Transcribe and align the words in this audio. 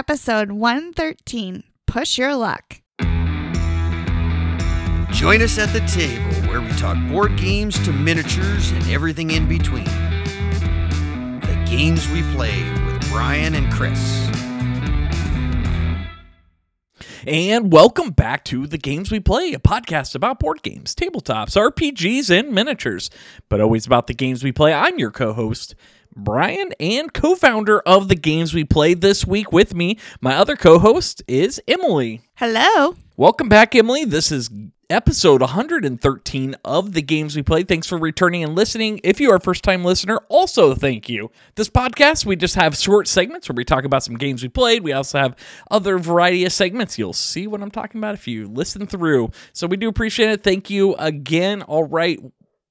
episode 0.00 0.50
113 0.50 1.62
Push 1.86 2.16
Your 2.16 2.34
Luck. 2.34 2.80
Join 5.12 5.42
us 5.42 5.58
at 5.58 5.70
the 5.74 5.84
table 5.86 6.48
where 6.48 6.62
we 6.62 6.70
talk 6.78 6.96
board 7.10 7.36
games 7.36 7.78
to 7.84 7.92
miniatures 7.92 8.72
and 8.72 8.82
everything 8.88 9.30
in 9.30 9.46
between. 9.46 9.84
The 9.84 11.66
games 11.68 12.08
we 12.08 12.22
play 12.32 12.64
with 12.86 13.10
Bryan 13.10 13.54
and 13.54 13.70
Chris. 13.70 14.30
And 17.26 17.70
welcome 17.70 18.12
back 18.12 18.46
to 18.46 18.66
The 18.66 18.78
Games 18.78 19.10
We 19.12 19.20
Play, 19.20 19.52
a 19.52 19.58
podcast 19.58 20.14
about 20.14 20.40
board 20.40 20.62
games, 20.62 20.94
tabletops, 20.94 21.54
RPGs, 21.54 22.30
and 22.30 22.54
miniatures, 22.54 23.10
but 23.50 23.60
always 23.60 23.84
about 23.84 24.06
the 24.06 24.14
games 24.14 24.42
we 24.42 24.52
play. 24.52 24.72
I'm 24.72 24.98
your 24.98 25.10
co 25.10 25.34
host, 25.34 25.74
Bryan, 26.16 26.72
and 26.80 27.12
co 27.12 27.34
founder 27.34 27.80
of 27.80 28.08
The 28.08 28.16
Games 28.16 28.52
We 28.52 28.64
played 28.64 29.00
This 29.00 29.26
week 29.26 29.52
with 29.52 29.74
me, 29.74 29.98
my 30.20 30.34
other 30.34 30.56
co 30.56 30.78
host 30.78 31.22
is 31.28 31.60
Emily. 31.68 32.22
Hello. 32.34 32.96
Welcome 33.16 33.48
back, 33.48 33.74
Emily. 33.74 34.04
This 34.04 34.32
is 34.32 34.50
episode 34.90 35.40
113 35.40 36.56
of 36.64 36.92
the 36.94 37.02
games 37.02 37.36
we 37.36 37.42
play. 37.42 37.62
Thanks 37.62 37.86
for 37.86 37.96
returning 37.96 38.42
and 38.42 38.56
listening. 38.56 39.00
If 39.04 39.20
you 39.20 39.30
are 39.30 39.36
a 39.36 39.40
first 39.40 39.62
time 39.62 39.84
listener, 39.84 40.18
also 40.28 40.74
thank 40.74 41.08
you. 41.08 41.30
This 41.54 41.68
podcast, 41.68 42.26
we 42.26 42.34
just 42.34 42.56
have 42.56 42.76
short 42.76 43.06
segments 43.06 43.48
where 43.48 43.54
we 43.54 43.64
talk 43.64 43.84
about 43.84 44.02
some 44.02 44.16
games 44.16 44.42
we 44.42 44.48
played. 44.48 44.82
We 44.82 44.92
also 44.92 45.18
have 45.18 45.36
other 45.70 45.96
variety 45.98 46.44
of 46.44 46.52
segments. 46.52 46.98
You'll 46.98 47.12
see 47.12 47.46
what 47.46 47.62
I'm 47.62 47.70
talking 47.70 48.00
about 48.00 48.14
if 48.14 48.26
you 48.26 48.48
listen 48.48 48.86
through. 48.86 49.30
So 49.52 49.68
we 49.68 49.76
do 49.76 49.88
appreciate 49.88 50.30
it. 50.30 50.42
Thank 50.42 50.70
you 50.70 50.94
again. 50.96 51.62
All 51.62 51.84
right. 51.84 52.18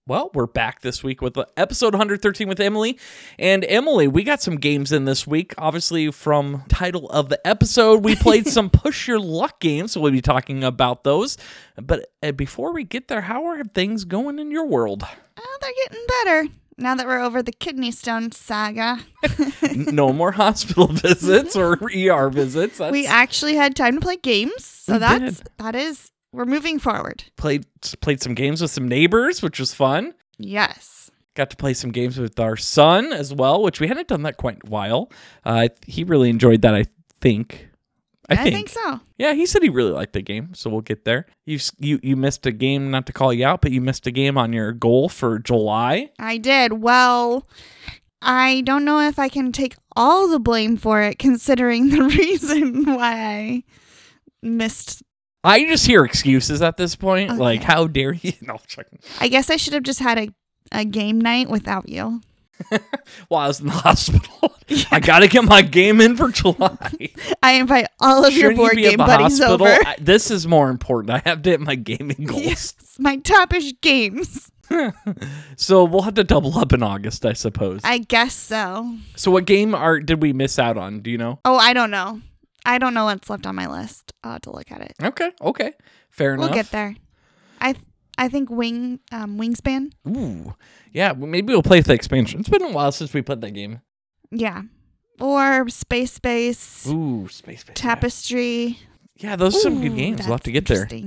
Well, 0.09 0.31
we're 0.33 0.47
back 0.47 0.81
this 0.81 1.03
week 1.03 1.21
with 1.21 1.37
episode 1.55 1.93
113 1.93 2.47
with 2.47 2.59
Emily. 2.59 2.97
And 3.37 3.63
Emily, 3.63 4.07
we 4.07 4.23
got 4.23 4.41
some 4.41 4.55
games 4.55 4.91
in 4.91 5.05
this 5.05 5.27
week. 5.27 5.53
Obviously, 5.59 6.09
from 6.09 6.63
title 6.67 7.07
of 7.11 7.29
the 7.29 7.39
episode, 7.47 8.03
we 8.03 8.15
played 8.15 8.47
some 8.51 8.71
push 8.71 9.07
your 9.07 9.19
luck 9.19 9.59
games, 9.59 9.91
so 9.91 10.01
we'll 10.01 10.11
be 10.11 10.19
talking 10.19 10.63
about 10.63 11.03
those. 11.03 11.37
But 11.75 12.09
uh, 12.23 12.31
before 12.31 12.73
we 12.73 12.85
get 12.85 13.07
there, 13.07 13.21
how 13.21 13.45
are 13.45 13.63
things 13.63 14.03
going 14.03 14.39
in 14.39 14.49
your 14.49 14.65
world? 14.65 15.03
Oh, 15.37 15.57
they're 15.61 15.71
getting 15.85 16.05
better 16.07 16.47
now 16.79 16.95
that 16.95 17.05
we're 17.05 17.21
over 17.21 17.43
the 17.43 17.51
kidney 17.51 17.91
stone 17.91 18.31
saga. 18.31 18.97
no 19.75 20.11
more 20.11 20.31
hospital 20.31 20.87
visits 20.91 21.55
or 21.55 21.73
ER 21.83 22.29
visits. 22.31 22.79
That's... 22.79 22.91
We 22.91 23.05
actually 23.05 23.57
had 23.57 23.75
time 23.75 23.93
to 23.93 24.01
play 24.01 24.17
games, 24.17 24.65
so 24.65 24.93
we 24.93 24.99
that's 24.99 25.37
did. 25.37 25.49
that 25.59 25.75
is 25.75 26.09
we're 26.31 26.45
moving 26.45 26.79
forward. 26.79 27.23
Played 27.35 27.65
played 28.01 28.21
some 28.21 28.33
games 28.33 28.61
with 28.61 28.71
some 28.71 28.87
neighbors, 28.87 29.41
which 29.41 29.59
was 29.59 29.73
fun. 29.73 30.13
Yes. 30.37 31.11
Got 31.35 31.49
to 31.51 31.57
play 31.57 31.73
some 31.73 31.91
games 31.91 32.17
with 32.17 32.39
our 32.39 32.57
son 32.57 33.13
as 33.13 33.33
well, 33.33 33.61
which 33.61 33.79
we 33.79 33.87
hadn't 33.87 34.07
done 34.07 34.23
that 34.23 34.37
quite 34.37 34.57
a 34.65 34.69
while. 34.69 35.11
Uh, 35.45 35.69
he 35.85 36.03
really 36.03 36.29
enjoyed 36.29 36.61
that, 36.63 36.75
I 36.75 36.85
think. 37.21 37.69
I, 38.29 38.33
I 38.33 38.37
think. 38.37 38.55
think. 38.55 38.69
so. 38.69 38.99
Yeah, 39.17 39.33
he 39.33 39.45
said 39.45 39.63
he 39.63 39.69
really 39.69 39.91
liked 39.91 40.13
the 40.13 40.21
game, 40.21 40.53
so 40.53 40.69
we'll 40.69 40.81
get 40.81 41.05
there. 41.05 41.25
You 41.45 41.59
you 41.79 41.99
you 42.03 42.15
missed 42.15 42.45
a 42.45 42.51
game, 42.51 42.91
not 42.91 43.05
to 43.07 43.13
call 43.13 43.33
you 43.33 43.45
out, 43.45 43.61
but 43.61 43.71
you 43.71 43.81
missed 43.81 44.05
a 44.05 44.11
game 44.11 44.37
on 44.37 44.53
your 44.53 44.71
goal 44.71 45.09
for 45.09 45.39
July. 45.39 46.11
I 46.19 46.37
did. 46.37 46.73
Well, 46.73 47.47
I 48.21 48.61
don't 48.61 48.85
know 48.85 48.99
if 48.99 49.17
I 49.17 49.29
can 49.29 49.51
take 49.51 49.75
all 49.95 50.27
the 50.27 50.39
blame 50.39 50.77
for 50.77 51.01
it, 51.01 51.17
considering 51.19 51.89
the 51.89 52.03
reason 52.17 52.85
why 52.85 53.13
I 53.13 53.63
missed 54.43 55.03
I 55.43 55.65
just 55.65 55.85
hear 55.85 56.03
excuses 56.03 56.61
at 56.61 56.77
this 56.77 56.95
point. 56.95 57.31
Okay. 57.31 57.39
Like, 57.39 57.63
how 57.63 57.87
dare 57.87 58.13
you? 58.13 58.33
No, 58.41 58.57
I 59.19 59.27
guess 59.27 59.49
I 59.49 59.57
should 59.57 59.73
have 59.73 59.83
just 59.83 59.99
had 59.99 60.17
a, 60.17 60.29
a 60.71 60.85
game 60.85 61.19
night 61.19 61.49
without 61.49 61.87
you. 61.87 62.21
While 63.29 63.45
I 63.45 63.47
was 63.47 63.61
in 63.61 63.67
the 63.67 63.71
hospital, 63.71 64.53
yeah. 64.67 64.83
I 64.91 64.99
gotta 64.99 65.27
get 65.29 65.45
my 65.45 65.61
game 65.61 66.01
in 66.01 66.17
for 66.17 66.29
July. 66.29 66.77
I 67.43 67.53
invite 67.53 67.87
all 68.01 68.25
of 68.25 68.33
Shouldn't 68.33 68.41
your 68.41 68.55
board 68.55 68.77
you 68.77 68.89
game 68.89 68.97
buddies 68.97 69.39
hospital? 69.39 69.53
over. 69.53 69.65
I, 69.65 69.95
this 70.01 70.29
is 70.29 70.45
more 70.45 70.69
important. 70.69 71.11
I 71.11 71.29
have 71.29 71.41
to 71.43 71.51
hit 71.51 71.61
my 71.61 71.75
gaming 71.75 72.25
goals. 72.25 72.43
Yes, 72.43 72.73
my 72.99 73.15
topish 73.17 73.71
games. 73.81 74.51
so 75.55 75.85
we'll 75.85 76.01
have 76.01 76.15
to 76.15 76.23
double 76.23 76.57
up 76.57 76.73
in 76.73 76.83
August, 76.83 77.25
I 77.25 77.33
suppose. 77.33 77.79
I 77.83 77.99
guess 77.99 78.33
so. 78.35 78.97
So 79.15 79.31
what 79.31 79.45
game 79.45 79.73
art 79.73 80.05
did 80.05 80.21
we 80.21 80.33
miss 80.33 80.59
out 80.59 80.77
on? 80.77 80.99
Do 80.99 81.11
you 81.11 81.17
know? 81.17 81.39
Oh, 81.45 81.55
I 81.57 81.73
don't 81.73 81.91
know. 81.91 82.21
I 82.69 82.77
don't 82.77 82.93
know 82.93 83.05
what's 83.05 83.29
left 83.29 83.45
on 83.47 83.55
my 83.55 83.67
list. 83.67 84.13
I'll 84.23 84.33
have 84.33 84.41
to 84.41 84.51
look 84.51 84.71
at 84.71 84.81
it. 84.81 84.93
Okay, 85.01 85.31
okay, 85.41 85.73
fair 86.11 86.33
enough. 86.35 86.45
We'll 86.49 86.53
get 86.53 86.69
there. 86.71 86.95
I 87.59 87.73
th- 87.73 87.85
I 88.17 88.27
think 88.29 88.49
wing 88.51 88.99
um, 89.11 89.37
wingspan. 89.39 89.91
Ooh, 90.07 90.53
yeah. 90.93 91.13
Maybe 91.13 91.51
we'll 91.53 91.63
play 91.63 91.79
the 91.81 91.93
expansion. 91.93 92.41
It's 92.41 92.49
been 92.49 92.61
a 92.61 92.71
while 92.71 92.91
since 92.91 93.13
we 93.13 93.21
played 93.21 93.41
that 93.41 93.51
game. 93.51 93.81
Yeah, 94.29 94.63
or 95.19 95.67
Space 95.69 96.19
Base. 96.19 96.85
Ooh, 96.87 97.27
Space 97.29 97.63
Base. 97.63 97.75
Tapestry. 97.75 98.77
Yeah, 99.15 99.35
those 99.35 99.55
are 99.55 99.59
some 99.61 99.81
good 99.81 99.95
games. 99.95 100.19
We'll 100.21 100.31
have 100.37 100.41
to 100.41 100.51
get 100.51 100.67
there. 100.67 100.85
Okay. 100.85 101.03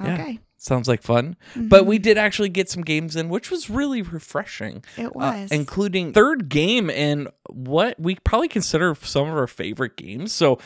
Yeah. 0.00 0.36
Sounds 0.60 0.88
like 0.88 1.02
fun. 1.02 1.36
Mm-hmm. 1.54 1.68
But 1.68 1.86
we 1.86 1.98
did 1.98 2.18
actually 2.18 2.48
get 2.48 2.68
some 2.68 2.82
games 2.82 3.14
in, 3.14 3.28
which 3.28 3.50
was 3.50 3.70
really 3.70 4.02
refreshing. 4.02 4.84
It 4.96 5.06
uh, 5.06 5.10
was. 5.14 5.52
Uh, 5.52 5.54
including 5.54 6.12
third 6.12 6.48
game 6.48 6.90
and 6.90 7.28
what 7.48 7.98
we 7.98 8.16
probably 8.16 8.48
consider 8.48 8.94
some 8.96 9.28
of 9.28 9.36
our 9.36 9.46
favorite 9.46 9.96
games. 9.96 10.32
So 10.32 10.58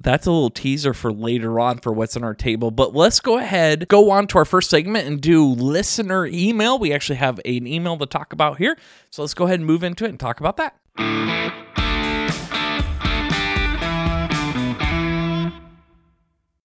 that's 0.00 0.26
a 0.26 0.30
little 0.32 0.50
teaser 0.50 0.92
for 0.92 1.12
later 1.12 1.58
on 1.60 1.78
for 1.78 1.92
what's 1.92 2.16
on 2.16 2.24
our 2.24 2.34
table. 2.34 2.72
But 2.72 2.94
let's 2.94 3.20
go 3.20 3.38
ahead, 3.38 3.88
go 3.88 4.10
on 4.10 4.26
to 4.28 4.38
our 4.38 4.44
first 4.44 4.70
segment 4.70 5.06
and 5.06 5.20
do 5.20 5.46
listener 5.46 6.26
email. 6.26 6.78
We 6.78 6.92
actually 6.92 7.16
have 7.16 7.38
an 7.44 7.66
email 7.66 7.96
to 7.98 8.06
talk 8.06 8.32
about 8.32 8.58
here. 8.58 8.76
So 9.10 9.22
let's 9.22 9.34
go 9.34 9.44
ahead 9.44 9.60
and 9.60 9.66
move 9.66 9.84
into 9.84 10.04
it 10.04 10.08
and 10.08 10.20
talk 10.20 10.40
about 10.40 10.56
that. 10.56 11.87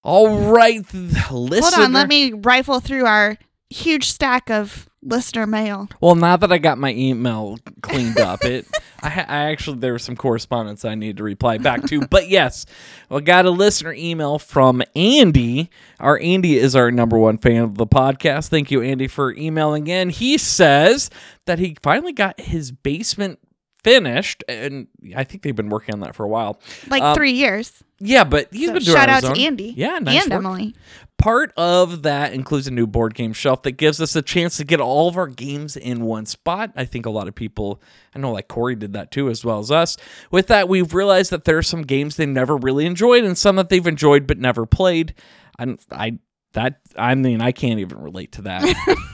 All 0.03 0.51
right, 0.51 0.81
listen. 0.93 1.19
Hold 1.21 1.73
on, 1.73 1.93
let 1.93 2.09
me 2.09 2.33
rifle 2.33 2.79
through 2.79 3.05
our 3.05 3.37
huge 3.69 4.09
stack 4.09 4.49
of 4.49 4.89
listener 5.01 5.45
mail. 5.45 5.89
Well, 6.01 6.15
now 6.15 6.37
that 6.37 6.51
I 6.51 6.57
got 6.57 6.77
my 6.77 6.93
email 6.93 7.57
cleaned 7.81 8.19
up, 8.19 8.43
it 8.43 8.67
I, 9.01 9.07
I, 9.07 9.51
actually 9.51 9.79
there 9.79 9.93
was 9.93 10.03
some 10.03 10.15
correspondence 10.15 10.85
I 10.85 10.95
needed 10.95 11.17
to 11.17 11.23
reply 11.23 11.57
back 11.57 11.83
to. 11.87 12.01
but 12.09 12.29
yes, 12.29 12.65
I 13.11 13.19
got 13.19 13.45
a 13.45 13.51
listener 13.51 13.93
email 13.93 14.39
from 14.39 14.81
Andy. 14.95 15.69
Our 15.99 16.19
Andy 16.19 16.57
is 16.57 16.75
our 16.75 16.91
number 16.91 17.17
one 17.17 17.37
fan 17.37 17.63
of 17.63 17.75
the 17.75 17.87
podcast. 17.87 18.49
Thank 18.49 18.71
you, 18.71 18.81
Andy, 18.81 19.07
for 19.07 19.33
emailing 19.33 19.87
in. 19.87 20.09
He 20.09 20.37
says 20.37 21.09
that 21.45 21.59
he 21.59 21.75
finally 21.81 22.13
got 22.13 22.39
his 22.39 22.71
basement 22.71 23.39
finished, 23.83 24.43
and 24.47 24.87
I 25.15 25.23
think 25.23 25.43
they've 25.43 25.55
been 25.55 25.69
working 25.69 25.93
on 25.93 26.01
that 26.01 26.15
for 26.15 26.23
a 26.23 26.27
while, 26.27 26.59
like 26.87 27.01
um, 27.01 27.15
three 27.15 27.31
years. 27.31 27.83
Yeah, 27.99 28.23
but 28.23 28.49
he's 28.51 28.67
so 28.67 28.73
been 28.73 28.83
doing 28.83 28.97
shout 28.97 29.09
out 29.09 29.23
to 29.23 29.41
Andy. 29.41 29.73
Yeah, 29.77 29.99
nice 29.99 30.23
and 30.23 30.31
work. 30.31 30.39
Emily. 30.39 30.75
Part 31.17 31.53
of 31.55 32.03
that 32.03 32.33
includes 32.33 32.67
a 32.67 32.71
new 32.71 32.85
board 32.85 33.13
game 33.13 33.31
shelf 33.31 33.63
that 33.63 33.73
gives 33.73 34.01
us 34.01 34.13
a 34.15 34.21
chance 34.21 34.57
to 34.57 34.65
get 34.65 34.81
all 34.81 35.07
of 35.07 35.15
our 35.15 35.27
games 35.27 35.77
in 35.77 36.03
one 36.03 36.25
spot. 36.25 36.71
I 36.75 36.83
think 36.83 37.05
a 37.05 37.09
lot 37.09 37.29
of 37.29 37.35
people, 37.35 37.81
I 38.13 38.19
know 38.19 38.33
like 38.33 38.49
Corey 38.49 38.75
did 38.75 38.91
that 38.93 39.09
too, 39.11 39.29
as 39.29 39.45
well 39.45 39.59
as 39.59 39.71
us. 39.71 39.95
With 40.31 40.47
that, 40.47 40.67
we've 40.67 40.93
realized 40.93 41.31
that 41.31 41.45
there 41.45 41.57
are 41.57 41.63
some 41.63 41.83
games 41.83 42.17
they 42.17 42.25
never 42.25 42.57
really 42.57 42.85
enjoyed 42.85 43.23
and 43.23 43.37
some 43.37 43.55
that 43.55 43.69
they've 43.69 43.87
enjoyed 43.87 44.27
but 44.27 44.37
never 44.37 44.65
played. 44.65 45.13
And 45.57 45.79
I 45.89 46.19
that 46.53 46.79
I 46.97 47.15
mean, 47.15 47.41
I 47.41 47.51
can't 47.51 47.79
even 47.79 47.99
relate 47.99 48.31
to 48.33 48.43
that. 48.43 48.63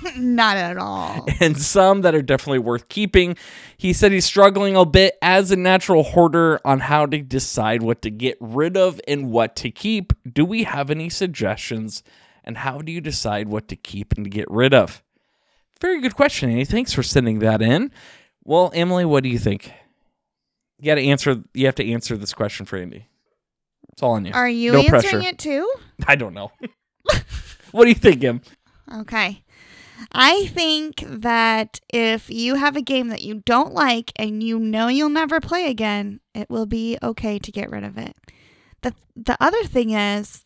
Not 0.17 0.57
at 0.57 0.77
all. 0.77 1.25
And 1.39 1.57
some 1.57 2.01
that 2.01 2.13
are 2.13 2.22
definitely 2.22 2.59
worth 2.59 2.89
keeping. 2.89 3.38
He 3.77 3.94
said 3.94 4.11
he's 4.11 4.25
struggling 4.25 4.75
a 4.75 4.85
bit 4.85 5.17
as 5.22 5.51
a 5.51 5.55
natural 5.55 6.03
hoarder 6.03 6.59
on 6.66 6.81
how 6.81 7.05
to 7.05 7.19
decide 7.19 7.81
what 7.81 8.01
to 8.01 8.09
get 8.09 8.38
rid 8.41 8.75
of 8.75 8.99
and 9.07 9.31
what 9.31 9.55
to 9.57 9.72
keep. 9.72 10.11
Do 10.31 10.44
we 10.44 10.63
have 10.63 10.89
any 10.91 11.09
suggestions? 11.09 12.03
And 12.44 12.57
how 12.57 12.79
do 12.79 12.91
you 12.91 12.99
decide 12.99 13.47
what 13.47 13.67
to 13.69 13.75
keep 13.75 14.13
and 14.13 14.25
to 14.25 14.29
get 14.29 14.49
rid 14.49 14.73
of? 14.73 15.03
Very 15.79 16.01
good 16.01 16.16
question, 16.16 16.49
Andy. 16.49 16.66
Thanks 16.66 16.94
for 16.94 17.03
sending 17.03 17.39
that 17.39 17.61
in. 17.61 17.91
Well, 18.44 18.72
Emily, 18.73 19.05
what 19.05 19.23
do 19.23 19.29
you 19.29 19.39
think? 19.39 19.72
You 20.79 20.85
got 20.85 20.95
to 20.95 21.03
answer. 21.03 21.44
You 21.53 21.67
have 21.67 21.75
to 21.75 21.91
answer 21.91 22.17
this 22.17 22.33
question 22.33 22.66
for 22.66 22.78
Andy. 22.78 23.07
It's 23.94 24.03
all 24.03 24.11
on 24.13 24.25
you. 24.25 24.34
Are 24.34 24.49
you 24.49 24.73
no 24.73 24.79
answering 24.79 25.02
pressure. 25.02 25.19
it 25.22 25.37
too? 25.37 25.72
I 26.08 26.16
don't 26.16 26.34
know. 26.34 26.52
what 27.72 27.84
do 27.85 27.90
you 27.90 27.96
think, 27.96 28.23
Em? 28.23 28.41
Okay. 29.02 29.44
I 30.11 30.47
think 30.47 31.03
that 31.06 31.79
if 31.90 32.29
you 32.29 32.56
have 32.56 32.76
a 32.76 32.82
game 32.82 33.09
that 33.09 33.22
you 33.22 33.41
don't 33.46 33.73
like 33.73 34.11
and 34.16 34.41
you 34.41 34.58
know 34.59 34.88
you'll 34.88 35.09
never 35.09 35.40
play 35.40 35.70
again, 35.70 36.20
it 36.34 36.50
will 36.50 36.66
be 36.66 36.97
okay 37.03 37.38
to 37.40 37.52
get 37.52 37.70
rid 37.70 37.84
of 37.84 37.97
it. 37.97 38.16
The 38.82 38.94
the 39.16 39.38
other 39.41 39.64
thing 39.66 39.91
is 39.91 40.46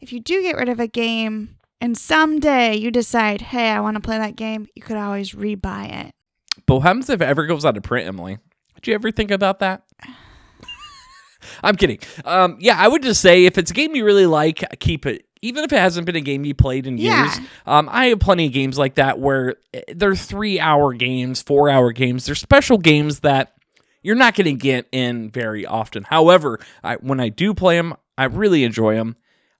if 0.00 0.12
you 0.12 0.20
do 0.20 0.42
get 0.42 0.56
rid 0.56 0.68
of 0.68 0.78
a 0.78 0.86
game 0.86 1.56
and 1.80 1.96
someday 1.96 2.76
you 2.76 2.90
decide, 2.90 3.40
"Hey, 3.40 3.70
I 3.70 3.80
want 3.80 3.96
to 3.96 4.00
play 4.00 4.18
that 4.18 4.36
game," 4.36 4.68
you 4.74 4.82
could 4.82 4.96
always 4.96 5.32
rebuy 5.32 6.06
it. 6.06 6.14
But 6.66 6.76
what 6.76 6.82
happens 6.82 7.08
if 7.08 7.20
it 7.20 7.24
ever 7.24 7.46
goes 7.46 7.64
out 7.64 7.76
of 7.76 7.82
print, 7.82 8.06
Emily? 8.06 8.38
Did 8.76 8.86
you 8.88 8.94
ever 8.94 9.10
think 9.10 9.30
about 9.30 9.60
that? 9.60 9.84
I'm 11.62 11.76
kidding. 11.76 11.98
Um, 12.24 12.56
yeah, 12.60 12.76
I 12.78 12.86
would 12.86 13.02
just 13.02 13.20
say 13.20 13.46
if 13.46 13.58
it's 13.58 13.70
a 13.70 13.74
game 13.74 13.96
you 13.96 14.04
really 14.04 14.26
like, 14.26 14.64
keep 14.78 15.06
it 15.06 15.26
even 15.42 15.64
if 15.64 15.72
it 15.72 15.78
hasn't 15.78 16.06
been 16.06 16.16
a 16.16 16.20
game 16.20 16.44
you 16.44 16.54
played 16.54 16.86
in 16.86 16.96
yeah. 16.96 17.24
years, 17.24 17.48
um, 17.66 17.88
I 17.90 18.06
have 18.06 18.20
plenty 18.20 18.46
of 18.46 18.52
games 18.52 18.78
like 18.78 18.94
that 18.94 19.18
where 19.18 19.56
eh, 19.74 19.82
they're 19.94 20.14
three 20.14 20.60
hour 20.60 20.94
games, 20.94 21.42
four 21.42 21.68
hour 21.68 21.92
games. 21.92 22.24
They're 22.26 22.34
special 22.36 22.78
games 22.78 23.20
that 23.20 23.52
you're 24.02 24.16
not 24.16 24.34
going 24.34 24.46
to 24.46 24.52
get 24.52 24.86
in 24.92 25.30
very 25.30 25.66
often. 25.66 26.04
However, 26.04 26.60
I, 26.82 26.96
when 26.96 27.20
I 27.20 27.28
do 27.28 27.54
play 27.54 27.76
them, 27.76 27.94
I 28.16 28.24
really 28.24 28.64
enjoy 28.64 28.94
them. 28.94 29.16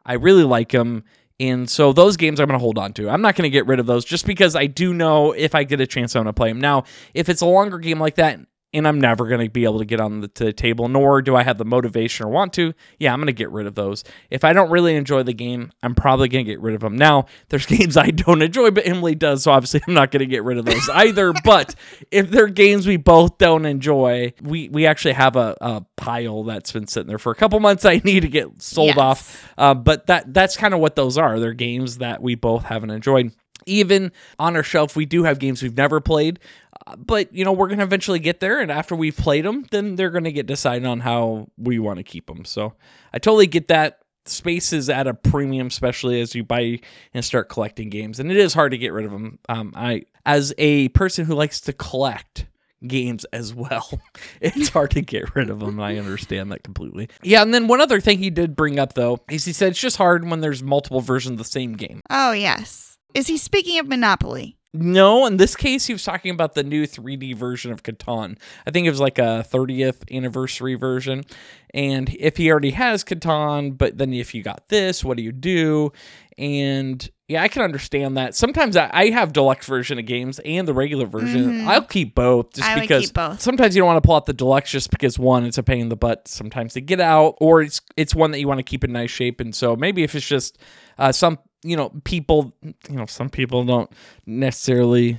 I 0.07 0.15
really 0.15 0.45
like 0.45 0.71
them. 0.71 1.05
And 1.41 1.69
so 1.69 1.93
those 1.93 2.17
games 2.17 2.39
I'm 2.39 2.47
going 2.47 2.59
to 2.59 2.63
hold 2.63 2.79
on 2.79 2.93
to. 2.95 3.11
I'm 3.11 3.23
not 3.23 3.35
going 3.35 3.45
to 3.45 3.51
get 3.51 3.67
rid 3.67 3.81
of 3.81 3.87
those 3.87 4.05
just 4.05 4.27
because 4.27 4.55
I 4.55 4.67
do 4.67 4.95
know 4.95 5.33
if 5.33 5.55
I 5.55 5.65
get 5.65 5.81
a 5.81 5.87
chance, 5.87 6.15
I'm 6.15 6.23
going 6.23 6.33
to 6.33 6.33
play 6.33 6.51
them. 6.51 6.61
Now, 6.61 6.85
if 7.15 7.29
it's 7.29 7.41
a 7.41 7.47
longer 7.47 7.79
game 7.79 7.99
like 7.99 8.17
that 8.17 8.39
and 8.75 8.89
I'm 8.89 9.01
never 9.01 9.27
going 9.29 9.41
to 9.41 9.51
be 9.51 9.65
able 9.65 9.79
to 9.81 9.85
get 9.85 10.01
on 10.01 10.21
the, 10.21 10.29
to 10.29 10.45
the 10.45 10.53
table, 10.53 10.89
nor 10.89 11.21
do 11.23 11.37
I 11.37 11.43
have 11.43 11.59
the 11.59 11.65
motivation 11.65 12.27
or 12.27 12.31
want 12.31 12.53
to, 12.55 12.73
yeah, 12.99 13.13
I'm 13.13 13.19
going 13.19 13.27
to 13.27 13.33
get 13.33 13.51
rid 13.51 13.67
of 13.67 13.75
those. 13.75 14.05
If 14.31 14.45
I 14.45 14.53
don't 14.53 14.71
really 14.71 14.97
enjoy 14.97 15.23
the 15.23 15.33
game, 15.35 15.73
I'm 15.83 15.95
probably 15.95 16.29
going 16.29 16.45
to 16.45 16.51
get 16.51 16.61
rid 16.61 16.75
of 16.75 16.81
them. 16.81 16.97
Now, 16.97 17.27
there's 17.49 17.67
games 17.73 17.97
I 17.97 18.11
don't 18.11 18.43
enjoy, 18.43 18.71
but 18.71 18.87
Emily 18.87 19.15
does, 19.15 19.43
so 19.43 19.53
obviously 19.53 19.83
I'm 19.87 19.95
not 19.95 20.11
going 20.11 20.21
to 20.21 20.27
get 20.27 20.45
rid 20.45 20.59
of 20.59 20.65
those 20.65 20.89
either. 20.89 21.33
but 21.45 21.75
if 22.11 22.31
they're 22.31 22.49
games 22.49 22.87
we 22.87 22.97
both 22.97 23.39
don't 23.39 23.67
enjoy, 23.67 24.33
we, 24.43 24.69
we 24.69 24.87
actually 24.87 25.15
have 25.15 25.37
a, 25.37 25.57
a 25.61 25.85
pile 25.97 26.45
that's 26.45 26.73
been 26.73 26.87
sitting 26.87 27.09
there 27.09 27.19
for 27.19 27.33
a 27.33 27.37
couple 27.37 27.59
months 27.61 27.85
I 27.85 28.01
need 28.05 28.21
to 28.21 28.29
get 28.29 28.63
sold 28.63 28.89
Yes. 28.89 28.99
off. 28.99 29.53
Uh, 29.57 29.75
but 29.75 30.07
that 30.07 30.33
that's 30.35 30.57
kind 30.57 30.75
of 30.75 30.81
what 30.81 30.97
those 30.97 31.17
are. 31.19 31.39
They're 31.39 31.53
games 31.53 31.99
that 31.99 32.21
we 32.23 32.35
both 32.35 32.65
haven't 32.65 32.91
enjoyed. 32.91 33.33
Even 33.67 34.13
on 34.39 34.57
our 34.57 34.63
shelf, 34.63 34.97
we 34.97 35.07
do 35.07 35.25
have 35.25 35.39
games 35.39 35.63
we've 35.63 35.77
never 35.77 36.01
played, 36.01 36.39
uh, 36.87 36.97
but 36.97 37.33
you 37.35 37.45
know 37.45 37.53
we're 37.53 37.69
gonna 37.69 37.83
eventually 37.83 38.19
get 38.19 38.41
there. 38.41 38.61
And 38.61 38.71
after 38.71 38.95
we've 38.95 39.17
played 39.17 39.45
them, 39.45 39.67
then 39.71 39.97
they're 39.97 40.11
gonna 40.11 40.33
get 40.33 40.47
decided 40.47 40.87
on 40.87 41.01
how 41.01 41.49
we 41.57 41.79
want 41.79 41.99
to 41.99 42.03
keep 42.03 42.27
them. 42.27 42.45
So 42.45 42.75
I 43.13 43.19
totally 43.19 43.47
get 43.47 43.69
that. 43.69 43.99
Space 44.25 44.73
is 44.73 44.89
at 44.89 45.09
a 45.09 45.15
premium, 45.15 45.67
especially 45.67 46.21
as 46.21 46.33
you 46.33 46.45
buy 46.45 46.79
and 47.13 47.25
start 47.25 47.49
collecting 47.49 47.91
games, 47.91 48.21
and 48.21 48.31
it 48.31 48.37
is 48.37 48.55
hard 48.55 48.71
to 48.71 48.79
get 48.79 48.93
rid 48.93 49.05
of 49.05 49.11
them. 49.11 49.41
Um, 49.49 49.73
I, 49.75 50.05
as 50.25 50.55
a 50.59 50.89
person 50.91 51.25
who 51.25 51.35
likes 51.35 51.61
to 51.63 51.73
collect 51.73 52.47
games 52.87 53.25
as 53.33 53.55
well, 53.55 54.01
it's 54.41 54.69
hard 54.69 54.93
to 54.93 55.01
get 55.01 55.35
rid 55.35 55.51
of 55.51 55.61
them. 55.61 55.81
I 55.81 55.99
understand 55.99 56.53
that 56.53 56.63
completely. 56.63 57.09
Yeah, 57.23 57.43
and 57.43 57.53
then 57.53 57.67
one 57.69 57.81
other 57.81 58.01
thing 58.01 58.19
he 58.19 58.31
did 58.31 58.55
bring 58.55 58.79
up 58.79 58.95
though 58.95 59.21
is 59.31 59.45
he 59.45 59.53
said 59.53 59.71
it's 59.71 59.81
just 59.81 59.97
hard 59.97 60.29
when 60.29 60.41
there's 60.41 60.63
multiple 60.63 61.01
versions 61.01 61.33
of 61.33 61.39
the 61.39 61.45
same 61.45 61.73
game. 61.75 62.01
Oh, 62.11 62.33
yes. 62.33 62.92
Is 63.15 63.27
he 63.27 63.37
speaking 63.37 63.79
of 63.79 63.87
Monopoly? 63.89 64.57
No, 64.75 65.27
in 65.27 65.37
this 65.37 65.55
case, 65.55 65.85
he 65.87 65.93
was 65.93 66.03
talking 66.03 66.31
about 66.31 66.55
the 66.55 66.63
new 66.63 66.87
3D 66.87 67.37
version 67.37 67.73
of 67.73 67.83
Catan. 67.83 68.39
I 68.67 68.71
think 68.71 68.87
it 68.87 68.91
was 68.91 69.01
like 69.01 69.19
a 69.19 69.45
30th 69.47 70.11
anniversary 70.11 70.77
version. 70.77 71.25
And 71.75 72.09
if 72.19 72.39
he 72.39 72.51
already 72.51 72.71
has 72.71 73.05
Catan, 73.05 73.77
but 73.77 73.99
then 73.99 74.15
if 74.15 74.35
you 74.35 74.43
got 74.43 74.71
this, 74.71 75.05
what 75.05 75.19
do 75.19 75.23
you 75.23 75.33
do? 75.33 75.93
And 76.39 77.07
yeah, 77.29 77.43
I 77.43 77.49
can 77.49 77.61
understand 77.61 78.17
that. 78.17 78.35
Sometimes 78.35 78.75
I, 78.75 78.89
I 78.95 79.11
have 79.11 79.35
deluxe 79.35 79.67
version 79.67 79.99
of 79.99 80.07
games 80.07 80.39
and 80.39 80.67
the 80.67 80.73
regular 80.73 81.05
version. 81.05 81.69
I'll 81.69 81.83
keep 81.83 82.15
both 82.15 82.55
just 82.55 82.67
Mm-hmm. 82.67 82.79
I 82.79 82.81
because 82.81 83.13
both. 83.13 83.43
sometimes 83.43 83.77
you 83.77 83.81
don't 83.83 83.89
want 83.89 84.03
to 84.03 84.07
pull 84.07 84.17
out 84.17 84.25
the 84.25 84.33
deluxe 84.33 84.71
just 84.71 84.91
because 84.91 85.19
one, 85.19 85.45
it's 85.45 85.59
a 85.59 85.63
pain 85.63 85.81
in 85.83 85.89
the 85.91 85.97
butt 85.97 86.29
sometimes 86.29 86.73
to 86.75 86.81
get 86.81 87.01
out, 87.01 87.37
or 87.43 87.61
it's 87.61 87.83
it's 87.99 88.15
one 88.15 88.31
that 88.31 88.41
you 88.41 88.49
want 88.49 88.59
to 88.59 88.65
keep 88.65 88.85
in 88.85 88.93
nice 88.93 89.11
shape. 89.11 89.41
And 89.41 89.55
so 89.55 89.77
maybe 89.77 90.03
if 90.03 90.15
it's 90.15 90.27
just 90.27 90.59
uh, 90.99 91.13
some 91.13 91.39
you 91.63 91.77
know 91.77 91.91
people 92.05 92.55
you 92.63 92.97
know 92.97 93.07
some 93.07 93.29
people 93.31 93.65
don't 93.65 93.91
necessarily 94.27 95.19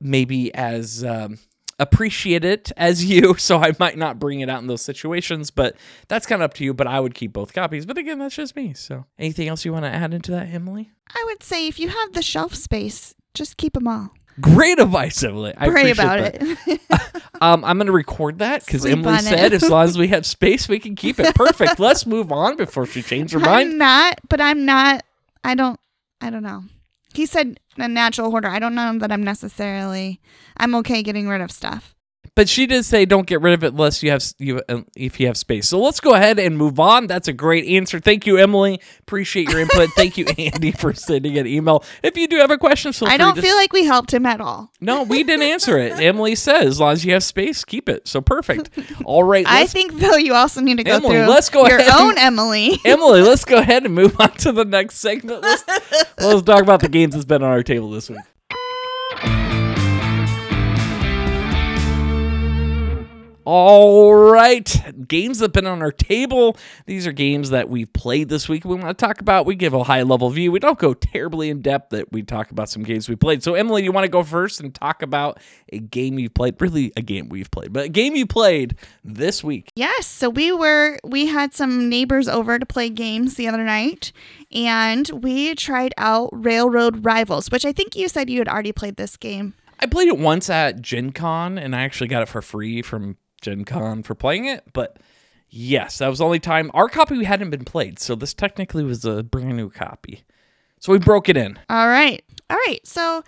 maybe 0.00 0.54
as 0.54 1.04
um, 1.04 1.38
appreciate 1.78 2.44
it 2.44 2.70
as 2.76 3.04
you 3.10 3.34
so 3.36 3.58
i 3.58 3.72
might 3.78 3.96
not 3.96 4.18
bring 4.18 4.40
it 4.40 4.48
out 4.48 4.60
in 4.60 4.66
those 4.66 4.82
situations 4.82 5.50
but 5.50 5.76
that's 6.08 6.26
kind 6.26 6.42
of 6.42 6.44
up 6.44 6.54
to 6.54 6.64
you 6.64 6.74
but 6.74 6.86
i 6.86 7.00
would 7.00 7.14
keep 7.14 7.32
both 7.32 7.52
copies 7.52 7.86
but 7.86 7.96
again 7.98 8.18
that's 8.18 8.34
just 8.34 8.54
me 8.56 8.74
so 8.74 9.04
anything 9.18 9.48
else 9.48 9.64
you 9.64 9.72
want 9.72 9.84
to 9.84 9.90
add 9.90 10.12
into 10.12 10.30
that 10.30 10.48
emily 10.52 10.90
I 11.14 11.22
would 11.26 11.42
say 11.42 11.68
if 11.68 11.78
you 11.78 11.88
have 11.88 12.14
the 12.14 12.22
shelf 12.22 12.54
space, 12.54 13.14
just 13.34 13.58
keep 13.58 13.74
them 13.74 13.86
all. 13.86 14.12
great 14.40 14.78
advice 14.78 15.22
emily 15.22 15.52
i 15.56 15.68
Pray 15.68 15.90
appreciate 15.90 16.04
about 16.04 16.32
that. 16.32 16.58
it. 16.66 17.22
um, 17.42 17.64
i'm 17.64 17.76
going 17.78 17.86
to 17.86 17.92
record 17.92 18.38
that 18.38 18.64
because 18.64 18.84
emily 18.86 19.18
said 19.18 19.52
as 19.52 19.68
long 19.68 19.84
as 19.84 19.96
we 19.98 20.08
have 20.08 20.24
space 20.26 20.68
we 20.68 20.78
can 20.78 20.94
keep 20.96 21.18
it 21.20 21.34
perfect 21.34 21.78
let's 21.88 22.06
move 22.06 22.32
on 22.32 22.56
before 22.56 22.86
she 22.86 23.02
changes 23.02 23.32
her 23.32 23.40
mind 23.40 23.70
I'm 23.72 23.78
not, 23.78 24.18
but 24.28 24.40
I'm 24.40 24.64
not. 24.64 25.04
I 25.44 25.54
don't. 25.54 25.78
I 26.20 26.30
don't 26.30 26.42
know. 26.42 26.64
He 27.14 27.26
said 27.26 27.58
a 27.76 27.88
natural 27.88 28.30
hoarder. 28.30 28.48
I 28.48 28.58
don't 28.58 28.74
know 28.74 28.98
that 28.98 29.12
I'm 29.12 29.22
necessarily. 29.24 30.20
I'm 30.56 30.74
okay 30.76 31.02
getting 31.02 31.28
rid 31.28 31.40
of 31.40 31.50
stuff. 31.50 31.94
But 32.34 32.48
she 32.48 32.66
did 32.66 32.86
say 32.86 33.04
don't 33.04 33.26
get 33.26 33.42
rid 33.42 33.52
of 33.52 33.62
it 33.62 33.72
unless 33.74 34.02
you 34.02 34.10
have 34.10 34.24
you 34.38 34.62
uh, 34.66 34.80
if 34.96 35.20
you 35.20 35.26
have 35.26 35.36
space. 35.36 35.68
So 35.68 35.78
let's 35.78 36.00
go 36.00 36.14
ahead 36.14 36.38
and 36.38 36.56
move 36.56 36.80
on. 36.80 37.06
That's 37.06 37.28
a 37.28 37.32
great 37.34 37.66
answer. 37.66 38.00
Thank 38.00 38.26
you, 38.26 38.38
Emily. 38.38 38.80
Appreciate 39.00 39.50
your 39.50 39.60
input. 39.60 39.90
Thank 39.90 40.16
you, 40.16 40.24
Andy, 40.38 40.72
for 40.72 40.94
sending 40.94 41.36
an 41.36 41.46
email. 41.46 41.84
If 42.02 42.16
you 42.16 42.26
do 42.26 42.38
have 42.38 42.50
a 42.50 42.56
question, 42.56 42.94
feel 42.94 43.08
I 43.08 43.18
don't 43.18 43.34
to- 43.34 43.42
feel 43.42 43.54
like 43.56 43.74
we 43.74 43.84
helped 43.84 44.14
him 44.14 44.24
at 44.24 44.40
all. 44.40 44.72
No, 44.80 45.02
we 45.02 45.22
didn't 45.24 45.42
answer 45.42 45.76
it. 45.78 45.92
Emily 46.00 46.34
says 46.34 46.64
as 46.68 46.80
long 46.80 46.92
as 46.94 47.04
you 47.04 47.12
have 47.12 47.22
space, 47.22 47.66
keep 47.66 47.86
it. 47.90 48.08
So 48.08 48.22
perfect. 48.22 48.70
All 49.04 49.24
right, 49.24 49.44
I 49.46 49.66
think 49.66 49.98
though 49.98 50.16
you 50.16 50.32
also 50.32 50.62
need 50.62 50.78
to 50.78 50.84
go 50.84 50.92
Emily, 50.96 51.16
through 51.16 51.26
let's 51.26 51.50
go 51.50 51.66
your 51.68 51.76
ahead 51.80 51.92
and- 51.92 52.00
own 52.00 52.18
Emily. 52.18 52.78
Emily, 52.86 53.20
let's 53.20 53.44
go 53.44 53.58
ahead 53.58 53.84
and 53.84 53.94
move 53.94 54.18
on 54.18 54.30
to 54.38 54.52
the 54.52 54.64
next 54.64 54.96
segment. 54.96 55.42
Let's, 55.42 55.64
let's 56.18 56.42
talk 56.42 56.62
about 56.62 56.80
the 56.80 56.88
games 56.88 57.12
that's 57.12 57.26
been 57.26 57.42
on 57.42 57.50
our 57.50 57.62
table 57.62 57.90
this 57.90 58.08
week. 58.08 58.20
All 63.44 64.14
right, 64.14 65.08
games 65.08 65.40
that 65.40 65.46
have 65.46 65.52
been 65.52 65.66
on 65.66 65.82
our 65.82 65.90
table. 65.90 66.56
These 66.86 67.06
are 67.06 67.12
games 67.12 67.50
that 67.50 67.68
we've 67.68 67.92
played 67.92 68.28
this 68.28 68.48
week. 68.48 68.64
We 68.64 68.76
want 68.76 68.96
to 68.96 69.06
talk 69.06 69.20
about. 69.20 69.46
We 69.46 69.56
give 69.56 69.74
a 69.74 69.82
high 69.82 70.02
level 70.02 70.30
view. 70.30 70.52
We 70.52 70.60
don't 70.60 70.78
go 70.78 70.94
terribly 70.94 71.50
in 71.50 71.60
depth. 71.60 71.90
That 71.90 72.12
we 72.12 72.22
talk 72.22 72.52
about 72.52 72.68
some 72.68 72.84
games 72.84 73.08
we 73.08 73.16
played. 73.16 73.42
So, 73.42 73.54
Emily, 73.54 73.82
you 73.82 73.90
want 73.90 74.04
to 74.04 74.10
go 74.10 74.22
first 74.22 74.60
and 74.60 74.72
talk 74.72 75.02
about 75.02 75.40
a 75.72 75.78
game 75.78 76.18
you've 76.18 76.34
played? 76.34 76.60
Really, 76.60 76.92
a 76.96 77.02
game 77.02 77.28
we've 77.28 77.50
played, 77.50 77.72
but 77.72 77.86
a 77.86 77.88
game 77.88 78.14
you 78.14 78.26
played 78.26 78.76
this 79.04 79.42
week. 79.42 79.70
Yes, 79.74 80.06
so 80.06 80.30
we 80.30 80.52
were 80.52 80.98
we 81.02 81.26
had 81.26 81.52
some 81.52 81.88
neighbors 81.88 82.28
over 82.28 82.58
to 82.58 82.66
play 82.66 82.90
games 82.90 83.34
the 83.34 83.48
other 83.48 83.64
night 83.64 84.12
and 84.52 85.08
we 85.10 85.54
tried 85.54 85.94
out 85.96 86.30
Railroad 86.32 87.04
Rivals, 87.04 87.50
which 87.50 87.64
I 87.64 87.72
think 87.72 87.96
you 87.96 88.08
said 88.08 88.30
you 88.30 88.38
had 88.38 88.48
already 88.48 88.72
played 88.72 88.96
this 88.96 89.16
game. 89.16 89.54
I 89.80 89.86
played 89.86 90.08
it 90.08 90.18
once 90.18 90.48
at 90.48 90.80
Gen 90.80 91.10
Con 91.10 91.58
and 91.58 91.74
I 91.74 91.82
actually 91.82 92.08
got 92.08 92.22
it 92.22 92.28
for 92.28 92.40
free 92.40 92.82
from 92.82 93.16
Gen 93.42 93.64
Con 93.64 94.02
for 94.02 94.14
playing 94.14 94.46
it, 94.46 94.64
but 94.72 94.98
yes, 95.50 95.98
that 95.98 96.08
was 96.08 96.20
the 96.20 96.24
only 96.24 96.40
time 96.40 96.70
our 96.72 96.88
copy 96.88 97.22
hadn't 97.24 97.50
been 97.50 97.64
played, 97.64 97.98
so 97.98 98.14
this 98.14 98.32
technically 98.32 98.84
was 98.84 99.04
a 99.04 99.22
brand 99.22 99.56
new 99.56 99.68
copy. 99.68 100.24
So 100.78 100.92
we 100.92 100.98
broke 100.98 101.28
it 101.28 101.36
in. 101.36 101.58
All 101.68 101.88
right. 101.88 102.24
All 102.50 102.56
right. 102.66 102.80
So 102.86 103.22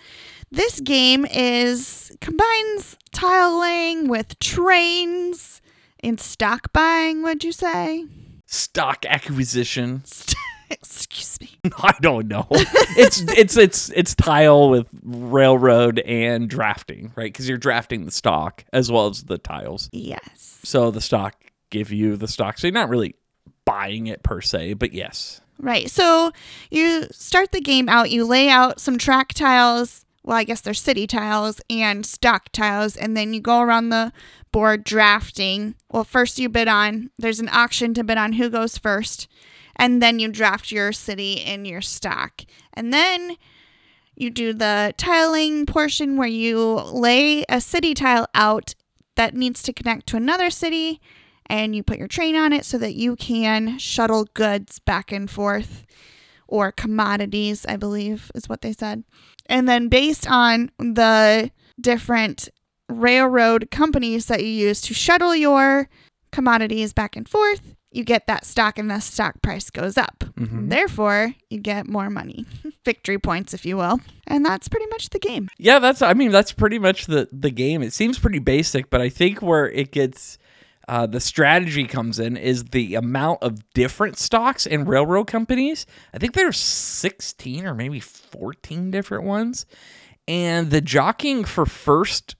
this 0.51 0.79
game 0.81 1.25
is 1.25 2.15
combines 2.19 2.97
tile 3.13 3.59
laying 3.59 4.07
with 4.07 4.39
trains 4.39 5.61
and 6.01 6.19
stock 6.19 6.73
buying, 6.73 7.23
would 7.23 7.43
you 7.43 7.51
say? 7.51 8.05
Stock 8.45 9.05
acquisition. 9.05 10.03
Excuse 10.71 11.39
me. 11.41 11.49
I 11.77 11.95
don't 12.01 12.27
know. 12.27 12.47
it's 12.51 13.21
it's 13.21 13.57
it's 13.57 13.89
it's 13.89 14.15
tile 14.15 14.69
with 14.69 14.87
railroad 15.03 15.99
and 15.99 16.49
drafting, 16.49 17.11
right? 17.15 17.31
Because 17.31 17.47
you're 17.47 17.57
drafting 17.57 18.05
the 18.05 18.11
stock 18.11 18.63
as 18.73 18.91
well 18.91 19.07
as 19.07 19.23
the 19.23 19.37
tiles. 19.37 19.89
Yes. 19.91 20.59
So 20.63 20.91
the 20.91 21.01
stock 21.01 21.35
give 21.69 21.91
you 21.91 22.15
the 22.15 22.27
stock. 22.27 22.57
So 22.57 22.67
you're 22.67 22.73
not 22.73 22.89
really 22.89 23.15
buying 23.65 24.07
it 24.07 24.23
per 24.23 24.41
se, 24.41 24.73
but 24.73 24.93
yes. 24.93 25.41
Right. 25.59 25.89
So 25.89 26.31
you 26.69 27.07
start 27.11 27.51
the 27.51 27.61
game 27.61 27.89
out, 27.89 28.11
you 28.11 28.25
lay 28.25 28.49
out 28.49 28.79
some 28.79 28.97
track 28.97 29.33
tiles. 29.33 30.05
Well, 30.23 30.37
I 30.37 30.43
guess 30.43 30.61
they're 30.61 30.73
city 30.73 31.05
tiles 31.05 31.61
and 31.69 32.03
stock 32.03 32.49
tiles, 32.51 32.97
and 32.97 33.15
then 33.15 33.33
you 33.33 33.39
go 33.39 33.61
around 33.61 33.89
the 33.89 34.11
board 34.51 34.83
drafting. 34.83 35.75
Well, 35.91 36.03
first 36.03 36.39
you 36.39 36.49
bid 36.49 36.67
on, 36.67 37.11
there's 37.19 37.39
an 37.39 37.49
auction 37.49 37.93
to 37.93 38.03
bid 38.03 38.17
on 38.17 38.33
who 38.33 38.49
goes 38.49 38.77
first, 38.77 39.27
and 39.75 40.01
then 40.01 40.19
you 40.19 40.29
draft 40.29 40.71
your 40.71 40.91
city 40.91 41.33
in 41.33 41.65
your 41.65 41.81
stack. 41.81 42.45
And 42.73 42.93
then 42.93 43.37
you 44.15 44.29
do 44.29 44.53
the 44.53 44.93
tiling 44.97 45.65
portion 45.65 46.17
where 46.17 46.27
you 46.27 46.75
lay 46.75 47.43
a 47.49 47.59
city 47.59 47.93
tile 47.93 48.27
out 48.33 48.73
that 49.15 49.33
needs 49.33 49.61
to 49.63 49.73
connect 49.73 50.07
to 50.07 50.17
another 50.17 50.49
city 50.49 51.01
and 51.47 51.75
you 51.75 51.83
put 51.83 51.99
your 51.99 52.07
train 52.07 52.35
on 52.35 52.53
it 52.53 52.65
so 52.65 52.77
that 52.77 52.95
you 52.95 53.15
can 53.15 53.77
shuttle 53.77 54.27
goods 54.33 54.79
back 54.79 55.11
and 55.11 55.29
forth 55.29 55.85
or 56.47 56.71
commodities, 56.71 57.65
I 57.67 57.75
believe 57.75 58.31
is 58.35 58.49
what 58.49 58.61
they 58.61 58.73
said. 58.73 59.03
And 59.47 59.67
then 59.67 59.89
based 59.89 60.29
on 60.29 60.71
the 60.79 61.51
different 61.79 62.49
railroad 62.89 63.69
companies 63.71 64.27
that 64.27 64.43
you 64.43 64.49
use 64.49 64.81
to 64.81 64.93
shuttle 64.93 65.35
your 65.35 65.89
commodities 66.31 66.93
back 66.93 67.15
and 67.15 67.27
forth, 67.27 67.74
you 67.95 68.03
get 68.03 68.27
that 68.27 68.45
stock 68.45 68.77
and 68.77 68.91
the 68.91 68.99
stock 68.99 69.41
price 69.41 69.69
goes 69.69 69.97
up. 69.97 70.23
Therefore, 70.69 71.33
you 71.49 71.59
get 71.59 71.87
more 71.87 72.09
money. 72.09 72.45
Victory 72.85 73.17
points, 73.17 73.53
if 73.53 73.65
you 73.65 73.77
will. 73.77 74.01
And 74.27 74.45
that's 74.45 74.67
pretty 74.67 74.87
much 74.87 75.09
the 75.09 75.19
game. 75.19 75.49
Yeah, 75.57 75.79
that's 75.79 76.01
I 76.01 76.13
mean 76.13 76.31
that's 76.31 76.51
pretty 76.51 76.77
much 76.77 77.05
the 77.05 77.29
the 77.31 77.51
game. 77.51 77.81
It 77.81 77.93
seems 77.93 78.19
pretty 78.19 78.39
basic, 78.39 78.89
but 78.89 79.01
I 79.01 79.09
think 79.09 79.41
where 79.41 79.69
it 79.69 79.91
gets 79.91 80.37
uh, 80.87 81.07
the 81.07 81.19
strategy 81.19 81.85
comes 81.85 82.19
in 82.19 82.37
is 82.37 82.65
the 82.65 82.95
amount 82.95 83.41
of 83.41 83.67
different 83.73 84.17
stocks 84.17 84.67
and 84.67 84.87
railroad 84.87 85.25
companies. 85.25 85.85
I 86.13 86.19
think 86.19 86.33
there's 86.33 86.57
16 86.57 87.65
or 87.65 87.73
maybe 87.73 87.99
14 87.99 88.91
different 88.91 89.23
ones. 89.23 89.65
And 90.27 90.69
the 90.69 90.81
jockeying 90.81 91.45
for 91.45 91.65
first 91.65 92.35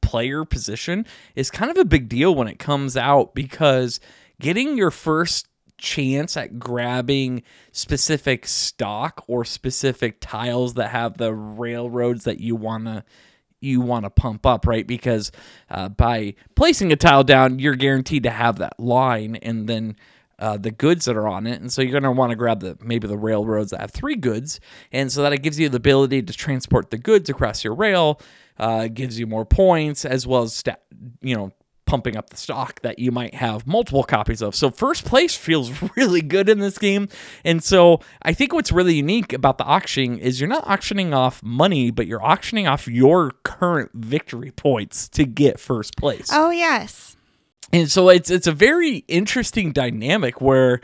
player 0.00 0.44
position 0.44 1.04
is 1.34 1.50
kind 1.50 1.70
of 1.70 1.76
a 1.76 1.84
big 1.84 2.08
deal 2.08 2.34
when 2.34 2.48
it 2.48 2.58
comes 2.58 2.96
out 2.96 3.34
because 3.34 4.00
getting 4.40 4.76
your 4.76 4.90
first 4.90 5.48
chance 5.78 6.36
at 6.36 6.58
grabbing 6.58 7.42
specific 7.72 8.46
stock 8.46 9.24
or 9.26 9.44
specific 9.44 10.16
tiles 10.20 10.74
that 10.74 10.88
have 10.88 11.18
the 11.18 11.34
railroads 11.34 12.24
that 12.24 12.40
you 12.40 12.56
want 12.56 12.86
to 12.86 13.04
you 13.60 13.80
want 13.80 14.04
to 14.04 14.10
pump 14.10 14.46
up 14.46 14.66
right? 14.66 14.86
Because 14.86 15.32
uh, 15.70 15.88
by 15.88 16.34
placing 16.54 16.92
a 16.92 16.96
tile 16.96 17.24
down 17.24 17.58
you're 17.58 17.74
guaranteed 17.74 18.22
to 18.22 18.30
have 18.30 18.58
that 18.58 18.78
line 18.78 19.36
and 19.36 19.68
then 19.68 19.96
uh, 20.38 20.56
the 20.56 20.70
goods 20.70 21.06
that 21.06 21.16
are 21.16 21.26
on 21.26 21.46
it. 21.46 21.60
And 21.60 21.72
so 21.72 21.80
you're 21.80 21.92
going 21.92 22.02
to 22.02 22.10
want 22.10 22.30
to 22.30 22.36
grab 22.36 22.60
the 22.60 22.76
maybe 22.82 23.08
the 23.08 23.16
railroads 23.16 23.70
that 23.70 23.80
have 23.80 23.90
three 23.90 24.16
goods. 24.16 24.60
And 24.92 25.10
so 25.10 25.22
that 25.22 25.32
it 25.32 25.42
gives 25.42 25.58
you 25.58 25.70
the 25.70 25.78
ability 25.78 26.22
to 26.22 26.32
transport 26.34 26.90
the 26.90 26.98
goods 26.98 27.30
across 27.30 27.64
your 27.64 27.74
rail 27.74 28.20
uh, 28.58 28.88
gives 28.88 29.18
you 29.18 29.26
more 29.26 29.44
points 29.44 30.04
as 30.04 30.26
well 30.26 30.42
as 30.42 30.54
sta 30.54 30.76
you 31.20 31.36
know 31.36 31.52
pumping 31.86 32.16
up 32.16 32.30
the 32.30 32.36
stock 32.36 32.80
that 32.80 32.98
you 32.98 33.10
might 33.10 33.34
have 33.34 33.66
multiple 33.66 34.04
copies 34.04 34.42
of. 34.42 34.54
So 34.54 34.70
first 34.70 35.04
place 35.04 35.34
feels 35.36 35.70
really 35.96 36.20
good 36.20 36.48
in 36.48 36.58
this 36.58 36.78
game. 36.78 37.08
And 37.44 37.62
so 37.62 38.00
I 38.22 38.34
think 38.34 38.52
what's 38.52 38.72
really 38.72 38.94
unique 38.94 39.32
about 39.32 39.58
the 39.58 39.64
auctioning 39.64 40.18
is 40.18 40.40
you're 40.40 40.48
not 40.48 40.66
auctioning 40.66 41.14
off 41.14 41.42
money, 41.42 41.90
but 41.90 42.06
you're 42.06 42.24
auctioning 42.24 42.66
off 42.66 42.86
your 42.88 43.30
current 43.44 43.92
victory 43.94 44.50
points 44.50 45.08
to 45.10 45.24
get 45.24 45.58
first 45.58 45.96
place. 45.96 46.28
Oh 46.32 46.50
yes. 46.50 47.16
And 47.72 47.90
so 47.90 48.08
it's 48.08 48.30
it's 48.30 48.46
a 48.46 48.52
very 48.52 49.04
interesting 49.08 49.72
dynamic 49.72 50.40
where 50.40 50.80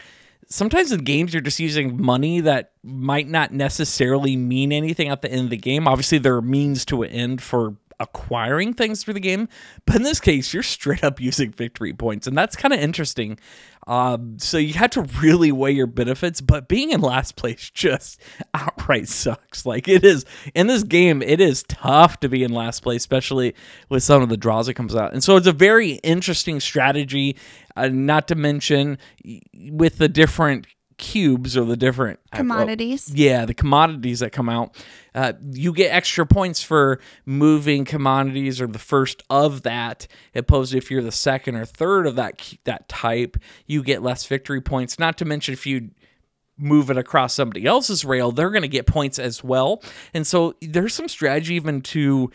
sometimes 0.49 0.93
in 0.93 1.05
games 1.05 1.33
you're 1.33 1.41
just 1.41 1.61
using 1.61 2.01
money 2.01 2.41
that 2.41 2.73
might 2.83 3.29
not 3.29 3.53
necessarily 3.53 4.37
mean 4.37 4.73
anything 4.73 5.09
at 5.09 5.23
the 5.23 5.31
end 5.31 5.45
of 5.45 5.51
the 5.51 5.57
game. 5.57 5.89
Obviously 5.89 6.19
there 6.19 6.37
are 6.37 6.43
means 6.43 6.85
to 6.87 7.03
an 7.03 7.11
end 7.11 7.43
for 7.43 7.77
acquiring 8.03 8.75
things 8.75 9.03
through 9.03 9.15
the 9.15 9.21
game. 9.21 9.49
But 9.87 9.97
in 9.97 10.03
this 10.03 10.21
case, 10.21 10.53
you're 10.53 10.63
straight 10.63 11.05
up 11.05 11.21
using 11.21 11.53
victory 11.53 11.93
points, 11.93 12.27
and 12.27 12.37
that's 12.37 12.57
kind 12.57 12.75
of 12.75 12.81
interesting. 12.81 13.39
Um, 13.87 14.39
so 14.39 14.59
you 14.59 14.75
have 14.75 14.91
to 14.91 15.03
really 15.21 15.51
weigh 15.51 15.73
your 15.73 15.87
benefits, 15.87 16.41
but 16.41 16.69
being 16.69 16.91
in 16.91 17.01
last 17.01 17.37
place 17.37 17.71
just 17.75 18.21
outright 18.55 19.09
sucks. 19.09 19.67
Like 19.67 19.89
it 19.89 20.05
is 20.05 20.25
in 20.55 20.67
this 20.67 20.83
game, 20.83 21.23
it 21.23 21.41
is 21.41 21.65
tough 21.65 22.21
to 22.21 22.29
be 22.29 22.45
in 22.45 22.53
last 22.53 22.83
place, 22.83 23.03
especially 23.03 23.55
with 23.89 24.03
some 24.03 24.23
of 24.23 24.29
the 24.29 24.37
draws 24.37 24.67
that 24.67 24.75
comes 24.75 24.95
out. 24.95 25.13
And 25.13 25.23
so 25.23 25.37
it's 25.37 25.47
a 25.47 25.53
very 25.53 25.93
interesting 26.03 26.61
strategy. 26.61 27.37
Uh, 27.75 27.89
not 27.89 28.29
to 28.29 28.35
mention 28.35 28.99
with 29.71 29.97
the 29.97 30.09
different 30.09 30.67
cubes 31.03 31.57
or 31.57 31.65
the 31.65 31.77
different 31.77 32.21
commodities. 32.33 33.11
Uh, 33.11 33.15
yeah, 33.17 33.45
the 33.45 33.55
commodities 33.55 34.21
that 34.21 34.31
come 34.31 34.49
out. 34.49 34.81
Uh, 35.15 35.33
you 35.51 35.73
get 35.73 35.91
extra 35.91 36.25
points 36.25 36.63
for 36.63 37.01
moving 37.27 37.85
commodities 37.85 38.61
or 38.61 38.69
the 38.69 38.79
first 38.79 39.25
of 39.29 39.63
that. 39.63 40.07
Opposed 40.35 40.75
if 40.75 40.91
you're 40.91 41.03
the 41.03 41.11
second 41.11 41.57
or 41.57 41.65
third 41.65 42.07
of 42.07 42.15
that 42.17 42.55
that 42.65 42.89
type, 42.89 43.37
you 43.67 43.83
get 43.83 44.01
less 44.01 44.25
victory 44.25 44.61
points. 44.61 44.99
Not 45.01 45.19
to 45.19 45.25
mention 45.25 45.53
if 45.53 45.67
you 45.67 45.91
move 46.57 46.89
it 46.89 46.97
across 46.97 47.35
somebody 47.35 47.67
else's 47.67 48.05
rail, 48.05 48.31
they're 48.31 48.51
going 48.51 48.63
to 48.63 48.69
get 48.69 48.87
points 48.87 49.19
as 49.19 49.43
well. 49.43 49.83
And 50.15 50.25
so 50.25 50.55
there's 50.63 50.95
some 50.95 51.09
strategy 51.09 51.57
even 51.57 51.81
to 51.83 52.31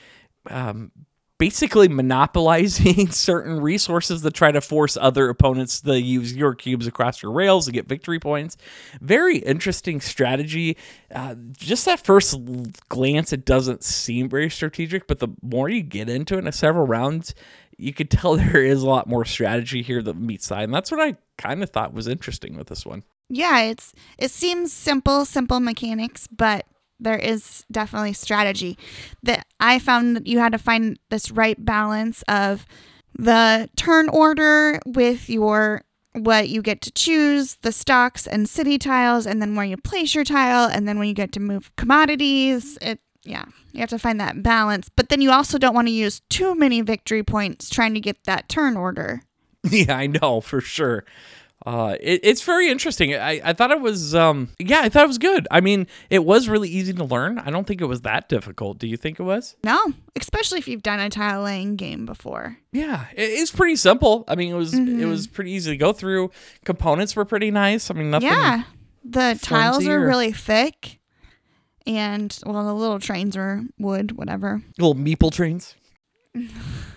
um, 0.49 0.91
basically 1.37 1.87
monopolizing 1.87 3.07
certain 3.11 3.59
resources 3.59 4.21
to 4.21 4.31
try 4.31 4.51
to 4.51 4.61
force 4.61 4.97
other 4.97 5.29
opponents 5.29 5.81
to 5.81 6.01
use 6.01 6.35
your 6.35 6.55
cubes 6.55 6.87
across 6.87 7.21
your 7.21 7.31
rails 7.31 7.65
to 7.65 7.71
get 7.71 7.87
victory 7.87 8.19
points. 8.19 8.57
Very 9.01 9.37
interesting 9.37 10.01
strategy. 10.01 10.77
Uh, 11.13 11.35
just 11.51 11.87
at 11.87 12.03
first 12.03 12.39
glance, 12.89 13.31
it 13.31 13.45
doesn't 13.45 13.83
seem 13.83 14.29
very 14.29 14.49
strategic, 14.49 15.07
but 15.07 15.19
the 15.19 15.29
more 15.41 15.69
you 15.69 15.81
get 15.81 16.09
into 16.09 16.37
it 16.37 16.45
in 16.45 16.51
several 16.51 16.87
rounds, 16.87 17.35
you 17.77 17.93
could 17.93 18.09
tell 18.09 18.35
there 18.37 18.63
is 18.63 18.81
a 18.81 18.87
lot 18.87 19.07
more 19.07 19.25
strategy 19.25 19.81
here 19.81 20.01
that 20.01 20.15
meets 20.15 20.47
side, 20.47 20.63
and 20.63 20.73
that's 20.73 20.91
what 20.91 21.01
I 21.01 21.17
kind 21.37 21.61
of 21.61 21.69
thought 21.69 21.93
was 21.93 22.07
interesting 22.07 22.57
with 22.57 22.67
this 22.67 22.85
one. 22.85 23.03
Yeah, 23.29 23.61
it's 23.61 23.93
it 24.17 24.31
seems 24.31 24.71
simple, 24.71 25.25
simple 25.25 25.59
mechanics, 25.59 26.27
but 26.27 26.65
there 26.99 27.17
is 27.17 27.65
definitely 27.71 28.13
strategy 28.13 28.77
that 29.23 29.45
I 29.59 29.79
found 29.79 30.15
that 30.15 30.27
you 30.27 30.39
had 30.39 30.51
to 30.51 30.57
find 30.57 30.97
this 31.09 31.31
right 31.31 31.63
balance 31.63 32.23
of 32.27 32.65
the 33.17 33.69
turn 33.75 34.09
order 34.09 34.79
with 34.85 35.29
your 35.29 35.83
what 36.13 36.49
you 36.49 36.61
get 36.61 36.81
to 36.81 36.91
choose, 36.91 37.55
the 37.61 37.71
stocks 37.71 38.25
and 38.25 38.49
city 38.49 38.77
tiles, 38.77 39.27
and 39.27 39.41
then 39.41 39.55
where 39.55 39.65
you 39.65 39.77
place 39.77 40.15
your 40.15 40.23
tile, 40.23 40.67
and 40.67 40.87
then 40.87 40.97
when 40.97 41.07
you 41.07 41.13
get 41.13 41.31
to 41.33 41.39
move 41.39 41.75
commodities, 41.75 42.77
it 42.81 42.99
yeah, 43.23 43.45
you 43.73 43.81
have 43.81 43.89
to 43.89 43.99
find 43.99 44.19
that 44.21 44.41
balance. 44.41 44.89
But 44.89 45.09
then 45.09 45.21
you 45.21 45.31
also 45.31 45.57
don't 45.57 45.75
want 45.75 45.87
to 45.87 45.93
use 45.93 46.21
too 46.29 46.55
many 46.55 46.81
victory 46.81 47.23
points 47.23 47.69
trying 47.69 47.93
to 47.93 47.99
get 47.99 48.23
that 48.23 48.49
turn 48.49 48.77
order. 48.77 49.21
Yeah, 49.69 49.97
I 49.97 50.07
know 50.07 50.39
for 50.39 50.61
sure. 50.61 51.03
Uh, 51.65 51.97
it, 51.99 52.21
it's 52.23 52.43
very 52.43 52.69
interesting. 52.69 53.15
I, 53.15 53.41
I 53.43 53.53
thought 53.53 53.71
it 53.71 53.81
was, 53.81 54.13
um, 54.13 54.49
yeah, 54.59 54.81
I 54.81 54.89
thought 54.89 55.03
it 55.03 55.07
was 55.07 55.17
good. 55.17 55.47
I 55.49 55.59
mean, 55.59 55.87
it 56.09 56.23
was 56.23 56.47
really 56.47 56.69
easy 56.69 56.93
to 56.93 57.03
learn. 57.03 57.39
I 57.39 57.49
don't 57.49 57.65
think 57.65 57.81
it 57.81 57.87
was 57.87 58.01
that 58.01 58.29
difficult. 58.29 58.77
Do 58.77 58.87
you 58.87 58.95
think 58.95 59.19
it 59.19 59.23
was? 59.23 59.55
No, 59.63 59.79
especially 60.15 60.59
if 60.59 60.67
you've 60.67 60.83
done 60.83 60.99
a 60.99 61.09
tile 61.09 61.41
laying 61.41 61.75
game 61.75 62.05
before. 62.05 62.57
Yeah, 62.71 63.05
it, 63.15 63.23
it's 63.23 63.51
pretty 63.51 63.75
simple. 63.75 64.23
I 64.27 64.35
mean, 64.35 64.53
it 64.53 64.57
was 64.57 64.73
mm-hmm. 64.73 65.01
it 65.01 65.05
was 65.05 65.27
pretty 65.27 65.51
easy 65.51 65.71
to 65.71 65.77
go 65.77 65.93
through. 65.93 66.31
Components 66.63 67.15
were 67.15 67.25
pretty 67.25 67.51
nice. 67.51 67.89
I 67.89 67.95
mean, 67.95 68.11
nothing. 68.11 68.29
Yeah, 68.29 68.63
the 69.03 69.37
tiles 69.41 69.85
are 69.87 70.03
or... 70.03 70.07
really 70.07 70.31
thick, 70.31 70.99
and 71.87 72.37
well, 72.45 72.65
the 72.65 72.73
little 72.73 72.99
trains 72.99 73.35
are 73.35 73.63
wood, 73.79 74.11
whatever. 74.11 74.61
Little 74.77 74.95
meeple 74.95 75.31
trains. 75.31 75.75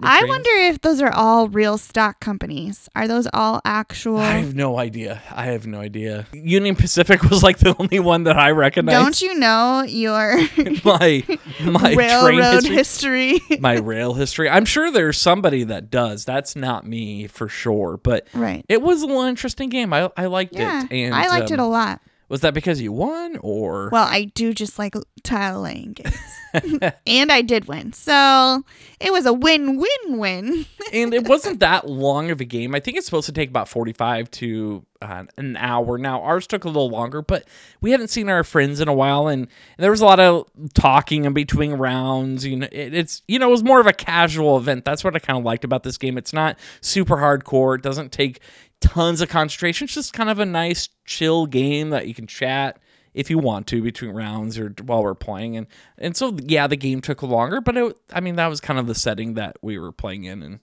I 0.00 0.24
wonder 0.24 0.50
if 0.50 0.80
those 0.80 1.00
are 1.00 1.12
all 1.12 1.48
real 1.48 1.78
stock 1.78 2.20
companies. 2.20 2.88
Are 2.94 3.08
those 3.08 3.28
all 3.32 3.60
actual? 3.64 4.18
I 4.18 4.38
have 4.38 4.54
no 4.54 4.78
idea. 4.78 5.22
I 5.30 5.44
have 5.46 5.66
no 5.66 5.80
idea. 5.80 6.26
Union 6.32 6.76
Pacific 6.76 7.22
was 7.30 7.42
like 7.42 7.58
the 7.58 7.74
only 7.78 8.00
one 8.00 8.24
that 8.24 8.38
I 8.38 8.50
recognize. 8.50 8.94
Don't 8.94 9.22
you 9.22 9.34
know 9.34 9.82
your 9.82 10.36
my 10.84 11.24
my 11.62 11.94
railroad 11.94 12.64
history? 12.64 13.38
history? 13.38 13.40
my 13.60 13.78
rail 13.78 14.14
history. 14.14 14.48
I'm 14.48 14.64
sure 14.64 14.90
there's 14.90 15.18
somebody 15.18 15.64
that 15.64 15.90
does. 15.90 16.24
That's 16.24 16.56
not 16.56 16.86
me 16.86 17.26
for 17.26 17.48
sure. 17.48 17.96
But 17.96 18.28
right. 18.34 18.64
it 18.68 18.82
was 18.82 19.02
a 19.02 19.06
little 19.06 19.22
interesting 19.22 19.68
game. 19.68 19.92
I 19.92 20.10
I 20.16 20.26
liked 20.26 20.54
yeah, 20.54 20.84
it. 20.84 20.92
And 20.92 21.14
I 21.14 21.28
liked 21.28 21.50
um, 21.50 21.54
it 21.54 21.60
a 21.60 21.66
lot. 21.66 22.00
Was 22.28 22.42
that 22.42 22.52
because 22.52 22.80
you 22.80 22.92
won 22.92 23.38
or? 23.40 23.88
Well, 23.90 24.06
I 24.06 24.24
do 24.24 24.52
just 24.52 24.78
like 24.78 24.94
tile 25.22 25.62
laying 25.62 25.94
games. 25.94 26.14
and 27.06 27.32
I 27.32 27.42
did 27.42 27.66
win. 27.66 27.92
So 27.92 28.64
it 29.00 29.12
was 29.12 29.24
a 29.24 29.32
win 29.32 29.78
win 29.78 30.18
win. 30.18 30.66
and 30.92 31.14
it 31.14 31.26
wasn't 31.26 31.60
that 31.60 31.88
long 31.88 32.30
of 32.30 32.40
a 32.40 32.44
game. 32.44 32.74
I 32.74 32.80
think 32.80 32.96
it's 32.96 33.06
supposed 33.06 33.26
to 33.26 33.32
take 33.32 33.48
about 33.48 33.68
45 33.68 34.30
to 34.32 34.84
uh, 35.00 35.24
an 35.36 35.56
hour. 35.56 35.96
Now, 35.96 36.22
ours 36.22 36.46
took 36.46 36.64
a 36.64 36.68
little 36.68 36.90
longer, 36.90 37.22
but 37.22 37.46
we 37.80 37.92
hadn't 37.92 38.08
seen 38.08 38.28
our 38.28 38.44
friends 38.44 38.80
in 38.80 38.88
a 38.88 38.94
while. 38.94 39.28
And, 39.28 39.42
and 39.42 39.84
there 39.84 39.90
was 39.90 40.00
a 40.00 40.04
lot 40.06 40.20
of 40.20 40.46
talking 40.74 41.24
in 41.24 41.32
between 41.32 41.72
rounds. 41.74 42.44
You 42.44 42.56
know, 42.56 42.68
it, 42.70 42.94
it's, 42.94 43.22
you 43.28 43.38
know, 43.38 43.48
it 43.48 43.52
was 43.52 43.64
more 43.64 43.80
of 43.80 43.86
a 43.86 43.92
casual 43.92 44.56
event. 44.56 44.84
That's 44.84 45.04
what 45.04 45.14
I 45.14 45.18
kind 45.18 45.38
of 45.38 45.44
liked 45.44 45.64
about 45.64 45.82
this 45.82 45.98
game. 45.98 46.18
It's 46.18 46.32
not 46.32 46.58
super 46.80 47.16
hardcore. 47.16 47.76
It 47.76 47.82
doesn't 47.82 48.12
take 48.12 48.40
tons 48.80 49.20
of 49.20 49.28
concentration. 49.28 49.84
It's 49.84 49.94
just 49.94 50.12
kind 50.12 50.30
of 50.30 50.38
a 50.38 50.46
nice, 50.46 50.88
chill 51.04 51.46
game 51.46 51.90
that 51.90 52.06
you 52.06 52.14
can 52.14 52.26
chat 52.26 52.78
if 53.14 53.30
you 53.30 53.38
want 53.38 53.66
to 53.66 53.82
between 53.82 54.12
rounds 54.12 54.58
or 54.58 54.74
while 54.84 55.02
we're 55.02 55.14
playing. 55.14 55.56
And 55.56 55.66
and 55.98 56.16
so 56.16 56.36
yeah, 56.42 56.66
the 56.66 56.76
game 56.76 57.00
took 57.00 57.22
longer, 57.22 57.60
but 57.60 57.76
it, 57.76 57.96
I 58.12 58.20
mean 58.20 58.36
that 58.36 58.46
was 58.46 58.60
kind 58.60 58.78
of 58.78 58.86
the 58.86 58.94
setting 58.94 59.34
that 59.34 59.56
we 59.62 59.78
were 59.78 59.92
playing 59.92 60.24
in, 60.24 60.42
and 60.42 60.60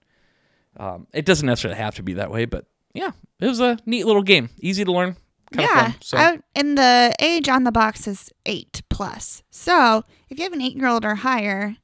um, 0.78 1.08
it 1.14 1.26
doesn't 1.26 1.46
necessarily 1.46 1.80
have 1.80 1.96
to 1.96 2.04
be 2.04 2.14
that 2.14 2.32
way. 2.32 2.46
But 2.46 2.66
yeah, 2.94 3.12
it 3.40 3.48
was 3.48 3.60
a 3.60 3.78
neat 3.86 4.06
little 4.06 4.24
game, 4.24 4.50
easy 4.60 4.86
to 4.86 4.92
learn. 4.92 5.18
yeah, 5.52 5.92
fun, 5.92 5.96
so. 6.02 6.18
I, 6.18 6.40
and 6.56 6.78
the 6.78 7.14
age 7.20 7.50
on 7.50 7.64
the 7.66 7.72
box 7.72 8.08
is 8.08 8.32
eight 8.46 8.82
plus. 8.90 9.44
So 9.52 10.04
if 10.30 10.38
you 10.38 10.44
have 10.44 10.54
an 10.54 10.62
eight 10.62 10.76
year 10.76 10.88
old 10.88 11.06
or 11.06 11.16
higher, 11.16 11.76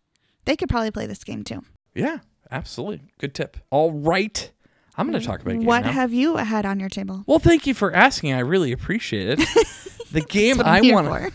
they 0.46 0.56
could 0.56 0.70
probably 0.70 0.92
play 0.92 1.06
this 1.06 1.24
game 1.24 1.44
too. 1.44 1.64
Yeah, 1.94 2.20
absolutely. 2.50 3.02
Good 3.20 3.34
tip. 3.34 3.58
All 3.70 3.92
right. 3.92 4.52
I'm 4.98 5.10
going 5.10 5.19
to 5.19 5.25
talk 5.25 5.41
about 5.41 5.57
what 5.57 5.86
now. 5.86 5.91
have 5.91 6.13
you 6.13 6.38
had 6.38 6.65
on 6.65 6.79
your 6.79 6.89
table? 6.89 7.24
Well, 7.25 7.39
thank 7.39 7.65
you 7.65 7.74
for 7.74 7.93
asking. 7.93 8.33
I 8.33 8.39
really 8.39 8.71
appreciate 8.71 9.39
it. 9.39 9.39
the 10.12 10.21
game 10.21 10.62
I 10.62 10.81
want 10.81 11.33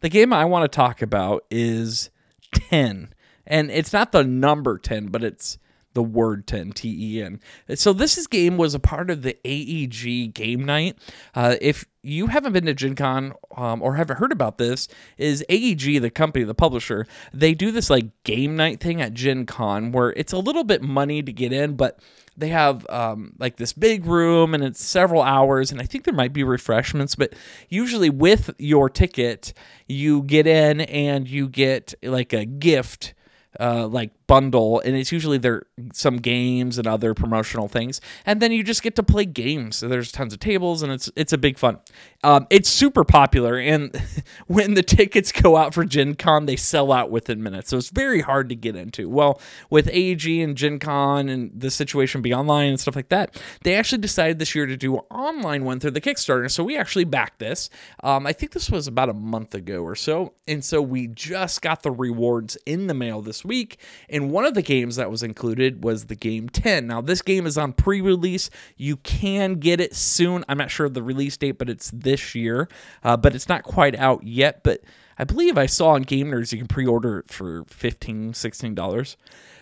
the 0.00 0.08
game 0.08 0.32
I 0.32 0.44
want 0.44 0.70
to 0.70 0.74
talk 0.74 1.02
about 1.02 1.44
is 1.50 2.10
10. 2.52 3.14
And 3.46 3.70
it's 3.70 3.92
not 3.92 4.12
the 4.12 4.24
number 4.24 4.78
10, 4.78 5.06
but 5.06 5.22
it's 5.22 5.58
the 5.94 6.02
word 6.02 6.46
10 6.46 6.72
t-e-n 6.72 7.40
so 7.74 7.92
this 7.92 8.16
is 8.16 8.26
game 8.26 8.56
was 8.56 8.74
a 8.74 8.78
part 8.78 9.10
of 9.10 9.22
the 9.22 9.36
aeg 9.44 10.32
game 10.34 10.64
night. 10.64 10.96
Uh, 11.34 11.56
if 11.60 11.84
you 12.02 12.28
haven't 12.28 12.52
been 12.52 12.66
to 12.66 12.74
gen 12.74 12.94
con 12.94 13.34
um, 13.56 13.82
or 13.82 13.96
haven't 13.96 14.16
heard 14.16 14.32
about 14.32 14.58
this 14.58 14.88
is 15.18 15.44
aeg 15.50 16.00
the 16.00 16.10
company 16.10 16.44
the 16.44 16.54
publisher 16.54 17.06
they 17.32 17.54
do 17.54 17.70
this 17.70 17.90
like 17.90 18.06
game 18.24 18.56
night 18.56 18.80
thing 18.80 19.00
at 19.00 19.12
gen 19.12 19.44
con 19.44 19.92
where 19.92 20.10
it's 20.12 20.32
a 20.32 20.38
little 20.38 20.64
bit 20.64 20.82
money 20.82 21.22
to 21.22 21.32
get 21.32 21.52
in 21.52 21.76
but 21.76 22.00
they 22.36 22.48
have 22.48 22.88
um, 22.88 23.32
like 23.38 23.56
this 23.56 23.72
big 23.72 24.06
room 24.06 24.54
and 24.54 24.64
it's 24.64 24.82
several 24.82 25.22
hours 25.22 25.70
and 25.70 25.80
i 25.80 25.84
think 25.84 26.04
there 26.04 26.14
might 26.14 26.32
be 26.32 26.42
refreshments 26.42 27.14
but 27.14 27.34
usually 27.68 28.10
with 28.10 28.50
your 28.58 28.88
ticket 28.88 29.52
you 29.86 30.22
get 30.22 30.46
in 30.46 30.80
and 30.82 31.28
you 31.28 31.48
get 31.48 31.92
like 32.02 32.32
a 32.32 32.44
gift 32.44 33.14
uh, 33.58 33.86
like 33.86 34.12
bundle, 34.30 34.78
and 34.84 34.94
it's 34.94 35.10
usually 35.10 35.38
there 35.38 35.64
some 35.92 36.18
games 36.18 36.78
and 36.78 36.86
other 36.86 37.14
promotional 37.14 37.66
things, 37.66 38.00
and 38.24 38.40
then 38.40 38.52
you 38.52 38.62
just 38.62 38.80
get 38.80 38.94
to 38.94 39.02
play 39.02 39.24
games. 39.24 39.74
So 39.74 39.88
there's 39.88 40.12
tons 40.12 40.32
of 40.32 40.38
tables, 40.38 40.84
and 40.84 40.92
it's 40.92 41.10
it's 41.16 41.32
a 41.32 41.38
big 41.38 41.58
fun. 41.58 41.80
Um, 42.22 42.46
it's 42.48 42.68
super 42.68 43.02
popular, 43.02 43.56
and 43.58 44.00
when 44.46 44.74
the 44.74 44.84
tickets 44.84 45.32
go 45.32 45.56
out 45.56 45.74
for 45.74 45.84
Gen 45.84 46.14
Con, 46.14 46.46
they 46.46 46.54
sell 46.54 46.92
out 46.92 47.10
within 47.10 47.42
minutes. 47.42 47.70
So 47.70 47.76
it's 47.78 47.90
very 47.90 48.20
hard 48.20 48.48
to 48.50 48.54
get 48.54 48.76
into. 48.76 49.08
Well, 49.08 49.40
with 49.68 49.88
AEG 49.88 50.44
and 50.44 50.56
Gen 50.56 50.78
Con 50.78 51.28
and 51.28 51.50
the 51.52 51.70
situation 51.70 52.22
be 52.22 52.32
online 52.32 52.68
and 52.68 52.78
stuff 52.78 52.94
like 52.94 53.08
that, 53.08 53.42
they 53.64 53.74
actually 53.74 53.98
decided 53.98 54.38
this 54.38 54.54
year 54.54 54.66
to 54.66 54.76
do 54.76 54.94
an 54.94 55.02
online 55.10 55.64
one 55.64 55.80
through 55.80 55.90
the 55.90 56.00
Kickstarter. 56.00 56.48
So 56.48 56.62
we 56.62 56.76
actually 56.76 57.04
backed 57.04 57.40
this. 57.40 57.68
Um, 58.04 58.28
I 58.28 58.32
think 58.32 58.52
this 58.52 58.70
was 58.70 58.86
about 58.86 59.08
a 59.08 59.14
month 59.14 59.56
ago 59.56 59.82
or 59.82 59.96
so, 59.96 60.34
and 60.46 60.64
so 60.64 60.80
we 60.80 61.08
just 61.08 61.62
got 61.62 61.82
the 61.82 61.90
rewards 61.90 62.56
in 62.64 62.86
the 62.86 62.94
mail 62.94 63.22
this 63.22 63.44
week. 63.44 63.80
And 64.08 64.19
one 64.28 64.44
of 64.44 64.54
the 64.54 64.62
games 64.62 64.96
that 64.96 65.10
was 65.10 65.22
included 65.22 65.84
was 65.84 66.06
the 66.06 66.14
game 66.14 66.48
10. 66.48 66.86
Now, 66.86 67.00
this 67.00 67.22
game 67.22 67.46
is 67.46 67.56
on 67.56 67.72
pre 67.72 68.00
release. 68.00 68.50
You 68.76 68.96
can 68.96 69.54
get 69.54 69.80
it 69.80 69.94
soon. 69.94 70.44
I'm 70.48 70.58
not 70.58 70.70
sure 70.70 70.86
of 70.86 70.94
the 70.94 71.02
release 71.02 71.36
date, 71.36 71.58
but 71.58 71.70
it's 71.70 71.90
this 71.92 72.34
year. 72.34 72.68
Uh, 73.02 73.16
but 73.16 73.34
it's 73.34 73.48
not 73.48 73.62
quite 73.62 73.96
out 73.96 74.24
yet. 74.24 74.62
But 74.62 74.82
I 75.18 75.24
believe 75.24 75.56
I 75.56 75.66
saw 75.66 75.90
on 75.90 76.02
Game 76.02 76.30
Nerdz 76.30 76.52
you 76.52 76.58
can 76.58 76.66
pre 76.66 76.86
order 76.86 77.20
it 77.20 77.30
for 77.30 77.64
$15, 77.64 78.30
$16. 78.30 79.16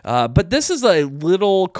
Uh, 0.05 0.29
but 0.29 0.51
this 0.51 0.71
is 0.71 0.85
a 0.85 1.05
little 1.05 1.75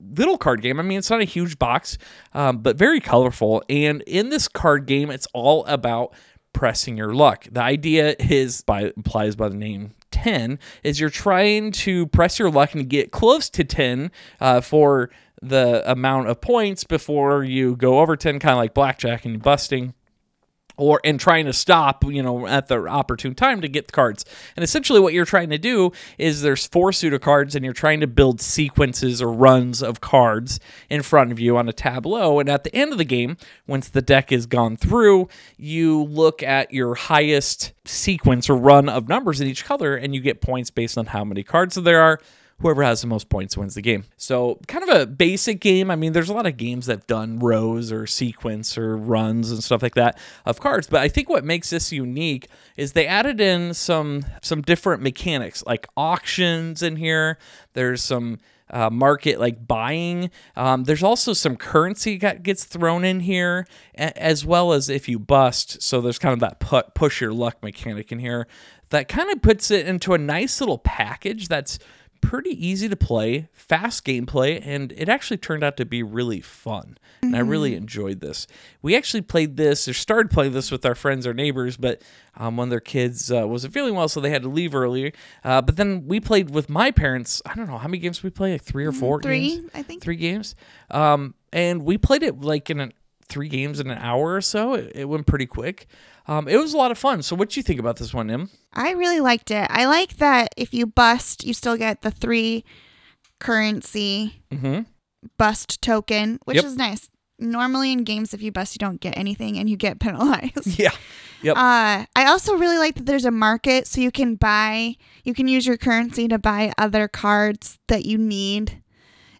little 0.00 0.36
card 0.36 0.60
game. 0.60 0.78
I 0.80 0.82
mean, 0.82 0.98
it's 0.98 1.10
not 1.10 1.20
a 1.20 1.24
huge 1.24 1.58
box, 1.58 1.96
um, 2.34 2.58
but 2.58 2.76
very 2.76 3.00
colorful. 3.00 3.62
And 3.68 4.02
in 4.02 4.28
this 4.28 4.48
card 4.48 4.86
game, 4.86 5.10
it's 5.10 5.28
all 5.32 5.64
about 5.66 6.14
pressing 6.52 6.96
your 6.96 7.14
luck. 7.14 7.46
The 7.50 7.62
idea 7.62 8.16
is 8.18 8.62
by 8.62 8.92
implies 8.96 9.36
by 9.36 9.48
the 9.48 9.56
name 9.56 9.94
10 10.22 10.58
is 10.82 11.00
you're 11.00 11.10
trying 11.10 11.72
to 11.72 12.06
press 12.08 12.38
your 12.38 12.50
luck 12.50 12.74
and 12.74 12.88
get 12.88 13.10
close 13.10 13.48
to 13.50 13.64
10 13.64 14.10
uh, 14.40 14.60
for 14.60 15.10
the 15.42 15.88
amount 15.90 16.28
of 16.28 16.40
points 16.40 16.84
before 16.84 17.42
you 17.42 17.76
go 17.76 18.00
over 18.00 18.16
10 18.16 18.38
kind 18.38 18.52
of 18.52 18.58
like 18.58 18.74
blackjack 18.74 19.24
and 19.24 19.42
busting 19.42 19.94
or 20.80 21.00
and 21.04 21.20
trying 21.20 21.44
to 21.44 21.52
stop, 21.52 22.04
you 22.04 22.22
know, 22.22 22.46
at 22.46 22.68
the 22.68 22.86
opportune 22.86 23.34
time 23.34 23.60
to 23.60 23.68
get 23.68 23.86
the 23.86 23.92
cards. 23.92 24.24
And 24.56 24.64
essentially 24.64 24.98
what 24.98 25.12
you're 25.12 25.24
trying 25.24 25.50
to 25.50 25.58
do 25.58 25.92
is 26.18 26.42
there's 26.42 26.66
four 26.66 26.92
suit 26.92 27.12
of 27.12 27.20
cards 27.20 27.54
and 27.54 27.64
you're 27.64 27.74
trying 27.74 28.00
to 28.00 28.06
build 28.06 28.40
sequences 28.40 29.20
or 29.20 29.32
runs 29.32 29.82
of 29.82 30.00
cards 30.00 30.58
in 30.88 31.02
front 31.02 31.32
of 31.32 31.38
you 31.38 31.56
on 31.56 31.68
a 31.68 31.72
tableau. 31.72 32.40
And 32.40 32.48
at 32.48 32.64
the 32.64 32.74
end 32.74 32.92
of 32.92 32.98
the 32.98 33.04
game, 33.04 33.36
once 33.66 33.88
the 33.88 34.02
deck 34.02 34.32
is 34.32 34.46
gone 34.46 34.76
through, 34.76 35.28
you 35.56 36.04
look 36.04 36.42
at 36.42 36.72
your 36.72 36.94
highest 36.94 37.72
sequence 37.84 38.48
or 38.48 38.56
run 38.56 38.88
of 38.88 39.08
numbers 39.08 39.40
in 39.40 39.48
each 39.48 39.64
color 39.64 39.96
and 39.96 40.14
you 40.14 40.20
get 40.20 40.40
points 40.40 40.70
based 40.70 40.96
on 40.96 41.06
how 41.06 41.24
many 41.24 41.42
cards 41.42 41.74
there 41.74 42.00
are 42.00 42.20
whoever 42.60 42.82
has 42.82 43.00
the 43.00 43.06
most 43.06 43.28
points 43.28 43.56
wins 43.56 43.74
the 43.74 43.82
game. 43.82 44.04
So, 44.16 44.60
kind 44.66 44.88
of 44.88 45.00
a 45.00 45.06
basic 45.06 45.60
game. 45.60 45.90
I 45.90 45.96
mean, 45.96 46.12
there's 46.12 46.28
a 46.28 46.34
lot 46.34 46.46
of 46.46 46.56
games 46.56 46.86
that 46.86 46.98
have 46.98 47.06
done 47.06 47.38
rows 47.38 47.90
or 47.90 48.06
sequence 48.06 48.76
or 48.78 48.96
runs 48.96 49.50
and 49.50 49.62
stuff 49.62 49.82
like 49.82 49.94
that 49.94 50.18
of 50.44 50.60
cards, 50.60 50.86
but 50.86 51.00
I 51.00 51.08
think 51.08 51.28
what 51.28 51.44
makes 51.44 51.70
this 51.70 51.92
unique 51.92 52.48
is 52.76 52.92
they 52.92 53.06
added 53.06 53.40
in 53.40 53.74
some 53.74 54.24
some 54.42 54.62
different 54.62 55.02
mechanics 55.02 55.64
like 55.66 55.86
auctions 55.96 56.82
in 56.82 56.96
here. 56.96 57.38
There's 57.72 58.02
some 58.02 58.38
uh, 58.70 58.90
market 58.90 59.40
like 59.40 59.66
buying. 59.66 60.30
Um, 60.56 60.84
there's 60.84 61.02
also 61.02 61.32
some 61.32 61.56
currency 61.56 62.18
that 62.18 62.42
gets 62.42 62.64
thrown 62.64 63.04
in 63.04 63.20
here, 63.20 63.66
as 63.94 64.44
well 64.44 64.72
as 64.72 64.88
if 64.88 65.08
you 65.08 65.18
bust. 65.18 65.82
So 65.82 66.00
there's 66.00 66.18
kind 66.18 66.32
of 66.32 66.40
that 66.40 66.60
put, 66.60 66.94
push 66.94 67.20
your 67.20 67.32
luck 67.32 67.62
mechanic 67.62 68.12
in 68.12 68.20
here 68.20 68.46
that 68.90 69.08
kind 69.08 69.30
of 69.30 69.40
puts 69.40 69.70
it 69.70 69.86
into 69.86 70.14
a 70.14 70.18
nice 70.18 70.60
little 70.60 70.78
package 70.78 71.48
that's 71.48 71.78
pretty 72.20 72.50
easy 72.50 72.88
to 72.88 72.96
play, 72.96 73.48
fast 73.52 74.04
gameplay, 74.04 74.60
and 74.64 74.92
it 74.92 75.08
actually 75.08 75.36
turned 75.38 75.64
out 75.64 75.76
to 75.78 75.84
be 75.84 76.02
really 76.02 76.40
fun. 76.40 76.98
And 77.22 77.36
I 77.36 77.40
really 77.40 77.74
enjoyed 77.74 78.20
this. 78.20 78.46
We 78.80 78.96
actually 78.96 79.20
played 79.20 79.56
this 79.58 79.86
or 79.86 79.92
started 79.92 80.30
playing 80.30 80.52
this 80.52 80.70
with 80.70 80.86
our 80.86 80.94
friends 80.94 81.26
or 81.26 81.34
neighbors, 81.34 81.76
but 81.76 82.00
um, 82.34 82.56
one 82.56 82.68
of 82.68 82.70
their 82.70 82.80
kids 82.80 83.30
uh, 83.30 83.46
wasn't 83.46 83.74
feeling 83.74 83.94
well, 83.94 84.08
so 84.08 84.20
they 84.20 84.30
had 84.30 84.42
to 84.42 84.48
leave 84.48 84.74
earlier. 84.74 85.12
Uh, 85.44 85.60
but 85.60 85.76
then 85.76 86.06
we 86.06 86.18
played 86.18 86.50
with 86.50 86.70
my 86.70 86.90
parents. 86.90 87.42
I 87.44 87.54
don't 87.54 87.68
know 87.68 87.76
how 87.76 87.88
many 87.88 87.98
games 87.98 88.22
we 88.22 88.30
play, 88.30 88.52
like 88.52 88.62
three 88.62 88.86
or 88.86 88.92
four 88.92 89.20
Three, 89.20 89.56
games? 89.56 89.70
I 89.74 89.82
think. 89.82 90.02
Three 90.02 90.16
games. 90.16 90.54
Um, 90.90 91.34
and 91.52 91.82
we 91.82 91.98
played 91.98 92.22
it 92.22 92.40
like 92.40 92.70
in 92.70 92.80
an, 92.80 92.92
three 93.30 93.48
games 93.48 93.80
in 93.80 93.90
an 93.90 93.98
hour 93.98 94.34
or 94.34 94.40
so. 94.42 94.74
It, 94.74 94.92
it 94.94 95.04
went 95.06 95.26
pretty 95.26 95.46
quick. 95.46 95.86
Um, 96.26 96.46
it 96.48 96.56
was 96.58 96.74
a 96.74 96.76
lot 96.76 96.90
of 96.90 96.98
fun. 96.98 97.22
So, 97.22 97.34
what 97.34 97.50
do 97.50 97.58
you 97.58 97.64
think 97.64 97.80
about 97.80 97.96
this 97.96 98.12
one, 98.12 98.26
Nim? 98.26 98.50
I 98.72 98.90
really 98.92 99.20
liked 99.20 99.50
it. 99.50 99.66
I 99.70 99.86
like 99.86 100.18
that 100.18 100.48
if 100.56 100.74
you 100.74 100.86
bust, 100.86 101.44
you 101.44 101.54
still 101.54 101.76
get 101.76 102.02
the 102.02 102.10
three 102.10 102.64
currency 103.38 104.42
Mm-hmm. 104.52 104.80
bust 105.38 105.80
token, 105.82 106.38
which 106.44 106.56
Yep. 106.56 106.64
is 106.64 106.76
nice. 106.76 107.08
Normally 107.38 107.92
in 107.92 108.04
games, 108.04 108.34
if 108.34 108.42
you 108.42 108.52
bust, 108.52 108.74
you 108.74 108.78
don't 108.78 109.00
get 109.00 109.16
anything 109.16 109.58
and 109.58 109.68
you 109.70 109.76
get 109.76 109.98
penalized. 110.00 110.66
Yeah. 110.78 110.90
Yep. 111.42 111.56
Uh, 111.56 112.04
I 112.14 112.26
also 112.26 112.54
really 112.58 112.76
like 112.76 112.96
that 112.96 113.06
there's 113.06 113.24
a 113.24 113.30
market 113.30 113.86
so 113.86 113.98
you 114.02 114.10
can 114.10 114.34
buy, 114.34 114.96
you 115.24 115.32
can 115.32 115.48
use 115.48 115.66
your 115.66 115.78
currency 115.78 116.28
to 116.28 116.38
buy 116.38 116.70
other 116.76 117.08
cards 117.08 117.78
that 117.88 118.04
you 118.04 118.18
need. 118.18 118.82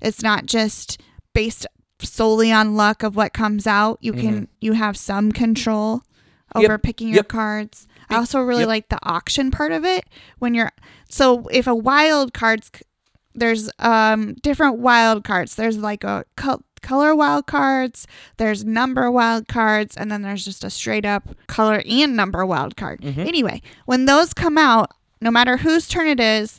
It's 0.00 0.22
not 0.22 0.46
just 0.46 0.98
based 1.34 1.66
solely 2.04 2.50
on 2.52 2.74
luck 2.76 3.02
of 3.02 3.16
what 3.16 3.32
comes 3.32 3.66
out. 3.66 3.98
You 4.00 4.12
can, 4.12 4.48
you 4.60 4.72
have 4.74 4.96
some 4.96 5.32
control 5.32 5.98
Mm-hmm. 5.98 6.62
Yep. 6.62 6.68
over 6.70 6.78
picking 6.78 7.08
your 7.10 7.22
cards. 7.22 7.86
I 8.08 8.16
also 8.16 8.40
really 8.40 8.62
Yep. 8.62 8.68
like 8.68 8.88
the 8.88 8.98
auction 9.04 9.52
part 9.52 9.70
of 9.70 9.84
it 9.84 10.04
when 10.40 10.52
you're, 10.52 10.72
so 11.08 11.46
if 11.52 11.68
a 11.68 11.74
wild 11.76 12.34
cards, 12.34 12.72
there's 13.36 13.70
um 13.78 14.34
different 14.42 14.78
wild 14.80 15.22
cards. 15.22 15.54
There's 15.54 15.76
like 15.78 16.02
a 16.02 16.24
col- 16.36 16.64
color 16.82 17.14
wild 17.14 17.46
cards, 17.46 18.08
there's 18.36 18.64
number 18.64 19.08
wild 19.12 19.46
cards, 19.46 19.96
and 19.96 20.10
then 20.10 20.22
there's 20.22 20.44
just 20.44 20.64
a 20.64 20.70
straight 20.70 21.04
up 21.06 21.28
color 21.46 21.84
and 21.88 22.16
number 22.16 22.44
wild 22.44 22.76
card. 22.76 23.04
Anyway, 23.04 23.62
when 23.86 24.06
those 24.06 24.34
come 24.34 24.58
out, 24.58 24.90
no 25.20 25.30
matter 25.30 25.58
whose 25.58 25.86
turn 25.86 26.08
it 26.08 26.18
is, 26.18 26.58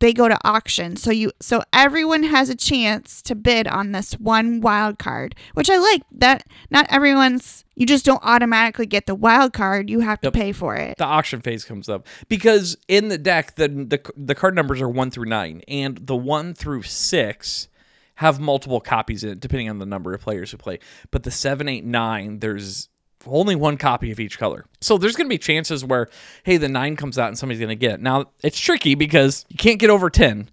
they 0.00 0.12
go 0.12 0.28
to 0.28 0.38
auction. 0.44 0.96
So 0.96 1.10
you 1.10 1.32
so 1.40 1.62
everyone 1.72 2.22
has 2.24 2.48
a 2.48 2.54
chance 2.54 3.22
to 3.22 3.34
bid 3.34 3.66
on 3.66 3.92
this 3.92 4.12
one 4.14 4.60
wild 4.60 4.98
card, 4.98 5.34
which 5.54 5.70
I 5.70 5.78
like. 5.78 6.02
That 6.12 6.46
not 6.70 6.86
everyone's 6.90 7.64
you 7.74 7.86
just 7.86 8.04
don't 8.04 8.22
automatically 8.24 8.86
get 8.86 9.06
the 9.06 9.14
wild 9.14 9.52
card. 9.52 9.88
You 9.88 10.00
have 10.00 10.20
to 10.22 10.26
Yep. 10.28 10.34
pay 10.34 10.52
for 10.52 10.74
it. 10.76 10.98
the 10.98 11.04
auction 11.04 11.40
phase 11.40 11.64
comes 11.64 11.88
up 11.88 12.06
because 12.28 12.76
in 12.88 13.08
the 13.08 13.18
deck 13.18 13.54
the, 13.56 13.68
the 13.68 14.00
the 14.16 14.34
card 14.34 14.54
numbers 14.54 14.80
are 14.80 14.88
1 14.88 15.10
through 15.10 15.26
9 15.26 15.62
and 15.68 15.98
the 16.06 16.16
1 16.16 16.54
through 16.54 16.82
6 16.82 17.68
have 18.16 18.40
multiple 18.40 18.80
copies 18.80 19.22
in 19.22 19.30
it 19.30 19.40
depending 19.40 19.70
on 19.70 19.78
the 19.78 19.86
number 19.86 20.12
of 20.12 20.20
players 20.20 20.50
who 20.50 20.56
play 20.56 20.78
but 21.12 21.22
the 21.22 21.30
7 21.30 21.68
8 21.68 21.84
9 21.84 22.40
there's 22.40 22.88
only 23.26 23.56
one 23.56 23.76
copy 23.76 24.10
of 24.10 24.20
each 24.20 24.38
color. 24.38 24.64
So 24.80 24.98
there's 24.98 25.16
going 25.16 25.26
to 25.26 25.34
be 25.34 25.38
chances 25.38 25.84
where 25.84 26.08
hey 26.44 26.56
the 26.56 26.68
9 26.68 26.96
comes 26.96 27.18
out 27.18 27.28
and 27.28 27.38
somebody's 27.38 27.60
going 27.60 27.68
to 27.68 27.76
get 27.76 27.94
it. 27.94 28.00
Now 28.00 28.26
it's 28.42 28.58
tricky 28.58 28.94
because 28.94 29.44
you 29.48 29.56
can't 29.56 29.78
get 29.78 29.90
over 29.90 30.10
10 30.10 30.50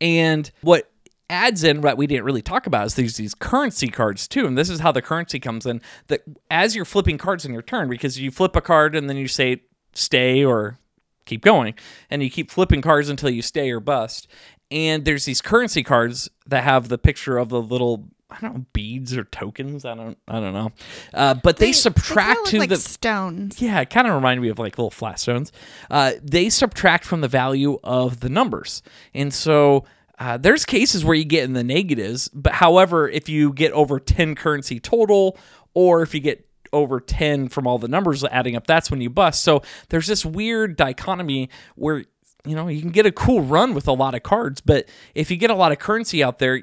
and 0.00 0.50
what 0.60 0.90
adds 1.30 1.62
in 1.64 1.80
what 1.80 1.96
we 1.96 2.06
didn't 2.06 2.24
really 2.24 2.42
talk 2.42 2.66
about 2.66 2.86
is 2.86 2.94
these 2.94 3.16
these 3.16 3.34
currency 3.34 3.88
cards 3.88 4.26
too, 4.26 4.46
and 4.46 4.56
this 4.56 4.70
is 4.70 4.80
how 4.80 4.92
the 4.92 5.02
currency 5.02 5.38
comes 5.38 5.66
in. 5.66 5.80
That 6.08 6.22
as 6.50 6.74
you're 6.74 6.84
flipping 6.84 7.18
cards 7.18 7.44
in 7.44 7.52
your 7.52 7.62
turn, 7.62 7.88
because 7.88 8.18
you 8.18 8.30
flip 8.30 8.56
a 8.56 8.60
card 8.60 8.94
and 8.94 9.08
then 9.08 9.16
you 9.16 9.28
say 9.28 9.62
stay 9.94 10.44
or 10.44 10.78
keep 11.24 11.42
going, 11.42 11.74
and 12.10 12.22
you 12.22 12.30
keep 12.30 12.50
flipping 12.50 12.82
cards 12.82 13.08
until 13.08 13.30
you 13.30 13.42
stay 13.42 13.70
or 13.70 13.80
bust. 13.80 14.28
And 14.70 15.04
there's 15.04 15.24
these 15.24 15.40
currency 15.40 15.82
cards 15.82 16.28
that 16.46 16.64
have 16.64 16.88
the 16.88 16.98
picture 16.98 17.38
of 17.38 17.48
the 17.48 17.60
little 17.60 18.08
I 18.30 18.38
don't 18.40 18.54
know 18.54 18.64
beads 18.72 19.16
or 19.16 19.24
tokens. 19.24 19.84
I 19.84 19.94
don't 19.94 20.18
I 20.28 20.38
don't 20.40 20.52
know, 20.52 20.72
uh, 21.14 21.34
but 21.34 21.56
they, 21.56 21.72
subtract 21.72 22.44
kinda 22.46 22.50
to 22.50 22.58
look 22.58 22.68
the 22.68 22.74
like 22.74 22.82
stones. 22.82 23.60
yeah, 23.62 23.80
it 23.80 23.90
kind 23.90 24.06
of 24.06 24.14
reminded 24.14 24.42
me 24.42 24.48
of 24.50 24.58
like 24.58 24.76
little 24.76 24.90
flat 24.90 25.18
stones. 25.18 25.50
Uh, 25.90 26.12
they 26.22 26.50
subtract 26.50 27.04
from 27.04 27.22
the 27.22 27.28
value 27.28 27.78
of 27.82 28.20
the 28.20 28.28
numbers. 28.28 28.82
And 29.14 29.32
so 29.32 29.84
uh, 30.18 30.36
there's 30.36 30.64
cases 30.64 31.04
where 31.04 31.14
you 31.14 31.24
get 31.24 31.44
in 31.44 31.54
the 31.54 31.64
negatives, 31.64 32.28
but 32.28 32.52
however, 32.52 33.08
if 33.08 33.28
you 33.28 33.52
get 33.52 33.72
over 33.72 33.98
10 33.98 34.34
currency 34.34 34.78
total, 34.80 35.38
or 35.74 36.02
if 36.02 36.12
you 36.12 36.20
get 36.20 36.44
over 36.72 37.00
10 37.00 37.48
from 37.48 37.66
all 37.66 37.78
the 37.78 37.88
numbers 37.88 38.24
adding 38.24 38.56
up, 38.56 38.66
that's 38.66 38.90
when 38.90 39.00
you 39.00 39.08
bust. 39.08 39.42
So 39.42 39.62
there's 39.88 40.06
this 40.06 40.26
weird 40.26 40.76
dichotomy 40.76 41.48
where, 41.76 42.04
you 42.44 42.56
know, 42.56 42.68
you 42.68 42.80
can 42.80 42.90
get 42.90 43.06
a 43.06 43.12
cool 43.12 43.40
run 43.42 43.74
with 43.74 43.88
a 43.88 43.92
lot 43.92 44.14
of 44.14 44.22
cards, 44.22 44.60
but 44.60 44.88
if 45.14 45.30
you 45.30 45.36
get 45.36 45.50
a 45.50 45.54
lot 45.54 45.72
of 45.72 45.78
currency 45.78 46.22
out 46.22 46.40
there, 46.40 46.62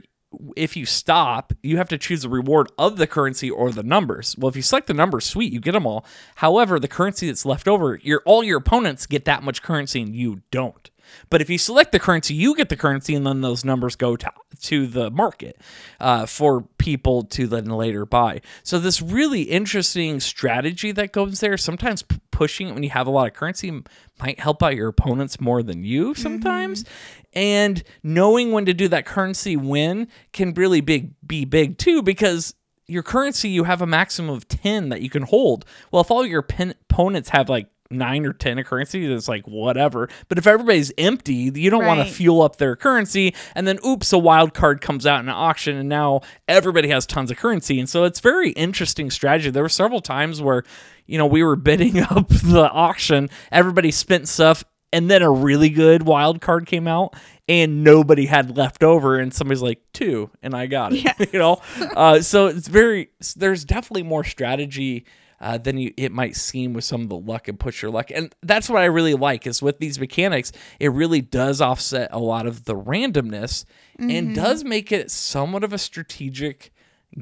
if 0.55 0.75
you 0.75 0.85
stop, 0.85 1.53
you 1.63 1.77
have 1.77 1.89
to 1.89 1.97
choose 1.97 2.21
the 2.21 2.29
reward 2.29 2.71
of 2.77 2.97
the 2.97 3.07
currency 3.07 3.49
or 3.49 3.71
the 3.71 3.83
numbers. 3.83 4.35
Well, 4.37 4.49
if 4.49 4.55
you 4.55 4.61
select 4.61 4.87
the 4.87 4.93
numbers, 4.93 5.25
sweet, 5.25 5.51
you 5.51 5.59
get 5.59 5.73
them 5.73 5.85
all. 5.85 6.05
However, 6.35 6.79
the 6.79 6.87
currency 6.87 7.27
that's 7.27 7.45
left 7.45 7.67
over, 7.67 7.99
your 8.03 8.21
all 8.25 8.43
your 8.43 8.59
opponents 8.59 9.05
get 9.05 9.25
that 9.25 9.43
much 9.43 9.61
currency 9.61 10.01
and 10.01 10.15
you 10.15 10.41
don't. 10.51 10.89
But 11.29 11.41
if 11.41 11.49
you 11.49 11.57
select 11.57 11.91
the 11.91 11.99
currency, 11.99 12.33
you 12.33 12.55
get 12.55 12.69
the 12.69 12.75
currency, 12.75 13.15
and 13.15 13.25
then 13.25 13.41
those 13.41 13.65
numbers 13.65 13.95
go 13.95 14.15
to, 14.15 14.31
to 14.61 14.87
the 14.87 15.11
market 15.11 15.59
uh, 15.99 16.25
for 16.25 16.61
people 16.77 17.23
to 17.23 17.47
then 17.47 17.65
later 17.65 18.05
buy. 18.05 18.41
So 18.63 18.79
this 18.79 19.01
really 19.01 19.43
interesting 19.43 20.19
strategy 20.19 20.91
that 20.93 21.11
goes 21.11 21.39
there. 21.39 21.57
Sometimes 21.57 22.01
p- 22.01 22.19
pushing 22.31 22.69
it 22.69 22.73
when 22.73 22.83
you 22.83 22.89
have 22.89 23.07
a 23.07 23.11
lot 23.11 23.27
of 23.27 23.33
currency 23.33 23.83
might 24.19 24.39
help 24.39 24.61
out 24.63 24.75
your 24.75 24.89
opponents 24.89 25.39
more 25.39 25.63
than 25.63 25.83
you 25.83 26.13
sometimes. 26.15 26.85
And 27.33 27.83
knowing 28.03 28.51
when 28.51 28.65
to 28.65 28.73
do 28.73 28.87
that 28.89 29.05
currency 29.05 29.57
win 29.57 30.07
can 30.31 30.53
really 30.53 30.81
big 30.81 31.13
be 31.25 31.45
big 31.45 31.77
too 31.77 32.01
because 32.01 32.55
your 32.87 33.03
currency 33.03 33.49
you 33.49 33.63
have 33.63 33.81
a 33.81 33.87
maximum 33.87 34.33
of 34.33 34.47
10 34.47 34.89
that 34.89 35.01
you 35.01 35.09
can 35.09 35.23
hold. 35.23 35.65
Well, 35.91 36.01
if 36.01 36.11
all 36.11 36.25
your 36.25 36.41
pen- 36.41 36.75
opponents 36.89 37.29
have 37.29 37.49
like 37.49 37.67
nine 37.89 38.25
or 38.25 38.33
10 38.33 38.59
of 38.59 38.65
currency, 38.65 39.05
it's 39.05 39.27
like 39.27 39.47
whatever. 39.47 40.09
But 40.27 40.37
if 40.37 40.47
everybody's 40.47 40.91
empty, 40.97 41.51
you 41.53 41.69
don't 41.69 41.85
want 41.85 42.05
to 42.05 42.13
fuel 42.13 42.41
up 42.41 42.57
their 42.57 42.75
currency. 42.75 43.35
And 43.53 43.67
then, 43.67 43.79
oops, 43.85 44.11
a 44.13 44.17
wild 44.17 44.53
card 44.53 44.81
comes 44.81 45.05
out 45.05 45.19
in 45.19 45.29
an 45.29 45.35
auction 45.35 45.77
and 45.77 45.89
now 45.89 46.21
everybody 46.47 46.89
has 46.89 47.05
tons 47.05 47.31
of 47.31 47.37
currency. 47.37 47.79
And 47.79 47.89
so 47.89 48.03
it's 48.03 48.19
very 48.19 48.51
interesting 48.51 49.11
strategy. 49.11 49.49
There 49.49 49.63
were 49.63 49.69
several 49.69 50.01
times 50.01 50.41
where, 50.41 50.63
you 51.05 51.17
know, 51.17 51.27
we 51.27 51.43
were 51.43 51.55
bidding 51.55 51.99
up 52.09 52.27
the 52.29 52.69
auction, 52.71 53.29
everybody 53.51 53.91
spent 53.91 54.27
stuff. 54.27 54.63
And 54.93 55.11
then 55.11 55.21
a 55.23 55.31
really 55.31 55.69
good 55.69 56.03
wild 56.03 56.39
card 56.39 56.67
came 56.67 56.87
out, 56.87 57.17
and 57.49 57.83
nobody 57.83 58.27
had 58.27 58.55
left 58.55 58.81
over, 58.81 59.19
and 59.19 59.33
somebody's 59.33 59.61
like 59.61 59.81
two, 59.91 60.29
and 60.41 60.55
I 60.55 60.67
got 60.67 60.93
it. 60.93 61.03
you 61.33 61.39
know, 61.39 61.61
uh, 61.97 62.21
so 62.21 62.47
it's 62.47 62.69
very. 62.69 63.09
There's 63.35 63.65
definitely 63.65 64.03
more 64.03 64.23
strategy 64.23 65.05
uh, 65.39 65.57
than 65.57 65.77
you, 65.77 65.93
it 65.97 66.11
might 66.11 66.35
seem 66.35 66.73
with 66.73 66.83
some 66.83 67.01
of 67.01 67.09
the 67.09 67.17
luck 67.17 67.47
and 67.47 67.59
push 67.59 67.81
your 67.81 67.91
luck, 67.91 68.11
and 68.11 68.33
that's 68.41 68.69
what 68.69 68.81
I 68.81 68.85
really 68.85 69.13
like 69.15 69.45
is 69.47 69.61
with 69.61 69.79
these 69.79 69.99
mechanics. 69.99 70.51
It 70.79 70.89
really 70.89 71.21
does 71.21 71.61
offset 71.61 72.09
a 72.11 72.19
lot 72.19 72.47
of 72.47 72.65
the 72.65 72.75
randomness, 72.75 73.65
and 73.99 74.35
does 74.35 74.63
make 74.63 74.91
it 74.91 75.11
somewhat 75.11 75.63
of 75.63 75.73
a 75.73 75.77
strategic 75.77 76.73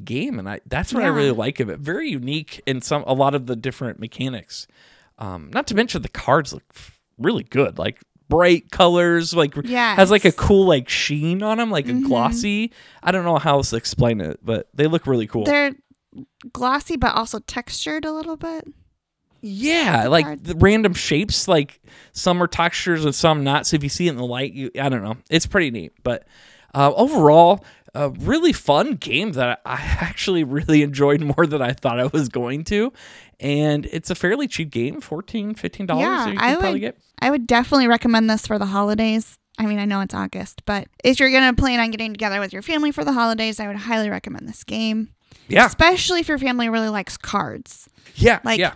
game, 0.03 0.39
and 0.39 0.49
I 0.49 0.59
that's 0.65 0.93
what 0.93 1.03
I 1.03 1.07
really 1.07 1.31
like 1.31 1.59
of 1.59 1.69
it. 1.69 1.79
Very 1.79 2.09
unique 2.09 2.61
in 2.65 2.81
some 2.81 3.03
a 3.05 3.13
lot 3.13 3.35
of 3.35 3.45
the 3.45 3.55
different 3.55 3.99
mechanics. 3.99 4.67
Um, 5.19 5.51
not 5.53 5.67
to 5.67 5.75
mention 5.75 6.01
the 6.01 6.09
cards 6.09 6.53
look 6.53 6.63
really 7.17 7.43
good, 7.43 7.77
like 7.77 8.01
bright 8.29 8.71
colors, 8.71 9.33
like 9.35 9.53
has 9.95 10.09
like 10.09 10.25
a 10.25 10.31
cool 10.31 10.65
like 10.65 10.89
sheen 10.89 11.43
on 11.43 11.57
them, 11.57 11.69
like 11.69 11.87
a 11.87 11.93
glossy. 11.93 12.71
I 13.03 13.11
don't 13.11 13.25
know 13.25 13.37
how 13.37 13.57
else 13.57 13.69
to 13.71 13.75
explain 13.75 14.21
it, 14.21 14.39
but 14.43 14.67
they 14.73 14.87
look 14.87 15.05
really 15.05 15.27
cool. 15.27 15.43
They're 15.45 15.73
glossy 16.51 16.95
but 16.97 17.15
also 17.15 17.39
textured 17.39 18.05
a 18.05 18.11
little 18.11 18.37
bit. 18.37 18.67
yeah, 19.41 20.07
like 20.07 20.25
random 20.55 20.93
shapes, 20.93 21.47
like 21.47 21.81
some 22.13 22.41
are 22.41 22.47
textures 22.47 23.03
and 23.05 23.13
some 23.13 23.43
not. 23.43 23.67
So 23.67 23.75
if 23.75 23.83
you 23.83 23.89
see 23.89 24.07
it 24.07 24.11
in 24.11 24.17
the 24.17 24.25
light, 24.25 24.53
you 24.53 24.71
I 24.79 24.89
don't 24.89 25.03
know, 25.03 25.17
it's 25.29 25.45
pretty 25.45 25.69
neat. 25.71 25.93
But 26.03 26.25
uh, 26.73 26.91
overall, 26.95 27.63
a 27.93 28.09
really 28.09 28.53
fun 28.53 28.95
game 28.95 29.33
that 29.33 29.61
I 29.65 29.75
actually 30.01 30.43
really 30.43 30.81
enjoyed 30.81 31.21
more 31.21 31.45
than 31.45 31.61
I 31.61 31.73
thought 31.73 31.99
I 31.99 32.05
was 32.07 32.29
going 32.29 32.63
to. 32.65 32.91
And 33.39 33.85
it's 33.87 34.09
a 34.09 34.15
fairly 34.15 34.47
cheap 34.47 34.71
game, 34.71 35.01
14 35.01 35.55
$15 35.55 35.87
Yeah, 35.89 35.95
that 36.25 36.27
you 36.31 36.37
can 36.37 36.39
I 36.39 36.55
would- 36.55 36.93
I 37.19 37.29
would 37.31 37.45
definitely 37.47 37.87
recommend 37.87 38.29
this 38.29 38.47
for 38.47 38.57
the 38.57 38.65
holidays. 38.67 39.37
I 39.59 39.65
mean, 39.67 39.77
I 39.79 39.85
know 39.85 40.01
it's 40.01 40.15
August, 40.15 40.63
but 40.65 40.87
if 41.03 41.19
you're 41.19 41.29
going 41.29 41.53
to 41.55 41.61
plan 41.61 41.79
on 41.79 41.91
getting 41.91 42.11
together 42.11 42.39
with 42.39 42.51
your 42.53 42.61
family 42.63 42.91
for 42.91 43.03
the 43.05 43.13
holidays, 43.13 43.59
I 43.59 43.67
would 43.67 43.75
highly 43.75 44.09
recommend 44.09 44.47
this 44.49 44.63
game. 44.63 45.09
Yeah. 45.47 45.65
Especially 45.65 46.19
if 46.19 46.27
your 46.27 46.37
family 46.39 46.69
really 46.69 46.89
likes 46.89 47.17
cards. 47.17 47.89
Yeah. 48.15 48.39
Like, 48.43 48.59
yeah. 48.59 48.73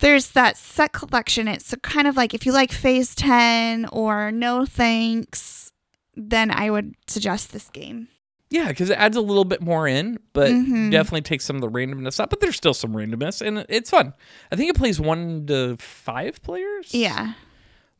There's 0.00 0.30
that 0.32 0.56
set 0.56 0.92
collection. 0.92 1.48
It's 1.48 1.74
kind 1.82 2.06
of 2.06 2.16
like 2.16 2.34
if 2.34 2.44
you 2.46 2.52
like 2.52 2.72
Phase 2.72 3.14
10 3.14 3.86
or 3.92 4.30
No 4.32 4.66
Thanks, 4.66 5.72
then 6.14 6.50
I 6.50 6.70
would 6.70 6.94
suggest 7.06 7.52
this 7.52 7.68
game. 7.70 8.08
Yeah, 8.50 8.68
because 8.68 8.90
it 8.90 8.98
adds 8.98 9.16
a 9.16 9.20
little 9.20 9.44
bit 9.44 9.62
more 9.62 9.88
in, 9.88 10.18
but 10.32 10.50
Mhm. 10.50 10.90
definitely 10.90 11.22
takes 11.22 11.44
some 11.44 11.56
of 11.56 11.62
the 11.62 11.70
randomness 11.70 12.20
out. 12.20 12.30
But 12.30 12.40
there's 12.40 12.54
still 12.56 12.74
some 12.74 12.92
randomness, 12.92 13.44
and 13.44 13.64
it's 13.68 13.90
fun. 13.90 14.12
I 14.52 14.56
think 14.56 14.70
it 14.70 14.76
plays 14.76 15.00
one 15.00 15.46
to 15.46 15.76
five 15.78 16.40
players. 16.42 16.94
Yeah. 16.94 17.32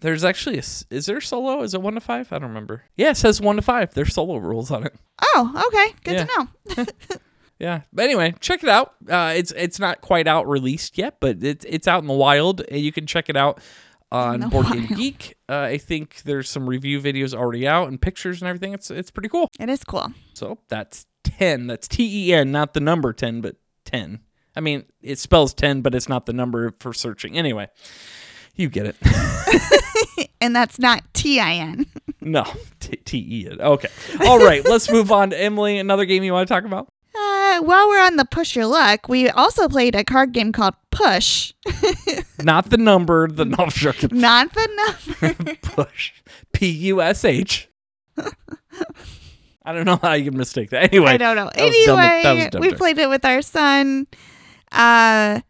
There's 0.01 0.23
actually 0.23 0.57
a. 0.59 0.63
Is 0.91 1.07
there 1.07 1.21
solo? 1.21 1.63
Is 1.63 1.75
it 1.75 1.81
one 1.83 1.95
to 1.95 2.01
five? 2.01 2.33
I 2.33 2.39
don't 2.39 2.49
remember. 2.49 2.83
Yeah, 2.97 3.11
it 3.11 3.17
says 3.17 3.41
one 3.41 3.57
to 3.57 3.63
five. 3.63 3.95
There's 3.95 4.13
solo 4.15 4.37
rules 4.37 4.71
on 4.71 4.85
it. 4.85 4.95
Oh, 5.23 5.65
okay. 5.69 5.95
Good 6.05 6.15
Yeah. 6.15 6.25
to 6.27 6.85
know. 6.85 6.87
Yeah, 7.65 7.81
but 7.95 8.05
anyway, 8.05 8.35
check 8.41 8.63
it 8.63 8.69
out. 8.69 8.93
Uh, 9.09 9.33
it's 9.35 9.51
it's 9.53 9.79
not 9.79 10.03
quite 10.03 10.29
out 10.29 10.47
released 10.47 10.99
yet, 10.99 11.17
but 11.19 11.43
it's 11.43 11.65
it's 11.67 11.89
out 11.89 12.03
in 12.03 12.07
the 12.07 12.13
wild, 12.13 12.61
and 12.61 12.79
you 12.79 12.93
can 12.93 13.07
check 13.07 13.31
it 13.31 13.39
out 13.39 13.59
on 14.13 14.41
the 14.41 14.49
Board 14.49 14.67
Game. 14.67 14.85
Geek. 14.95 15.39
Uh, 15.49 15.61
I 15.61 15.79
think 15.79 16.21
there's 16.25 16.51
some 16.51 16.69
review 16.69 17.01
videos 17.01 17.33
already 17.33 17.67
out 17.67 17.89
and 17.89 17.99
pictures 17.99 18.43
and 18.43 18.51
everything. 18.51 18.75
It's 18.75 18.91
it's 18.91 19.11
pretty 19.11 19.31
cool. 19.31 19.49
It 19.59 19.71
is 19.71 19.83
cool. 19.83 20.13
So 20.35 20.59
that's 20.69 21.07
10. 21.25 21.67
That's 21.67 21.89
T 21.89 22.29
E 22.29 22.35
N, 22.35 22.53
not 22.53 22.75
the 22.75 22.81
number 22.81 23.15
10, 23.15 23.41
but 23.41 23.57
10. 23.87 24.21
I 24.55 24.61
mean, 24.61 24.85
it 25.01 25.19
spells 25.19 25.55
10, 25.55 25.81
but 25.81 25.95
it's 25.95 26.07
not 26.07 26.27
the 26.27 26.35
number 26.35 26.75
for 26.81 26.93
searching. 26.93 27.39
Anyway, 27.39 27.69
you 28.57 28.69
get 28.69 28.85
it. 28.85 28.97
And 30.45 30.55
that's 30.55 30.79
not 30.79 31.03
T 31.15 31.41
I 31.41 31.55
N. 31.55 31.87
no, 32.21 32.45
T 32.79 33.17
E 33.17 33.49
N. 33.51 33.63
Okay. 33.63 33.89
All 34.27 34.39
right, 34.39 34.63
let's 34.63 34.91
move 34.91 35.11
on 35.11 35.31
to 35.31 35.41
Emily. 35.41 35.79
Another 35.79 36.05
game 36.05 36.23
you 36.23 36.35
want 36.35 36.47
to 36.47 36.55
talk 36.55 36.65
about? 36.65 36.87
Uh, 37.45 37.61
while 37.63 37.89
we're 37.89 38.01
on 38.05 38.17
the 38.17 38.25
push 38.25 38.57
your 38.57 38.67
luck, 38.67 39.09
we 39.09 39.29
also 39.29 39.69
played 39.69 39.95
a 39.95 40.03
card 40.05 40.33
game 40.33 40.51
called 40.53 40.75
Push. 40.91 41.53
Not 42.43 42.71
the 42.71 42.77
number, 42.79 43.29
the 43.29 43.45
no. 43.45 43.69
Not 44.13 44.53
the 44.55 44.69
number. 45.21 45.55
Push. 45.63 46.13
P 46.53 46.69
U 46.69 47.03
S 47.03 47.25
H. 47.25 47.69
I 49.67 49.73
don't 49.73 49.85
know 49.85 49.99
how 50.01 50.13
you 50.13 50.31
can 50.31 50.37
mistake 50.39 50.71
that. 50.71 50.93
Anyway, 50.93 51.11
I 51.13 51.17
don't 51.17 51.37
know. 51.37 51.51
that 51.55 51.65
was 51.65 51.87
dumb- 51.87 51.97
that 51.97 52.35
was 52.35 52.45
Anyway, 52.45 52.61
we 52.61 52.71
joke. 52.71 52.79
played 52.79 52.99
it 52.99 53.09
with 53.09 53.25
our 53.25 53.43
son. 53.43 54.07
Uh, 54.73 55.41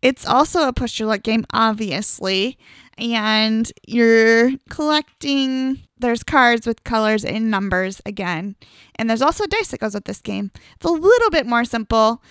it's 0.00 0.26
also 0.26 0.68
a 0.68 0.72
push 0.72 0.98
your 0.98 1.08
luck 1.08 1.22
game, 1.22 1.44
obviously, 1.52 2.58
and 2.98 3.70
you're 3.86 4.50
collecting. 4.68 5.80
There's 6.02 6.22
cards 6.22 6.66
with 6.66 6.84
colors 6.84 7.24
and 7.24 7.50
numbers 7.50 8.02
again, 8.04 8.56
and 8.96 9.08
there's 9.08 9.22
also 9.22 9.46
dice 9.46 9.70
that 9.70 9.80
goes 9.80 9.94
with 9.94 10.04
this 10.04 10.20
game. 10.20 10.50
It's 10.76 10.84
a 10.84 10.90
little 10.90 11.30
bit 11.30 11.46
more 11.46 11.64
simple. 11.64 12.22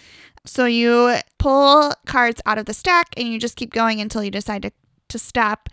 So 0.46 0.66
you 0.66 1.18
pull 1.38 1.94
cards 2.06 2.42
out 2.46 2.58
of 2.58 2.66
the 2.66 2.74
stack, 2.74 3.08
and 3.18 3.28
you 3.28 3.40
just 3.40 3.56
keep 3.56 3.74
going 3.74 4.00
until 4.00 4.24
you 4.24 4.32
decide 4.32 4.62
to 4.64 4.72
to 5.10 5.20
stop. 5.20 5.70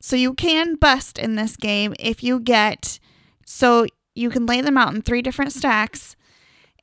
So 0.00 0.16
you 0.16 0.34
can 0.34 0.76
bust 0.76 1.18
in 1.18 1.34
this 1.34 1.56
game 1.56 1.94
if 1.98 2.22
you 2.22 2.38
get 2.40 2.98
so 3.44 3.86
you 4.14 4.30
can 4.30 4.46
lay 4.46 4.60
them 4.60 4.78
out 4.78 4.94
in 4.94 5.02
three 5.02 5.22
different 5.22 5.52
stacks. 5.52 6.16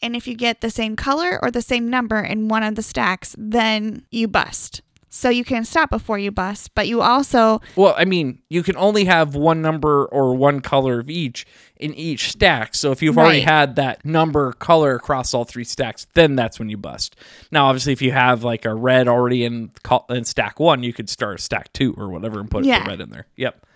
And 0.02 0.16
if 0.16 0.28
you 0.28 0.36
get 0.36 0.62
the 0.62 0.70
same 0.70 0.96
color 0.96 1.40
or 1.42 1.50
the 1.50 1.62
same 1.62 1.90
number 1.90 2.20
in 2.20 2.50
one 2.50 2.64
of 2.64 2.76
the 2.76 2.84
stacks, 2.84 3.36
then 3.38 4.06
you 4.12 4.28
bust. 4.28 4.82
So 5.16 5.30
you 5.30 5.44
can 5.44 5.64
stop 5.64 5.92
before 5.92 6.18
you 6.18 6.32
bust, 6.32 6.72
but 6.74 6.88
you 6.88 7.02
also 7.02 7.62
Well, 7.76 7.94
I 7.96 8.04
mean, 8.04 8.42
you 8.50 8.64
can 8.64 8.76
only 8.78 9.06
have 9.06 9.36
one 9.36 9.62
number 9.62 10.06
or 10.06 10.36
one 10.36 10.60
color 10.60 11.00
of 11.00 11.08
each 11.08 11.46
in 11.78 11.94
each 11.94 12.32
stack. 12.32 12.74
So 12.74 12.92
if 12.92 13.04
you've 13.04 13.16
already 13.20 13.42
had 13.42 13.76
that 13.76 14.04
number 14.04 14.54
color 14.54 14.96
across 14.96 15.36
all 15.36 15.46
three 15.46 15.66
stacks, 15.66 16.08
then 16.16 16.36
that's 16.36 16.58
when 16.58 16.70
you 16.70 16.78
bust. 16.78 17.16
Now, 17.52 17.68
obviously, 17.68 17.94
if 17.94 18.02
you 18.02 18.12
have 18.12 18.44
like 18.44 18.66
a 18.66 18.74
red 18.74 19.08
already 19.08 19.46
in 19.46 19.70
in 20.10 20.26
stack 20.26 20.60
one, 20.60 20.82
you 20.82 20.94
could 20.94 21.10
start 21.12 21.42
stack 21.42 21.72
two 21.74 21.94
or 21.96 22.10
whatever 22.10 22.40
and 22.40 22.50
put 22.50 22.66
Yeah. 22.66 22.84
the 22.84 22.90
red 22.90 23.00
in 23.00 23.12
there. 23.12 23.28
Yep. 23.36 23.68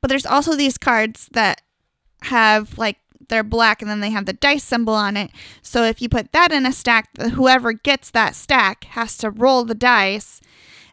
but 0.00 0.08
there's 0.08 0.24
also 0.26 0.56
these 0.56 0.78
cards 0.78 1.28
that 1.32 1.60
have 2.22 2.78
like 2.78 2.96
they're 3.28 3.42
black 3.44 3.80
and 3.82 3.90
then 3.90 4.00
they 4.00 4.10
have 4.10 4.26
the 4.26 4.32
dice 4.32 4.64
symbol 4.64 4.94
on 4.94 5.16
it. 5.16 5.30
So 5.62 5.82
if 5.84 6.00
you 6.02 6.08
put 6.08 6.32
that 6.32 6.52
in 6.52 6.66
a 6.66 6.72
stack, 6.72 7.08
whoever 7.18 7.72
gets 7.72 8.10
that 8.10 8.34
stack 8.34 8.84
has 8.84 9.16
to 9.18 9.30
roll 9.30 9.64
the 9.64 9.74
dice. 9.74 10.40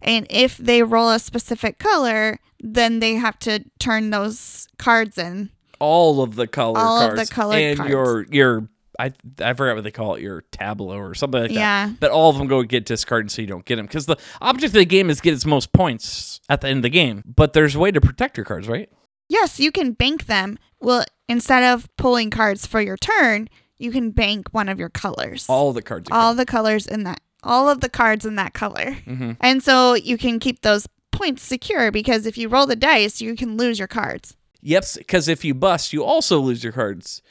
And 0.02 0.28
if 0.30 0.58
they 0.58 0.84
roll 0.84 1.10
a 1.12 1.20
specific 1.20 1.80
color, 1.80 2.40
then 2.60 3.00
they 3.00 3.14
have 3.16 3.40
to 3.40 3.64
turn 3.80 4.10
those 4.10 4.68
cards 4.78 5.18
in. 5.18 5.50
All 5.80 6.22
of 6.22 6.36
the 6.36 6.48
color 6.48 6.80
All 6.80 7.02
of 7.02 7.16
the 7.18 7.26
cards 7.26 7.56
and 7.56 7.78
cards. 7.78 7.90
your 7.90 8.26
your 8.32 8.68
I 9.00 9.12
I 9.42 9.54
forgot 9.54 9.76
what 9.76 9.84
they 9.84 9.92
call 9.92 10.16
it, 10.16 10.22
your 10.22 10.42
tableau 10.52 10.98
or 10.98 11.14
something 11.16 11.42
like 11.42 11.52
Yeah. 11.52 11.88
that. 11.88 12.00
But 12.00 12.12
all 12.12 12.30
of 12.30 12.38
them 12.38 12.48
go 12.48 12.62
get 12.64 12.86
discarded 12.86 13.32
so 13.32 13.42
you 13.42 13.48
don't 13.48 13.66
get 13.66 13.78
them 13.78 13.86
because 13.88 14.06
the 14.06 14.18
object 14.40 14.70
of 14.76 14.80
the 14.80 14.86
game 14.86 15.10
is 15.10 15.20
get 15.20 15.34
its 15.34 15.46
most 15.46 15.74
points 15.74 16.40
at 16.48 16.62
the 16.62 16.68
end 16.68 16.78
of 16.78 16.84
the 16.84 16.90
game. 16.90 17.24
But 17.26 17.54
there's 17.54 17.76
a 17.76 17.80
way 17.80 17.92
to 17.92 18.00
protect 18.00 18.38
your 18.38 18.46
cards, 18.46 18.68
right? 18.68 18.90
Yes, 19.34 19.60
you 19.60 19.72
can 19.72 19.94
bank 19.94 20.28
them. 20.28 20.60
Well, 20.80 21.06
instead 21.28 21.64
of 21.74 21.90
pulling 21.98 22.30
cards 22.30 22.68
for 22.68 22.80
your 22.80 22.98
turn, 22.98 23.50
you 23.80 23.90
can 23.92 24.12
bank 24.12 24.50
one 24.52 24.70
of 24.70 24.78
your 24.78 24.90
colors. 24.90 25.48
All 25.50 25.74
the 25.74 25.82
cards. 25.82 26.08
all 26.12 26.36
the 26.36 26.46
colors 26.46 26.86
in 26.86 27.04
that 27.04 27.20
all 27.42 27.68
of 27.68 27.82
the 27.82 27.90
cards 27.90 28.26
in 28.26 28.36
that 28.36 28.54
color. 28.54 28.96
Mhm. 29.06 29.36
And 29.42 29.62
so 29.64 29.96
you 29.96 30.18
can 30.18 30.40
keep 30.40 30.62
those 30.62 30.88
points 31.12 31.42
secure 31.42 31.92
because 31.92 32.26
if 32.26 32.38
you 32.38 32.48
roll 32.48 32.66
the 32.68 32.76
dice, 32.76 33.20
you 33.22 33.36
can 33.36 33.58
lose 33.58 33.80
your 33.80 33.88
cards. 33.88 34.36
Yep, 34.62 34.86
because 35.00 35.28
if 35.28 35.44
you 35.44 35.54
bust, 35.54 35.92
you 35.94 36.04
also 36.06 36.40
lose 36.40 36.64
your 36.64 36.72
cards. 36.72 37.22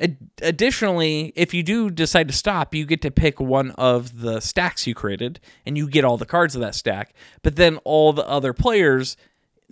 Ad- 0.00 0.18
additionally, 0.42 1.32
if 1.36 1.54
you 1.54 1.62
do 1.62 1.90
decide 1.90 2.26
to 2.28 2.34
stop, 2.34 2.74
you 2.74 2.84
get 2.84 3.00
to 3.02 3.10
pick 3.10 3.40
one 3.40 3.70
of 3.72 4.20
the 4.20 4.40
stacks 4.40 4.86
you 4.86 4.94
created, 4.94 5.38
and 5.64 5.78
you 5.78 5.88
get 5.88 6.04
all 6.04 6.18
the 6.18 6.26
cards 6.26 6.54
of 6.54 6.60
that 6.60 6.74
stack. 6.74 7.14
But 7.42 7.56
then 7.56 7.76
all 7.84 8.12
the 8.12 8.26
other 8.28 8.52
players, 8.52 9.16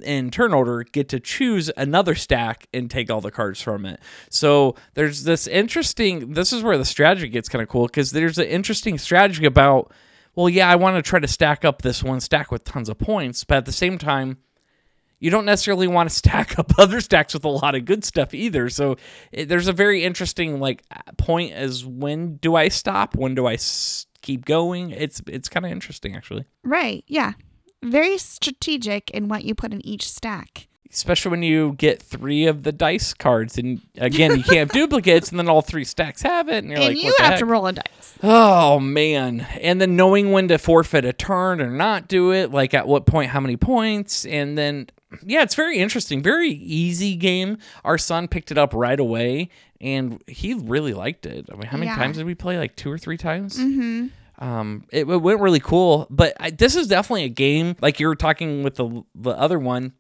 in 0.02 0.30
turn 0.30 0.52
order 0.52 0.82
get 0.82 1.08
to 1.10 1.20
choose 1.20 1.70
another 1.76 2.14
stack 2.14 2.66
and 2.72 2.90
take 2.90 3.10
all 3.10 3.20
the 3.20 3.30
cards 3.30 3.60
from 3.60 3.86
it. 3.86 4.00
So 4.30 4.76
there's 4.94 5.24
this 5.24 5.46
interesting. 5.46 6.32
This 6.32 6.52
is 6.52 6.62
where 6.62 6.78
the 6.78 6.84
strategy 6.84 7.28
gets 7.28 7.48
kind 7.48 7.62
of 7.62 7.68
cool 7.68 7.86
because 7.86 8.10
there's 8.10 8.38
an 8.38 8.46
interesting 8.46 8.98
strategy 8.98 9.44
about. 9.46 9.92
Well, 10.36 10.48
yeah, 10.48 10.68
I 10.70 10.76
want 10.76 10.96
to 10.96 11.02
try 11.02 11.18
to 11.18 11.26
stack 11.28 11.64
up 11.64 11.82
this 11.82 12.04
one 12.04 12.20
stack 12.20 12.52
with 12.52 12.62
tons 12.64 12.88
of 12.88 12.98
points, 12.98 13.42
but 13.42 13.56
at 13.58 13.64
the 13.64 13.72
same 13.72 13.98
time, 13.98 14.38
you 15.18 15.28
don't 15.30 15.44
necessarily 15.44 15.88
want 15.88 16.08
to 16.08 16.14
stack 16.22 16.58
up 16.58 16.78
other 16.78 17.00
stacks 17.00 17.34
with 17.34 17.44
a 17.44 17.48
lot 17.48 17.74
of 17.74 17.84
good 17.84 18.04
stuff 18.04 18.32
either. 18.32 18.70
So 18.70 18.96
it, 19.32 19.48
there's 19.48 19.68
a 19.68 19.72
very 19.72 20.04
interesting 20.04 20.60
like 20.60 20.82
point 21.18 21.52
as 21.52 21.84
when 21.84 22.36
do 22.36 22.54
I 22.54 22.68
stop? 22.68 23.16
When 23.16 23.34
do 23.34 23.46
I 23.46 23.54
s- 23.54 24.06
keep 24.22 24.44
going? 24.44 24.90
It's 24.90 25.20
it's 25.26 25.48
kind 25.48 25.66
of 25.66 25.72
interesting 25.72 26.14
actually. 26.14 26.44
Right. 26.62 27.04
Yeah. 27.06 27.32
Very 27.82 28.18
strategic 28.18 29.10
in 29.10 29.28
what 29.28 29.44
you 29.44 29.54
put 29.54 29.72
in 29.72 29.84
each 29.86 30.08
stack. 30.10 30.66
Especially 30.92 31.30
when 31.30 31.42
you 31.44 31.74
get 31.78 32.02
three 32.02 32.46
of 32.46 32.64
the 32.64 32.72
dice 32.72 33.14
cards, 33.14 33.56
and 33.56 33.80
again, 33.96 34.36
you 34.36 34.42
can't 34.42 34.58
have 34.58 34.72
duplicates, 34.72 35.30
and 35.30 35.38
then 35.38 35.48
all 35.48 35.62
three 35.62 35.84
stacks 35.84 36.20
have 36.22 36.48
it, 36.48 36.64
and 36.64 36.68
you're 36.68 36.80
and 36.80 36.94
like, 36.96 37.02
you 37.04 37.14
have 37.18 37.30
heck? 37.30 37.38
to 37.38 37.46
roll 37.46 37.68
a 37.68 37.72
dice. 37.72 38.18
Oh 38.24 38.80
man. 38.80 39.42
And 39.60 39.80
then 39.80 39.94
knowing 39.94 40.32
when 40.32 40.48
to 40.48 40.58
forfeit 40.58 41.04
a 41.04 41.12
turn 41.12 41.60
or 41.60 41.70
not 41.70 42.08
do 42.08 42.32
it, 42.32 42.50
like 42.50 42.74
at 42.74 42.88
what 42.88 43.06
point, 43.06 43.30
how 43.30 43.38
many 43.38 43.56
points, 43.56 44.26
and 44.26 44.58
then 44.58 44.88
yeah, 45.24 45.42
it's 45.42 45.54
very 45.54 45.78
interesting. 45.78 46.22
Very 46.24 46.50
easy 46.50 47.14
game. 47.14 47.58
Our 47.84 47.96
son 47.96 48.26
picked 48.26 48.50
it 48.50 48.58
up 48.58 48.74
right 48.74 48.98
away 48.98 49.48
and 49.80 50.20
he 50.26 50.54
really 50.54 50.92
liked 50.92 51.24
it. 51.26 51.46
I 51.50 51.54
mean, 51.54 51.66
how 51.66 51.78
many 51.78 51.88
Yeah. 51.90 51.96
times 51.96 52.16
did 52.16 52.26
we 52.26 52.34
play? 52.34 52.58
Like 52.58 52.76
two 52.76 52.90
or 52.90 52.98
three 52.98 53.16
times? 53.16 53.58
Mm-hmm. 53.58 54.08
Um, 54.40 54.87
it, 54.90 55.00
it 55.09 55.16
went 55.18 55.40
really 55.40 55.61
cool, 55.61 56.07
but 56.11 56.35
I, 56.40 56.50
this 56.50 56.74
is 56.74 56.87
definitely 56.87 57.24
a 57.24 57.29
game 57.29 57.76
like 57.83 58.00
you 58.00 58.07
were 58.09 58.16
talking 58.16 58.62
with 58.62 58.76
the 58.76 59.03
the 59.14 59.31
other 59.31 59.59
one 59.59 59.92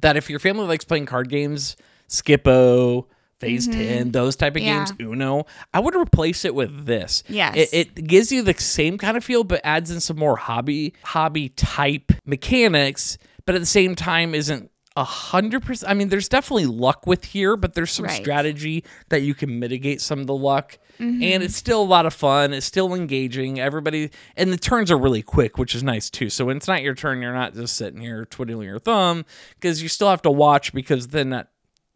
that 0.00 0.16
if 0.16 0.30
your 0.30 0.38
family 0.38 0.66
likes 0.66 0.84
playing 0.84 1.06
card 1.06 1.28
games, 1.28 1.76
Skip-Bo, 2.06 3.08
Phase 3.40 3.68
Ten, 3.68 4.10
those 4.10 4.36
type 4.36 4.56
of 4.56 4.62
Yeah. 4.62 4.78
games, 4.78 4.92
Uno, 5.00 5.44
I 5.74 5.80
would 5.80 5.94
replace 5.94 6.44
it 6.44 6.54
with 6.54 6.86
this. 6.86 7.22
Yes. 7.28 7.56
it, 7.72 7.94
it 7.98 8.06
gives 8.06 8.32
you 8.32 8.42
the 8.42 8.54
same 8.54 8.96
kind 8.98 9.16
of 9.16 9.22
feel, 9.24 9.44
but 9.44 9.60
adds 9.64 9.90
in 9.90 10.00
some 10.00 10.18
more 10.18 10.36
hobby 10.36 10.94
hobby 11.04 11.50
type 11.50 12.10
mechanics, 12.24 13.18
but 13.46 13.54
at 13.54 13.60
the 13.60 13.66
same 13.66 13.94
time 13.94 14.34
isn't. 14.34 14.70
A 14.98 15.04
hundred 15.04 15.62
percent. 15.62 15.88
I 15.90 15.94
mean, 15.94 16.08
there's 16.08 16.28
definitely 16.28 16.66
luck 16.66 17.06
with 17.06 17.24
here, 17.26 17.56
but 17.56 17.74
there's 17.74 17.92
some 17.92 18.06
Right. 18.06 18.20
strategy 18.20 18.82
that 19.10 19.22
you 19.22 19.32
can 19.32 19.58
mitigate 19.60 20.00
some 20.00 20.18
of 20.20 20.26
the 20.26 20.34
luck 20.34 20.78
Mm-hmm. 20.98 21.22
and 21.22 21.42
it's 21.44 21.54
still 21.54 21.80
a 21.80 21.84
lot 21.84 22.06
of 22.06 22.12
fun. 22.12 22.52
It's 22.52 22.66
still 22.66 22.92
engaging. 22.92 23.60
Everybody 23.60 24.10
and 24.36 24.52
the 24.52 24.56
turns 24.56 24.90
are 24.90 24.98
really 24.98 25.22
quick, 25.22 25.56
which 25.56 25.76
is 25.76 25.84
nice 25.84 26.10
too. 26.10 26.28
So 26.28 26.44
when 26.46 26.56
it's 26.56 26.66
not 26.66 26.82
your 26.82 26.96
turn, 26.96 27.22
you're 27.22 27.32
not 27.32 27.54
just 27.54 27.76
sitting 27.76 28.00
here 28.00 28.24
twiddling 28.26 28.66
your 28.66 28.80
thumb 28.80 29.24
because 29.54 29.80
you 29.80 29.88
still 29.88 30.10
have 30.10 30.22
to 30.22 30.30
watch 30.32 30.72
because 30.72 31.06
then 31.08 31.30
that 31.30 31.50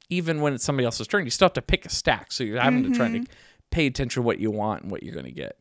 even 0.09 0.41
when 0.41 0.55
it's 0.55 0.62
somebody 0.62 0.85
else's 0.85 1.09
turn, 1.09 1.25
you 1.25 1.31
still 1.31 1.47
have 1.47 1.55
to 1.55 1.62
pick 1.62 1.85
a 1.85 1.88
stack. 1.88 2.31
So 2.31 2.45
you're 2.45 2.61
having 2.61 2.85
to 2.85 2.91
try 2.91 3.09
Mm-hmm. 3.09 3.25
to 3.25 3.31
pay 3.73 3.87
attention 3.87 4.23
to 4.23 4.25
what 4.25 4.38
you 4.38 4.53
want 4.53 4.83
and 4.83 4.93
what 4.93 5.03
you're 5.03 5.15
going 5.15 5.25
to 5.27 5.33
get. 5.33 5.57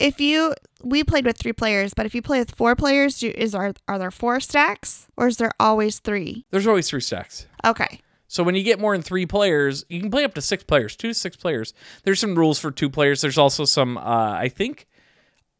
If 0.00 0.20
you 0.20 0.54
we 0.82 1.04
played 1.04 1.24
with 1.24 1.36
three 1.38 1.52
players, 1.52 1.94
but 1.94 2.06
if 2.06 2.14
you 2.14 2.22
play 2.22 2.38
with 2.38 2.54
four 2.54 2.74
players, 2.74 3.18
do, 3.18 3.32
is 3.34 3.54
are 3.54 3.74
are 3.88 3.98
there 3.98 4.10
four 4.10 4.40
stacks 4.40 5.08
or 5.16 5.26
is 5.28 5.36
there 5.36 5.52
always 5.60 5.98
three? 5.98 6.44
There's 6.50 6.66
always 6.66 6.88
three 6.88 7.00
stacks. 7.00 7.46
Okay. 7.64 8.00
So 8.32 8.42
when 8.42 8.54
you 8.54 8.62
get 8.62 8.80
more 8.80 8.94
than 8.94 9.02
three 9.02 9.26
players, 9.26 9.84
you 9.90 10.00
can 10.00 10.10
play 10.10 10.24
up 10.24 10.34
to 10.36 10.40
six 10.40 10.64
players, 10.64 10.96
two 10.96 11.08
to 11.08 11.14
six 11.14 11.36
players. 11.36 11.74
There's 12.04 12.18
some 12.18 12.34
rules 12.34 12.58
for 12.58 12.70
two 12.70 12.88
players. 12.88 13.20
There's 13.20 13.36
also 13.36 13.66
some, 13.66 13.98
uh, 13.98 14.00
I 14.32 14.48
think, 14.48 14.86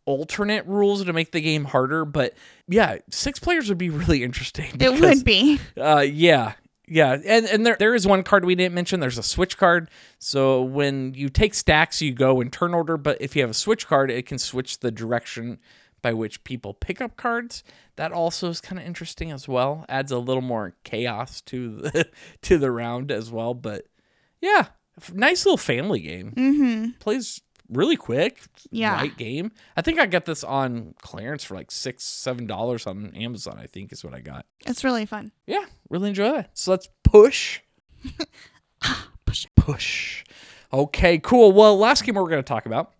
alternate 0.07 0.65
rules 0.67 1.05
to 1.05 1.13
make 1.13 1.33
the 1.33 1.43
game 1.43 1.65
harder. 1.65 2.07
But 2.07 2.33
yeah, 2.67 2.97
six 3.11 3.39
players 3.39 3.69
would 3.69 3.77
be 3.77 3.91
really 3.91 4.23
interesting. 4.23 4.71
It 4.81 5.01
would 5.01 5.23
be. 5.23 5.61
Uh, 5.77 6.01
yeah, 6.01 6.55
yeah, 6.89 7.17
and 7.25 7.47
and 7.47 7.65
there 7.65 7.77
there 7.79 7.95
is 7.95 8.07
one 8.07 8.23
card 8.23 8.45
we 8.45 8.55
didn't 8.55 8.75
mention. 8.75 9.01
There's 9.01 9.19
a 9.19 9.23
switch 9.23 9.57
card. 9.57 9.89
So 10.19 10.63
when 10.63 11.15
you 11.15 11.29
take 11.29 11.55
stacks, 11.55 12.03
you 12.03 12.13
go 12.13 12.41
in 12.41 12.51
turn 12.51 12.75
order. 12.75 12.97
But 12.97 13.19
if 13.21 13.37
you 13.37 13.43
have 13.43 13.51
a 13.51 13.55
switch 13.55 13.87
card, 13.87 14.11
it 14.11 14.27
can 14.27 14.39
switch 14.39 14.81
the 14.81 14.91
direction 14.91 15.59
by 16.03 16.13
which 16.13 16.43
people 16.43 16.75
pick 16.75 17.01
up 17.01 17.17
cards. 17.17 17.63
That 17.97 18.13
also 18.13 18.49
is 18.49 18.61
kind 18.61 18.81
of 18.81 18.87
interesting 18.87 19.31
as 19.31 19.47
well. 19.47 19.87
Adds 19.89 20.11
a 20.11 20.19
little 20.19 20.43
more 20.43 20.75
chaos 20.83 21.41
to 21.43 21.77
the 21.77 22.09
to 22.43 22.59
the 22.59 22.71
round 22.71 23.13
as 23.13 23.31
well. 23.31 23.55
But 23.55 23.87
yeah, 24.41 24.67
nice 25.13 25.47
little 25.47 25.57
family 25.57 26.01
game. 26.01 26.33
Mm-hmm. 26.37 26.91
Plays 26.99 27.41
really 27.73 27.97
quick. 27.97 28.43
Yeah. 28.71 28.97
Light 28.97 29.17
game. 29.17 29.53
I 29.77 29.83
think 29.83 29.99
I 29.99 30.07
got 30.07 30.25
this 30.25 30.45
on 30.45 30.95
clearance 31.03 31.45
for 31.45 31.55
like 31.55 31.71
six, 31.71 32.05
seven 32.05 32.47
dollars 32.47 32.87
on 32.87 33.15
Amazon. 33.15 33.59
I 33.59 33.67
think 33.67 33.93
is 33.93 34.05
what 34.05 34.15
I 34.15 34.21
got. 34.21 34.47
It's 34.67 34.85
really 34.85 35.07
fun. 35.07 35.33
Yeah, 35.47 35.65
really 35.91 36.09
enjoy 36.11 36.39
it. 36.39 36.51
So 36.55 36.71
let's 36.71 36.89
push. 37.05 37.61
Push. 39.25 39.47
Push. 39.57 40.25
Okay, 40.73 41.19
cool. 41.19 41.53
Well, 41.53 41.79
last 41.79 42.05
game 42.05 42.17
we're 42.17 42.29
going 42.29 42.43
to 42.43 42.43
talk 42.43 42.67
about 42.67 42.93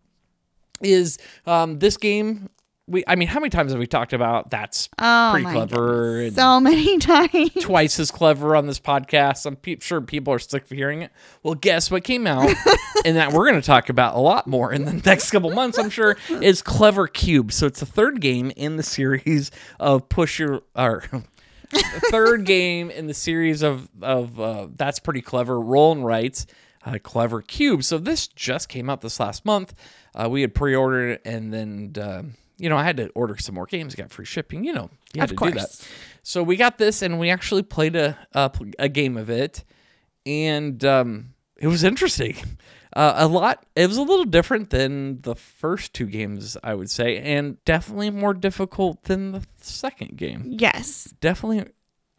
is 0.81 1.19
um, 1.47 1.79
this 1.79 1.97
game. 1.97 2.49
We, 2.89 3.05
I 3.07 3.15
mean, 3.15 3.29
how 3.29 3.39
many 3.39 3.51
times 3.51 3.71
have 3.71 3.79
we 3.79 3.87
talked 3.87 4.13
about 4.13 4.51
that's 4.51 4.89
Oh 4.99 5.31
pretty 5.33 5.47
clever 5.51 6.21
and 6.23 6.35
So 6.35 6.59
many 6.59 6.99
times. 6.99 7.51
twice 7.61 8.01
as 8.01 8.11
clever 8.11 8.57
on 8.57 8.67
this 8.67 8.81
podcast? 8.81 9.47
I'm 9.47 9.55
pe- 9.57 9.79
sure 9.81 10.01
people 10.01 10.35
are 10.35 10.41
sick 10.41 10.65
of 10.65 10.71
hearing 10.71 11.03
it. 11.03 11.13
Well, 11.45 11.55
guess 11.55 11.91
what 11.93 12.03
came 12.03 12.27
out 12.27 12.51
and 13.05 13.17
that 13.17 13.33
we're 13.33 13.49
going 13.49 13.61
to 13.61 13.67
talk 13.67 13.89
about 13.89 14.17
a 14.17 14.19
lot 14.19 14.49
more 14.49 14.73
in 14.73 14.85
the 14.85 14.93
next 15.07 15.31
couple 15.31 15.51
months, 15.51 15.79
I'm 15.79 15.91
sure, 15.91 16.17
is 16.29 16.61
Clever 16.61 17.07
Cube. 17.07 17.53
So 17.53 17.67
it's 17.67 17.81
the 17.81 17.87
third 17.87 18.21
game 18.21 18.51
in 18.57 18.77
the 18.77 18.83
series 18.83 19.53
of 19.79 20.09
Push 20.09 20.41
Your. 20.41 20.63
Or, 20.75 21.05
the 21.71 22.03
third 22.11 22.45
game 22.45 22.91
in 22.91 23.07
the 23.07 23.15
series 23.15 23.63
of 23.63 23.89
of 24.03 24.39
uh, 24.39 24.67
that's 24.77 24.99
pretty 24.99 25.23
clever 25.23 25.59
roll 25.59 25.93
and 25.93 26.05
writes 26.05 26.47
uh, 26.85 26.99
clever 27.03 27.41
cube 27.41 27.83
so 27.83 27.97
this 27.97 28.29
just 28.29 28.69
came 28.69 28.91
out 28.91 29.01
this 29.01 29.19
last 29.19 29.47
month 29.47 29.73
uh, 30.15 30.29
we 30.29 30.43
had 30.43 30.55
pre-ordered 30.55 31.13
it 31.13 31.23
and 31.25 31.51
then 31.51 31.93
uh, 31.99 32.23
you 32.59 32.69
know 32.69 32.77
i 32.77 32.83
had 32.83 32.97
to 32.97 33.09
order 33.11 33.37
some 33.37 33.55
more 33.55 33.67
games 33.67 33.95
got 33.95 34.11
free 34.11 34.25
shipping 34.25 34.65
you 34.65 34.73
know 34.73 34.91
you 35.15 35.21
had 35.21 35.31
Of 35.31 35.37
to 35.37 35.45
do 35.45 35.51
that 35.53 35.89
so 36.23 36.43
we 36.43 36.57
got 36.57 36.79
this 36.79 37.03
and 37.03 37.19
we 37.19 37.31
actually 37.31 37.63
played 37.63 37.97
a 37.97 38.17
a, 38.33 38.51
a 38.79 38.89
game 38.89 39.17
of 39.17 39.31
it 39.31 39.65
and 40.27 40.85
um, 40.85 41.35
it 41.57 41.67
was 41.67 41.83
interesting 41.85 42.37
uh, 42.95 43.15
a 43.17 43.27
lot 43.27 43.65
it 43.75 43.87
was 43.87 43.97
a 43.97 44.03
little 44.03 44.25
different 44.25 44.71
than 44.71 45.21
the 45.23 45.35
first 45.35 45.93
two 45.95 46.07
games 46.07 46.57
i 46.63 46.75
would 46.75 46.91
say 46.91 47.19
and 47.19 47.63
definitely 47.65 48.11
more 48.11 48.35
difficult 48.35 49.03
than 49.05 49.33
the 49.33 49.43
second 49.61 50.17
game 50.17 50.43
Yes. 50.47 51.13
definitely 51.21 51.67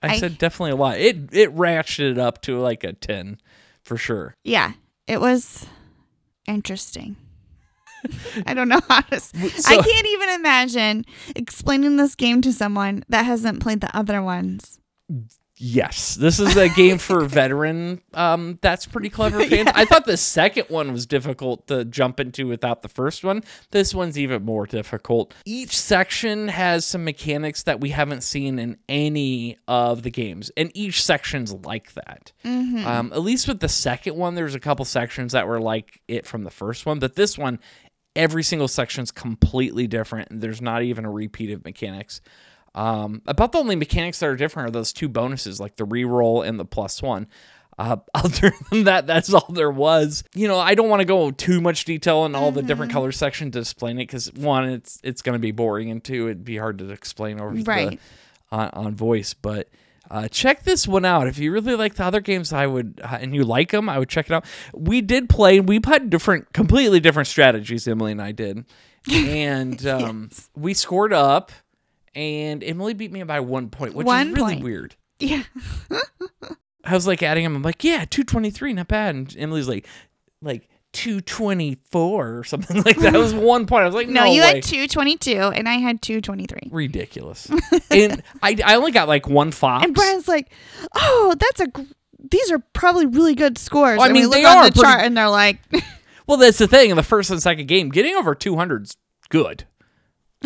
I, 0.02 0.16
I- 0.16 0.18
said 0.20 0.38
definitely 0.38 0.72
a 0.72 0.76
lot. 0.76 0.98
It 1.00 1.34
it 1.34 1.56
ratcheted 1.56 2.18
up 2.18 2.42
to 2.42 2.60
like 2.60 2.84
a 2.84 2.92
10 2.92 3.40
for 3.84 3.96
sure. 3.96 4.36
Yeah. 4.44 4.74
It 5.08 5.22
was 5.22 5.66
interesting. 6.46 7.16
I 8.48 8.54
don't 8.54 8.70
know 8.70 8.82
how 8.88 9.02
to. 9.02 9.16
s- 9.16 9.32
I 9.36 9.48
so- 9.76 9.82
can't 9.84 10.08
even 10.08 10.30
imagine 10.30 11.06
explaining 11.36 11.98
this 11.98 12.16
game 12.16 12.42
to 12.42 12.54
someone 12.54 13.04
that 13.10 13.26
hasn't 13.26 13.62
played 13.62 13.82
the 13.82 13.96
other 13.96 14.22
ones. 14.22 14.80
Yes, 15.56 16.16
this 16.16 16.40
is 16.40 16.58
a 16.58 16.68
game 16.70 16.98
for 16.98 17.24
veteran 17.26 18.02
um 18.16 18.58
that's 18.62 18.88
pretty 18.88 19.10
clever 19.10 19.46
fans. 19.46 19.70
I 19.76 19.86
thought 19.86 20.06
the 20.06 20.18
second 20.18 20.66
one 20.70 20.92
was 20.92 21.06
difficult 21.06 21.68
to 21.68 21.86
jump 21.86 22.20
into 22.20 22.48
without 22.48 22.82
the 22.82 22.90
first 22.90 23.24
one. 23.24 23.44
This 23.70 23.94
one's 23.94 24.18
even 24.18 24.44
more 24.44 24.66
difficult. 24.66 25.34
Each 25.46 25.78
section 25.78 26.48
has 26.48 26.86
some 26.86 27.06
mechanics 27.06 27.64
that 27.64 27.80
we 27.80 27.90
haven't 27.92 28.22
seen 28.24 28.58
in 28.58 28.78
any 28.90 29.58
of 29.68 30.02
the 30.02 30.10
games, 30.10 30.52
and 30.58 30.72
each 30.74 31.04
section's 31.04 31.54
like 31.54 31.94
that. 31.94 32.32
Um, 32.44 33.12
at 33.14 33.22
least 33.22 33.48
with 33.48 33.60
the 33.60 33.70
second 33.70 34.18
one, 34.18 34.34
there's 34.34 34.56
a 34.56 34.60
couple 34.60 34.84
sections 34.86 35.34
that 35.34 35.48
were 35.48 35.62
like 35.62 36.02
it 36.08 36.26
from 36.26 36.44
the 36.46 36.52
first 36.52 36.86
one, 36.88 36.98
but 36.98 37.16
this 37.16 37.38
one, 37.38 37.60
every 38.16 38.44
single 38.44 38.68
section's 38.68 39.12
completely 39.12 39.88
different. 39.88 40.30
and 40.32 40.42
There's 40.42 40.62
not 40.62 40.84
even 40.84 41.06
a 41.06 41.12
repeat 41.12 41.52
of 41.52 41.64
mechanics. 41.66 42.22
Um, 42.76 43.22
about 43.28 43.52
the 43.52 43.60
only 43.60 43.76
mechanics 43.76 44.20
that 44.20 44.28
are 44.30 44.36
different 44.36 44.70
are 44.70 44.72
those 44.72 44.94
two 44.94 45.08
bonuses, 45.08 45.60
like 45.60 45.76
the 45.76 45.86
reroll 45.86 46.46
and 46.48 46.60
the 46.60 46.66
plus 46.66 47.02
one. 47.02 47.28
Uh, 47.78 47.98
other 48.14 48.52
than 48.72 48.84
that, 48.86 49.08
that's 49.08 49.34
all 49.34 49.48
there 49.50 49.72
was. 49.72 50.24
You 50.36 50.48
know, 50.48 50.60
I 50.60 50.76
don't 50.76 50.90
want 50.90 51.02
to 51.02 51.06
go 51.06 51.32
too 51.32 51.60
much 51.62 51.86
detail 51.86 52.26
in 52.26 52.36
all 52.36 52.52
the 52.52 52.62
different 52.62 52.92
color 52.92 53.12
section 53.12 53.52
to 53.52 53.60
explain 53.60 53.98
it 53.98 54.04
because 54.08 54.32
one, 54.34 54.70
it's 54.70 55.00
it's 55.04 55.22
going 55.22 55.34
to 55.34 55.40
be 55.40 55.52
boring, 55.52 55.90
and 55.92 56.04
two, 56.04 56.26
it'd 56.26 56.46
be 56.46 56.58
hard 56.58 56.78
to 56.80 56.90
explain 56.92 57.40
over 57.40 57.50
Right. 57.56 58.00
the 58.52 58.56
on, 58.56 58.70
on 58.74 58.96
voice. 58.96 59.34
But 59.34 59.70
uh, 60.14 60.28
check 60.28 60.64
this 60.64 60.88
one 60.88 61.06
out 61.06 61.28
if 61.28 61.40
you 61.40 61.52
really 61.52 61.76
like 61.76 61.96
the 61.96 62.04
other 62.04 62.22
games. 62.22 62.54
I 62.54 62.68
would, 62.68 63.02
uh, 63.04 63.18
and 63.20 63.34
you 63.34 63.44
like 63.44 63.72
them, 63.72 63.90
I 63.90 63.98
would 63.98 64.10
check 64.10 64.28
it 64.28 64.32
out. 64.32 64.46
We 64.74 65.02
did 65.02 65.28
play, 65.28 65.60
we 65.60 65.80
had 65.84 66.10
different, 66.10 66.54
completely 66.54 67.00
different 67.00 67.28
strategies. 67.28 67.88
Emily 67.88 68.12
and 68.12 68.22
I 68.22 68.32
did, 68.32 68.66
and 69.12 69.86
um, 69.88 70.30
we 70.56 70.74
scored 70.76 71.14
up 71.14 71.52
and 72.16 72.64
Emily 72.64 72.94
beat 72.94 73.12
me 73.12 73.24
by 73.24 73.40
one 73.40 73.70
point, 73.70 73.96
which 73.96 74.06
One 74.06 74.28
is 74.30 74.34
really 74.36 74.54
point. 74.54 74.64
weird. 74.64 74.96
Yeah. 75.20 75.44
I 76.86 76.94
was 76.94 77.08
like 77.08 77.24
adding 77.24 77.46
him. 77.46 77.56
I'm 77.56 77.64
like, 77.64 77.84
yeah, 77.84 78.06
two 78.10 78.24
twenty 78.24 78.52
three, 78.52 78.74
not 78.74 78.88
bad. 78.90 79.16
And 79.16 79.36
Emily's 79.38 79.68
like, 79.68 79.88
like 80.42 80.70
224 80.94 82.38
or 82.38 82.44
something 82.44 82.78
like 82.84 82.98
that. 82.98 83.16
It 83.16 83.18
was 83.20 83.34
one 83.34 83.66
point. 83.66 83.84
I 83.84 83.86
was 83.86 83.96
like, 83.96 84.08
no, 84.08 84.22
No, 84.26 84.32
you 84.32 84.42
way. 84.42 84.56
had 84.56 84.64
222 84.64 85.32
and 85.38 85.68
I 85.68 85.74
had 85.76 86.02
223. 86.02 86.70
Ridiculous. 86.72 87.50
and 87.92 88.24
I, 88.42 88.58
I 88.64 88.76
only 88.76 88.92
got 88.92 89.08
like 89.08 89.28
one 89.28 89.52
fox. 89.52 89.86
And 89.86 89.94
Bryan's 89.94 90.28
like, 90.28 90.52
"Oh, 90.96 91.36
that's 91.40 91.60
a 91.60 91.68
gr- 91.68 91.82
these 92.32 92.52
are 92.52 92.60
probably 92.74 93.06
really 93.06 93.36
good 93.36 93.58
scores." 93.58 93.98
Well, 93.98 94.04
I 94.04 94.08
and 94.08 94.14
mean, 94.14 94.24
we 94.24 94.28
look 94.28 94.36
they 94.36 94.46
on 94.46 94.66
the 94.66 94.72
pretty- 94.72 94.82
chart 94.82 95.02
and 95.04 95.18
they're 95.18 95.30
like, 95.30 95.60
well, 96.28 96.38
that's 96.38 96.58
the 96.58 96.68
thing. 96.68 96.90
In 96.90 96.96
the 96.96 97.04
first 97.04 97.30
and 97.30 97.42
second 97.42 97.68
game, 97.68 97.90
getting 97.90 98.16
over 98.16 98.34
200's 98.36 98.96
good. 99.30 99.66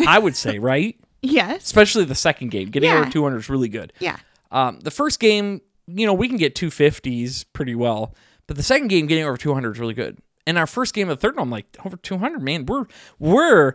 I 0.06 0.18
would 0.18 0.36
say, 0.36 0.58
right? 0.58 0.96
"Yes." 1.22 1.64
Especially 1.64 2.04
the 2.04 2.14
second 2.14 2.50
game. 2.50 2.70
Getting 2.70 2.90
Yeah. 2.90 3.00
over 3.00 3.10
200 3.10 3.38
is 3.38 3.48
really 3.50 3.68
good. 3.68 3.92
Yeah. 3.98 4.16
Um, 4.50 4.80
the 4.80 4.90
first 4.92 5.18
game, 5.20 5.60
you 5.88 6.06
know, 6.06 6.14
we 6.14 6.28
can 6.28 6.36
get 6.36 6.54
250s 6.54 7.44
pretty 7.52 7.74
well, 7.74 8.14
but 8.46 8.56
the 8.56 8.62
second 8.62 8.88
game, 8.88 9.06
getting 9.06 9.24
over 9.24 9.36
200 9.36 9.72
is 9.74 9.80
really 9.80 9.94
good. 9.94 10.18
And 10.48 10.56
our 10.56 10.66
first 10.66 10.94
game 10.94 11.10
of 11.10 11.18
the 11.18 11.20
third 11.20 11.36
one, 11.36 11.42
I'm 11.42 11.50
like, 11.50 11.66
over 11.84 11.96
200, 11.98 12.40
man, 12.42 12.64
we're 12.64 12.86
we're 13.18 13.74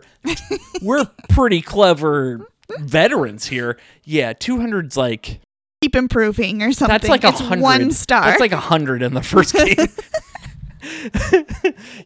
we're 0.82 1.04
pretty 1.28 1.62
clever 1.62 2.48
veterans 2.80 3.46
here. 3.46 3.78
Yeah, 4.02 4.32
200's 4.32 4.96
like 4.96 5.40
Keep 5.82 5.94
improving 5.96 6.62
or 6.62 6.72
something. 6.72 6.92
that's 6.92 7.08
like 7.08 7.22
a 7.24 7.30
hundred. 7.30 7.62
one 7.62 7.90
star. 7.92 8.24
That's 8.24 8.40
like 8.40 8.52
a 8.52 8.56
hundred 8.56 9.02
in 9.02 9.14
the 9.14 9.22
first 9.22 9.54
game. 9.54 9.76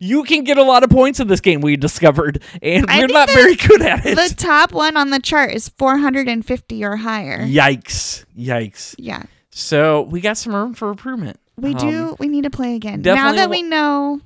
you 0.00 0.22
can 0.24 0.44
get 0.44 0.58
a 0.58 0.62
lot 0.62 0.82
of 0.84 0.90
points 0.90 1.20
in 1.20 1.28
this 1.28 1.40
game. 1.40 1.60
We 1.60 1.76
discovered, 1.76 2.42
and 2.62 2.86
I 2.88 2.98
we're 3.00 3.06
not 3.06 3.30
very 3.30 3.56
good 3.56 3.82
at 3.82 4.04
it. 4.06 4.16
the 4.16 4.34
top 4.36 4.72
one 4.72 4.96
on 4.96 5.10
the 5.10 5.18
chart 5.20 5.52
is 5.54 5.68
450 5.78 6.84
or 6.84 6.96
higher. 6.96 7.38
Yikes! 7.44 8.24
Yikes! 8.38 8.94
Yeah. 8.98 9.22
So 9.50 10.02
we 10.02 10.20
got 10.20 10.36
some 10.36 10.54
room 10.54 10.74
for 10.74 10.90
improvement. 10.90 11.38
We 11.56 11.72
Um, 11.74 11.78
do. 11.90 12.16
We 12.20 12.28
need 12.28 12.44
to 12.44 12.50
play 12.50 12.74
again 12.76 13.02
now 13.02 13.32
that 13.32 13.50
we 13.50 13.62
know 13.62 14.20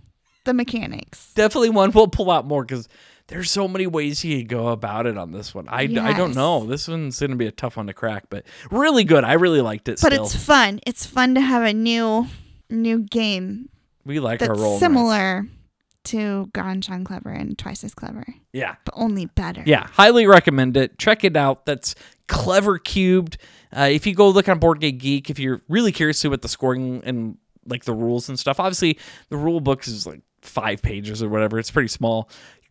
the 0.44 0.54
mechanics. 0.54 1.32
definitely 1.34 1.70
one 1.70 1.90
we'll 1.92 2.08
pull 2.08 2.30
out 2.30 2.46
more 2.46 2.64
because 2.64 2.88
there's 3.28 3.50
so 3.50 3.68
many 3.68 3.86
ways 3.86 4.24
you 4.24 4.38
could 4.38 4.48
go 4.48 4.68
about 4.68 5.06
it 5.06 5.16
on 5.16 5.32
this 5.32 5.54
one. 5.54 5.68
I, 5.68 5.82
I 5.82 6.12
don't 6.12 6.34
know. 6.34 6.66
This 6.66 6.88
one's 6.88 7.18
gonna 7.18 7.36
be 7.36 7.46
a 7.46 7.52
tough 7.52 7.76
one 7.76 7.86
to 7.86 7.94
crack, 7.94 8.24
but 8.28 8.44
really 8.70 9.04
good. 9.04 9.24
I 9.24 9.34
really 9.34 9.60
liked 9.60 9.88
it. 9.88 10.00
But 10.02 10.12
still. 10.12 10.24
it's 10.24 10.36
fun. 10.36 10.80
It's 10.86 11.06
fun 11.06 11.34
to 11.36 11.40
have 11.40 11.62
a 11.62 11.72
new 11.72 12.26
new 12.68 13.00
game 13.00 13.68
we 14.04 14.18
like 14.20 14.42
our 14.42 14.54
role. 14.54 14.78
similar 14.78 15.46
to 16.04 16.50
Ganz 16.52 16.88
Schön 16.88 17.04
Clever 17.04 17.30
and 17.30 17.56
Twice 17.56 17.84
as 17.84 17.94
Clever, 17.94 18.24
Yeah. 18.52 18.74
but 18.84 18.94
only 18.96 19.26
better. 19.26 19.62
Yeah, 19.64 19.86
highly 19.92 20.26
recommend 20.26 20.76
it. 20.76 20.98
Check 20.98 21.22
it 21.22 21.36
out. 21.36 21.64
That's 21.64 21.94
Clever 22.26 22.78
Cubed. 22.78 23.38
Uh, 23.74 23.88
if 23.90 24.06
you 24.06 24.14
go 24.14 24.28
look 24.28 24.48
on 24.48 24.58
Board 24.58 24.80
Game 24.80 24.98
Geek, 24.98 25.30
if 25.30 25.38
you're 25.38 25.60
really 25.68 25.92
curious 25.92 26.20
to 26.22 26.30
what 26.30 26.42
the 26.42 26.48
scoring 26.48 27.02
and 27.04 27.38
like 27.66 27.84
the 27.84 27.92
rules 27.94 28.28
and 28.28 28.38
stuff, 28.38 28.58
obviously 28.58 28.98
the 29.28 29.36
rule 29.36 29.60
books 29.60 29.86
is 29.86 30.06
like 30.06 30.22
five 30.42 30.82
pages 30.82 31.22
or 31.22 31.28
whatever. 31.28 31.58
It's 31.58 31.70
pretty 31.70 31.88
small. 31.88 32.28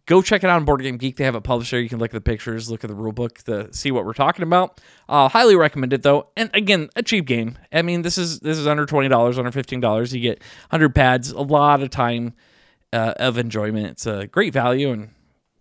Go 0.07 0.21
check 0.21 0.43
it 0.43 0.49
out 0.49 0.55
on 0.57 0.65
Board 0.65 0.81
Game 0.81 0.97
Geek. 0.97 1.15
They 1.17 1.23
have 1.25 1.35
it 1.35 1.41
published 1.43 1.71
there. 1.71 1.79
You 1.79 1.87
can 1.87 1.99
look 1.99 2.09
at 2.09 2.13
the 2.13 2.21
pictures, 2.21 2.69
look 2.71 2.83
at 2.83 2.87
the 2.89 2.95
rule 2.95 3.11
book 3.11 3.37
to 3.43 3.71
see 3.73 3.91
what 3.91 4.03
we're 4.03 4.13
talking 4.13 4.43
about. 4.43 4.81
Uh, 5.07 5.29
highly 5.29 5.55
recommend 5.55 5.93
it 5.93 6.01
though. 6.03 6.27
And 6.35 6.49
again, 6.53 6.89
a 6.95 7.03
cheap 7.03 7.25
game. 7.25 7.57
I 7.71 7.81
mean, 7.83 8.01
this 8.01 8.17
is 8.17 8.39
this 8.39 8.57
is 8.57 8.65
under 8.67 8.85
twenty 8.85 9.09
dollars, 9.09 9.37
under 9.37 9.51
fifteen 9.51 9.79
dollars. 9.79 10.13
You 10.13 10.19
get 10.21 10.41
hundred 10.71 10.95
pads, 10.95 11.29
a 11.31 11.41
lot 11.41 11.83
of 11.83 11.91
time 11.91 12.33
uh, 12.91 13.13
of 13.17 13.37
enjoyment. 13.37 13.87
It's 13.91 14.05
a 14.07 14.25
great 14.27 14.53
value, 14.53 14.91
and 14.91 15.09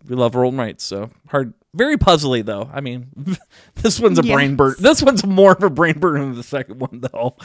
we 0.07 0.15
love 0.15 0.33
roll 0.35 0.49
and 0.49 0.57
writes. 0.57 0.83
So 0.83 1.11
hard, 1.29 1.53
very 1.75 1.97
puzzly 1.97 2.43
though. 2.43 2.67
I 2.73 2.81
mean, 2.81 3.09
this 3.75 3.99
one's 3.99 4.17
a 4.17 4.23
brain 4.23 4.49
Yes. 4.51 4.57
burn. 4.57 4.75
This 4.79 5.03
one's 5.03 5.23
more 5.25 5.51
of 5.53 5.61
a 5.63 5.69
brain 5.69 5.99
burn 5.99 6.19
than 6.19 6.35
the 6.35 6.43
second 6.43 6.79
one 6.79 6.99
though. 7.01 7.35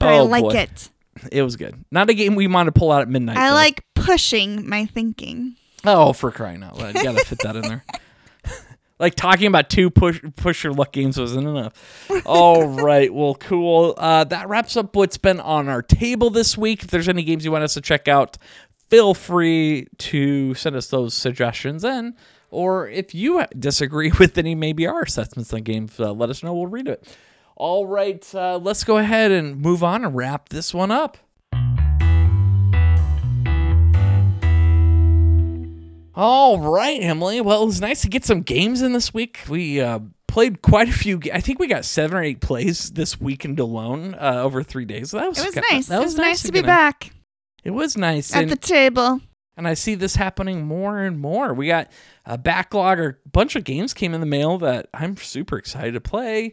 But 0.00 0.08
I 0.08 0.18
Oh, 0.18 0.24
like 0.24 0.42
boy. 0.42 0.50
it. 0.56 0.90
It 1.32 1.42
was 1.42 1.56
good. 1.56 1.84
Not 1.90 2.08
a 2.08 2.14
game 2.14 2.34
we 2.34 2.46
want 2.46 2.66
to 2.68 2.72
pull 2.72 2.90
out 2.92 3.02
at 3.02 3.08
midnight. 3.08 3.36
I 3.36 3.48
though. 3.48 3.54
like 3.54 3.84
pushing 4.04 4.68
my 4.68 4.86
thinking. 4.86 5.56
Oh, 5.84 6.12
for 6.12 6.30
crying 6.30 6.62
out 6.62 6.78
loud! 6.78 6.94
You 6.94 7.02
gotta 7.04 7.24
fit 7.24 7.38
that 7.42 7.56
in 7.56 7.62
there. 7.62 7.84
like 8.98 9.14
talking 9.14 9.46
about 9.46 9.70
two 9.70 9.90
push 9.90 10.20
push 10.36 10.62
your 10.62 10.72
luck 10.72 10.92
games 10.92 11.18
wasn't 11.18 11.48
enough. 11.48 11.72
All 12.26 12.68
right, 12.82 13.12
well, 13.12 13.34
cool. 13.34 13.94
Uh, 13.96 14.24
that 14.24 14.48
wraps 14.48 14.76
up 14.76 14.94
what's 14.94 15.16
been 15.16 15.40
on 15.40 15.68
our 15.68 15.82
table 15.82 16.30
this 16.30 16.56
week. 16.56 16.82
If 16.82 16.90
there's 16.90 17.08
any 17.08 17.22
games 17.22 17.44
you 17.44 17.50
want 17.50 17.64
us 17.64 17.74
to 17.74 17.80
check 17.80 18.08
out, 18.08 18.36
feel 18.90 19.14
free 19.14 19.88
to 19.98 20.54
send 20.54 20.76
us 20.76 20.88
those 20.88 21.14
suggestions 21.14 21.82
in. 21.82 22.14
Or 22.50 22.88
if 22.88 23.14
you 23.14 23.44
disagree 23.58 24.12
with 24.18 24.36
any 24.36 24.54
maybe 24.54 24.86
our 24.86 25.02
assessments 25.02 25.52
on 25.54 25.62
games, 25.62 25.98
uh, 25.98 26.12
let 26.12 26.30
us 26.30 26.42
know. 26.42 26.54
We'll 26.54 26.66
read 26.66 26.88
it. 26.88 27.16
All 27.56 27.86
right, 27.86 28.26
uh, 28.34 28.58
let's 28.58 28.84
go 28.84 28.96
ahead 28.96 29.30
and 29.30 29.60
move 29.60 29.84
on 29.84 30.04
and 30.04 30.14
wrap 30.14 30.48
this 30.48 30.72
one 30.72 30.90
up. 30.90 31.18
All 36.22 36.60
right, 36.60 37.02
Emily. 37.02 37.40
Well, 37.40 37.62
it 37.62 37.66
was 37.66 37.80
nice 37.80 38.02
to 38.02 38.08
get 38.08 38.26
some 38.26 38.42
games 38.42 38.82
in 38.82 38.92
this 38.92 39.14
week. 39.14 39.40
We 39.48 39.80
uh, 39.80 40.00
played 40.28 40.60
quite 40.60 40.86
a 40.86 40.92
few. 40.92 41.16
ga- 41.18 41.32
I 41.32 41.40
think 41.40 41.58
we 41.58 41.66
got 41.66 41.86
seven 41.86 42.18
or 42.18 42.22
eight 42.22 42.40
plays 42.42 42.90
this 42.90 43.18
weekend 43.18 43.58
alone 43.58 44.14
uh, 44.20 44.42
over 44.42 44.62
three 44.62 44.84
days. 44.84 45.12
That 45.12 45.26
was 45.30 45.38
It 45.38 45.46
was 45.46 45.54
ki- 45.54 45.62
nice. 45.70 45.86
That 45.86 46.02
it 46.02 46.04
was 46.04 46.16
nice 46.16 46.42
to 46.42 46.52
be 46.52 46.58
in. 46.58 46.66
back 46.66 47.12
It 47.64 47.70
was 47.70 47.96
nice, 47.96 48.34
at 48.34 48.42
and, 48.42 48.52
the 48.52 48.56
table. 48.56 49.22
and 49.56 49.66
I 49.66 49.72
see 49.72 49.94
this 49.94 50.14
happening 50.16 50.66
more 50.66 50.98
and 50.98 51.18
more. 51.18 51.54
We 51.54 51.68
got 51.68 51.90
a 52.26 52.36
backlog 52.36 52.98
or 52.98 53.18
a 53.24 53.28
bunch 53.30 53.56
of 53.56 53.64
games 53.64 53.94
came 53.94 54.12
in 54.12 54.20
the 54.20 54.26
mail 54.26 54.58
that 54.58 54.88
I'm 54.92 55.16
super 55.16 55.56
excited 55.56 55.94
to 55.94 56.02
play. 56.02 56.52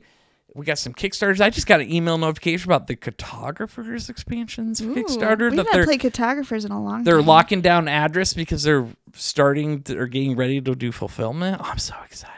We 0.56 0.66
got 0.66 0.80
some 0.80 0.94
Kickstarters. 0.94 1.40
I 1.40 1.52
just 1.52 1.68
got 1.68 1.82
an 1.82 1.92
email 1.92 2.18
notification 2.18 2.68
about 2.72 2.88
the 2.88 2.96
Cartographers 2.96 4.10
expansions 4.10 4.82
Ooh, 4.82 4.96
Kickstarter 4.96 5.52
We 5.52 5.58
haven't 5.58 5.84
played 5.84 6.00
cartographers 6.00 6.66
in 6.66 6.72
a 6.72 6.82
long 6.82 7.00
time. 7.00 7.04
they're 7.04 7.18
time. 7.18 7.28
locking 7.28 7.62
down 7.62 7.88
address 7.88 8.34
because 8.34 8.64
they're 8.64 8.88
starting 9.18 9.84
to, 9.84 9.98
or 9.98 10.08
getting 10.08 10.36
ready 10.36 10.62
to 10.62 10.76
do 10.76 10.92
fulfillment. 10.92 11.62
Oh, 11.64 11.70
I'm 11.72 11.78
so 11.80 11.96
excited. 12.06 12.34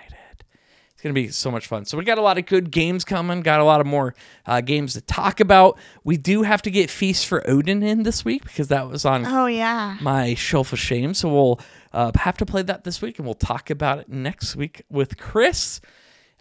It's 0.91 1.01
going 1.03 1.15
to 1.15 1.21
be 1.21 1.29
so 1.29 1.49
much 1.49 1.67
fun. 1.67 1.85
So 1.85 1.97
we 1.97 2.03
got 2.03 2.17
a 2.17 2.21
lot 2.21 2.37
of 2.37 2.45
good 2.45 2.71
games 2.71 3.05
coming. 3.05 3.39
Got 3.39 3.61
a 3.61 3.63
lot 3.63 3.79
of 3.79 3.87
more 3.87 4.13
uh, 4.45 4.59
games 4.59 4.95
to 4.95 5.01
talk 5.01 5.39
about. 5.39 5.77
We 6.03 6.17
do 6.17 6.43
have 6.43 6.61
to 6.63 6.71
get 6.71 6.89
Feast 6.89 7.25
for 7.25 7.41
Odin 7.49 7.83
in 7.83 8.03
this 8.03 8.25
week 8.25 8.43
because 8.43 8.67
that 8.67 8.89
was 8.89 9.05
on 9.05 9.25
Oh 9.25 9.45
yeah. 9.45 9.95
my 10.01 10.33
shelf 10.33 10.73
of 10.73 10.79
shame. 10.79 11.13
So 11.13 11.29
we'll 11.33 11.59
uh, 11.93 12.11
have 12.15 12.35
to 12.39 12.45
play 12.45 12.63
that 12.63 12.83
this 12.83 13.01
week, 13.01 13.17
and 13.17 13.25
we'll 13.25 13.33
talk 13.33 13.69
about 13.69 13.99
it 13.99 14.09
next 14.09 14.57
week 14.57 14.81
with 14.89 15.17
Chris. 15.17 15.79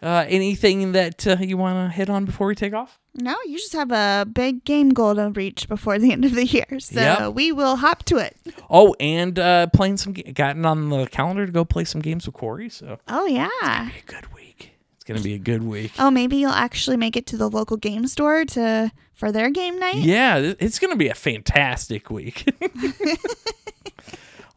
Uh, 0.01 0.25
anything 0.29 0.93
that 0.93 1.27
uh, 1.27 1.35
you 1.41 1.57
want 1.57 1.91
to 1.91 1.93
hit 1.95 2.09
on 2.09 2.23
before 2.23 2.47
we 2.47 2.55
take 2.55 2.73
off? 2.73 2.97
No, 3.15 3.35
you 3.45 3.57
just 3.57 3.73
have 3.73 3.91
a 3.91 4.25
big 4.31 4.63
game 4.63 4.89
goal 4.91 5.15
to 5.15 5.29
reach 5.29 5.67
before 5.67 5.99
the 5.99 6.11
end 6.13 6.23
of 6.23 6.33
the 6.35 6.45
year. 6.45 6.79
So 6.79 7.01
Yep. 7.01 7.33
we 7.33 7.51
will 7.51 7.75
hop 7.75 8.03
to 8.05 8.17
it. 8.17 8.37
Oh, 8.69 8.95
and 8.99 9.37
uh, 9.37 9.67
playing 9.67 9.97
some, 9.97 10.13
ga- 10.13 10.31
gotten 10.31 10.65
on 10.65 10.89
the 10.89 11.05
calendar 11.07 11.45
to 11.45 11.51
go 11.51 11.65
play 11.65 11.83
some 11.83 11.99
games 12.01 12.25
with 12.25 12.35
Corey. 12.35 12.69
So 12.69 12.97
Oh 13.09 13.25
yeah. 13.25 13.89
be 13.89 13.99
a 13.99 14.03
good 14.05 14.33
week. 14.33 14.71
It's 14.95 15.03
gonna 15.03 15.19
be 15.21 15.33
a 15.33 15.39
good 15.39 15.63
week. 15.63 15.91
Oh, 15.99 16.11
maybe 16.11 16.37
you'll 16.37 16.51
actually 16.51 16.95
make 16.97 17.17
it 17.17 17.25
to 17.27 17.37
the 17.37 17.49
local 17.49 17.75
game 17.77 18.05
store 18.07 18.45
to 18.45 18.91
for 19.15 19.31
their 19.33 19.49
game 19.49 19.79
night. 19.79 19.95
Yeah, 19.97 20.53
it's 20.59 20.79
gonna 20.79 20.95
be 20.95 21.09
a 21.09 21.15
fantastic 21.15 22.09
week. 22.09 22.47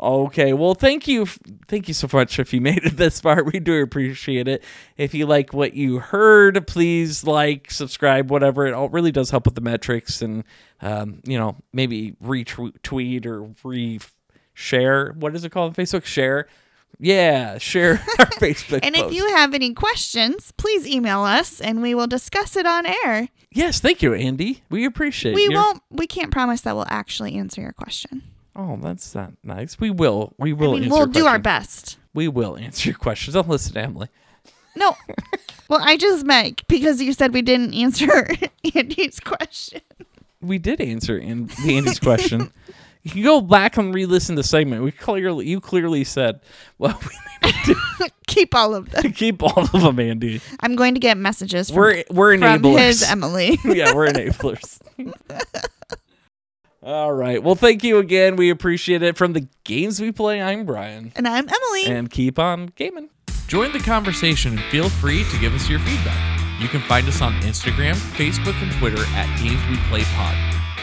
okay, 0.03 0.53
well, 0.53 0.75
thank 0.75 1.07
you, 1.07 1.27
thank 1.69 1.89
you 1.89 1.95
so 1.95 2.09
much. 2.13 2.39
If 2.39 2.53
you 2.53 2.61
made 2.71 2.85
it 2.85 2.97
this 2.97 3.21
far, 3.21 3.43
we 3.45 3.61
do 3.61 3.81
appreciate 3.83 4.49
it. 4.49 4.63
If 4.97 5.15
you 5.15 5.27
like 5.27 5.53
what 5.53 5.75
you 5.75 5.99
heard, 6.01 6.67
please 6.67 7.25
like, 7.25 7.71
subscribe, 7.71 8.31
whatever. 8.31 8.67
It 8.67 8.75
all 8.75 8.89
really 8.89 9.13
does 9.13 9.31
help 9.31 9.45
with 9.47 9.55
the 9.55 9.61
metrics, 9.61 10.21
and 10.23 10.45
um, 10.81 11.21
you 11.25 11.39
know, 11.39 11.57
maybe 11.73 12.17
retweet 12.23 13.27
or 13.27 13.51
re 13.65 14.01
share. 14.55 15.13
What 15.13 15.35
is 15.35 15.45
it 15.45 15.51
called 15.51 15.71
on 15.79 15.85
Facebook? 15.85 16.05
Share. 16.05 16.47
Yeah, 16.99 17.59
share 17.59 17.93
our 18.19 18.27
Facebook. 18.27 18.81
And 18.83 18.95
if 18.95 19.13
you 19.13 19.27
have 19.35 19.55
any 19.55 19.73
questions, 19.73 20.53
please 20.59 20.87
email 20.87 21.23
us 21.23 21.59
and 21.61 21.81
we 21.81 21.95
will 21.95 22.07
discuss 22.07 22.55
it 22.55 22.67
on 22.67 22.85
air. 22.87 23.29
Yes, 23.51 23.81
thank 23.81 24.03
you, 24.03 24.13
Andy. 24.15 24.63
We 24.69 24.85
appreciate 24.85 25.35
We 25.35 25.45
your- 25.45 25.55
won't 25.55 25.83
we 25.91 26.07
can't 26.07 26.31
promise 26.31 26.61
that 26.61 26.77
we'll 26.77 26.87
actually 26.89 27.35
answer 27.35 27.63
your 27.63 27.73
question. 27.73 28.23
Oh, 28.55 28.79
that's 28.83 29.15
not 29.15 29.33
nice. 29.43 29.81
We 29.81 29.91
will. 29.91 30.35
We 30.39 30.53
will. 30.53 30.73
I 30.73 30.75
mean, 30.75 30.85
answer 30.85 30.95
we'll 30.97 31.07
do 31.07 31.27
our 31.27 31.39
best. 31.39 31.99
We 32.15 32.29
will 32.29 32.57
answer 32.57 32.91
your 32.91 32.99
questions. 32.99 33.35
Don't 33.35 33.49
listen 33.49 33.73
to 33.75 33.81
Emily. 33.81 34.09
No. 34.77 34.97
well, 35.69 35.81
I 35.83 35.97
just 35.97 36.25
meant 36.25 36.67
because 36.69 37.01
you 37.01 37.13
said 37.13 37.33
we 37.35 37.43
didn't 37.43 37.75
answer 37.75 38.27
Andy's 38.75 39.21
question. 39.21 39.81
We 40.41 40.59
did 40.59 40.81
answer 40.81 41.19
Andy's 41.19 41.99
question. 42.01 42.53
You 43.05 43.11
can 43.11 43.23
go 43.23 43.41
back 43.41 43.77
and 43.79 43.93
re-listen 43.95 44.37
to 44.37 44.43
the 44.43 44.47
segment. 44.49 44.83
We 44.83 44.93
clearly, 44.93 45.49
you 45.49 45.61
clearly 45.61 46.05
said, 46.05 46.41
"Well, 46.79 46.99
we 47.03 47.51
need 47.51 47.55
to 47.65 48.11
Keep 48.29 48.55
all 48.55 48.75
of 48.75 48.89
them. 48.91 49.13
keep 49.13 49.43
all 49.43 49.59
of 49.59 49.73
them, 49.73 49.99
Andy." 49.99 50.41
I'm 50.61 50.75
going 50.77 50.95
to 50.95 51.01
get 51.01 51.17
messages 51.19 51.69
from, 51.69 51.77
We're 51.79 52.05
we're 52.11 52.39
from 52.39 52.63
enablers. 52.63 52.79
his 52.79 53.03
Emily. 53.03 53.59
yeah, 53.65 53.93
we're 53.95 54.07
enablers. 54.09 54.81
All 56.83 57.13
right. 57.13 57.43
Well, 57.43 57.55
thank 57.55 57.85
you 57.85 57.99
again. 57.99 58.35
We 58.37 58.51
appreciate 58.51 59.03
it. 59.03 59.17
From 59.17 59.35
the 59.35 59.47
games 59.65 60.01
we 60.01 60.11
play, 60.11 60.43
I'm 60.43 60.65
Bryan, 60.67 61.13
and 61.15 61.29
I'm 61.29 61.49
Emily. 61.49 61.87
and 61.87 62.11
keep 62.11 62.39
on 62.39 62.73
gaming. 62.75 63.09
Join 63.47 63.73
the 63.73 63.79
conversation 63.79 64.53
and 64.59 64.63
feel 64.71 64.89
free 64.89 65.25
to 65.31 65.39
give 65.39 65.55
us 65.55 65.69
your 65.69 65.79
feedback. 65.81 66.41
You 66.61 66.69
can 66.69 66.81
find 66.83 67.07
us 67.07 67.21
on 67.21 67.35
Instagram, 67.43 67.95
Facebook, 68.17 68.61
and 68.63 68.73
Twitter 68.73 69.03
at 69.15 69.27
Games 69.41 69.61
We 69.71 69.77
Play 69.89 70.03
Pod 70.15 70.35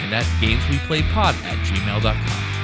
and 0.01 0.13
at 0.13 0.25
gamesweplaypod 0.41 1.33
at 1.43 1.57
gmail.com. 1.65 2.58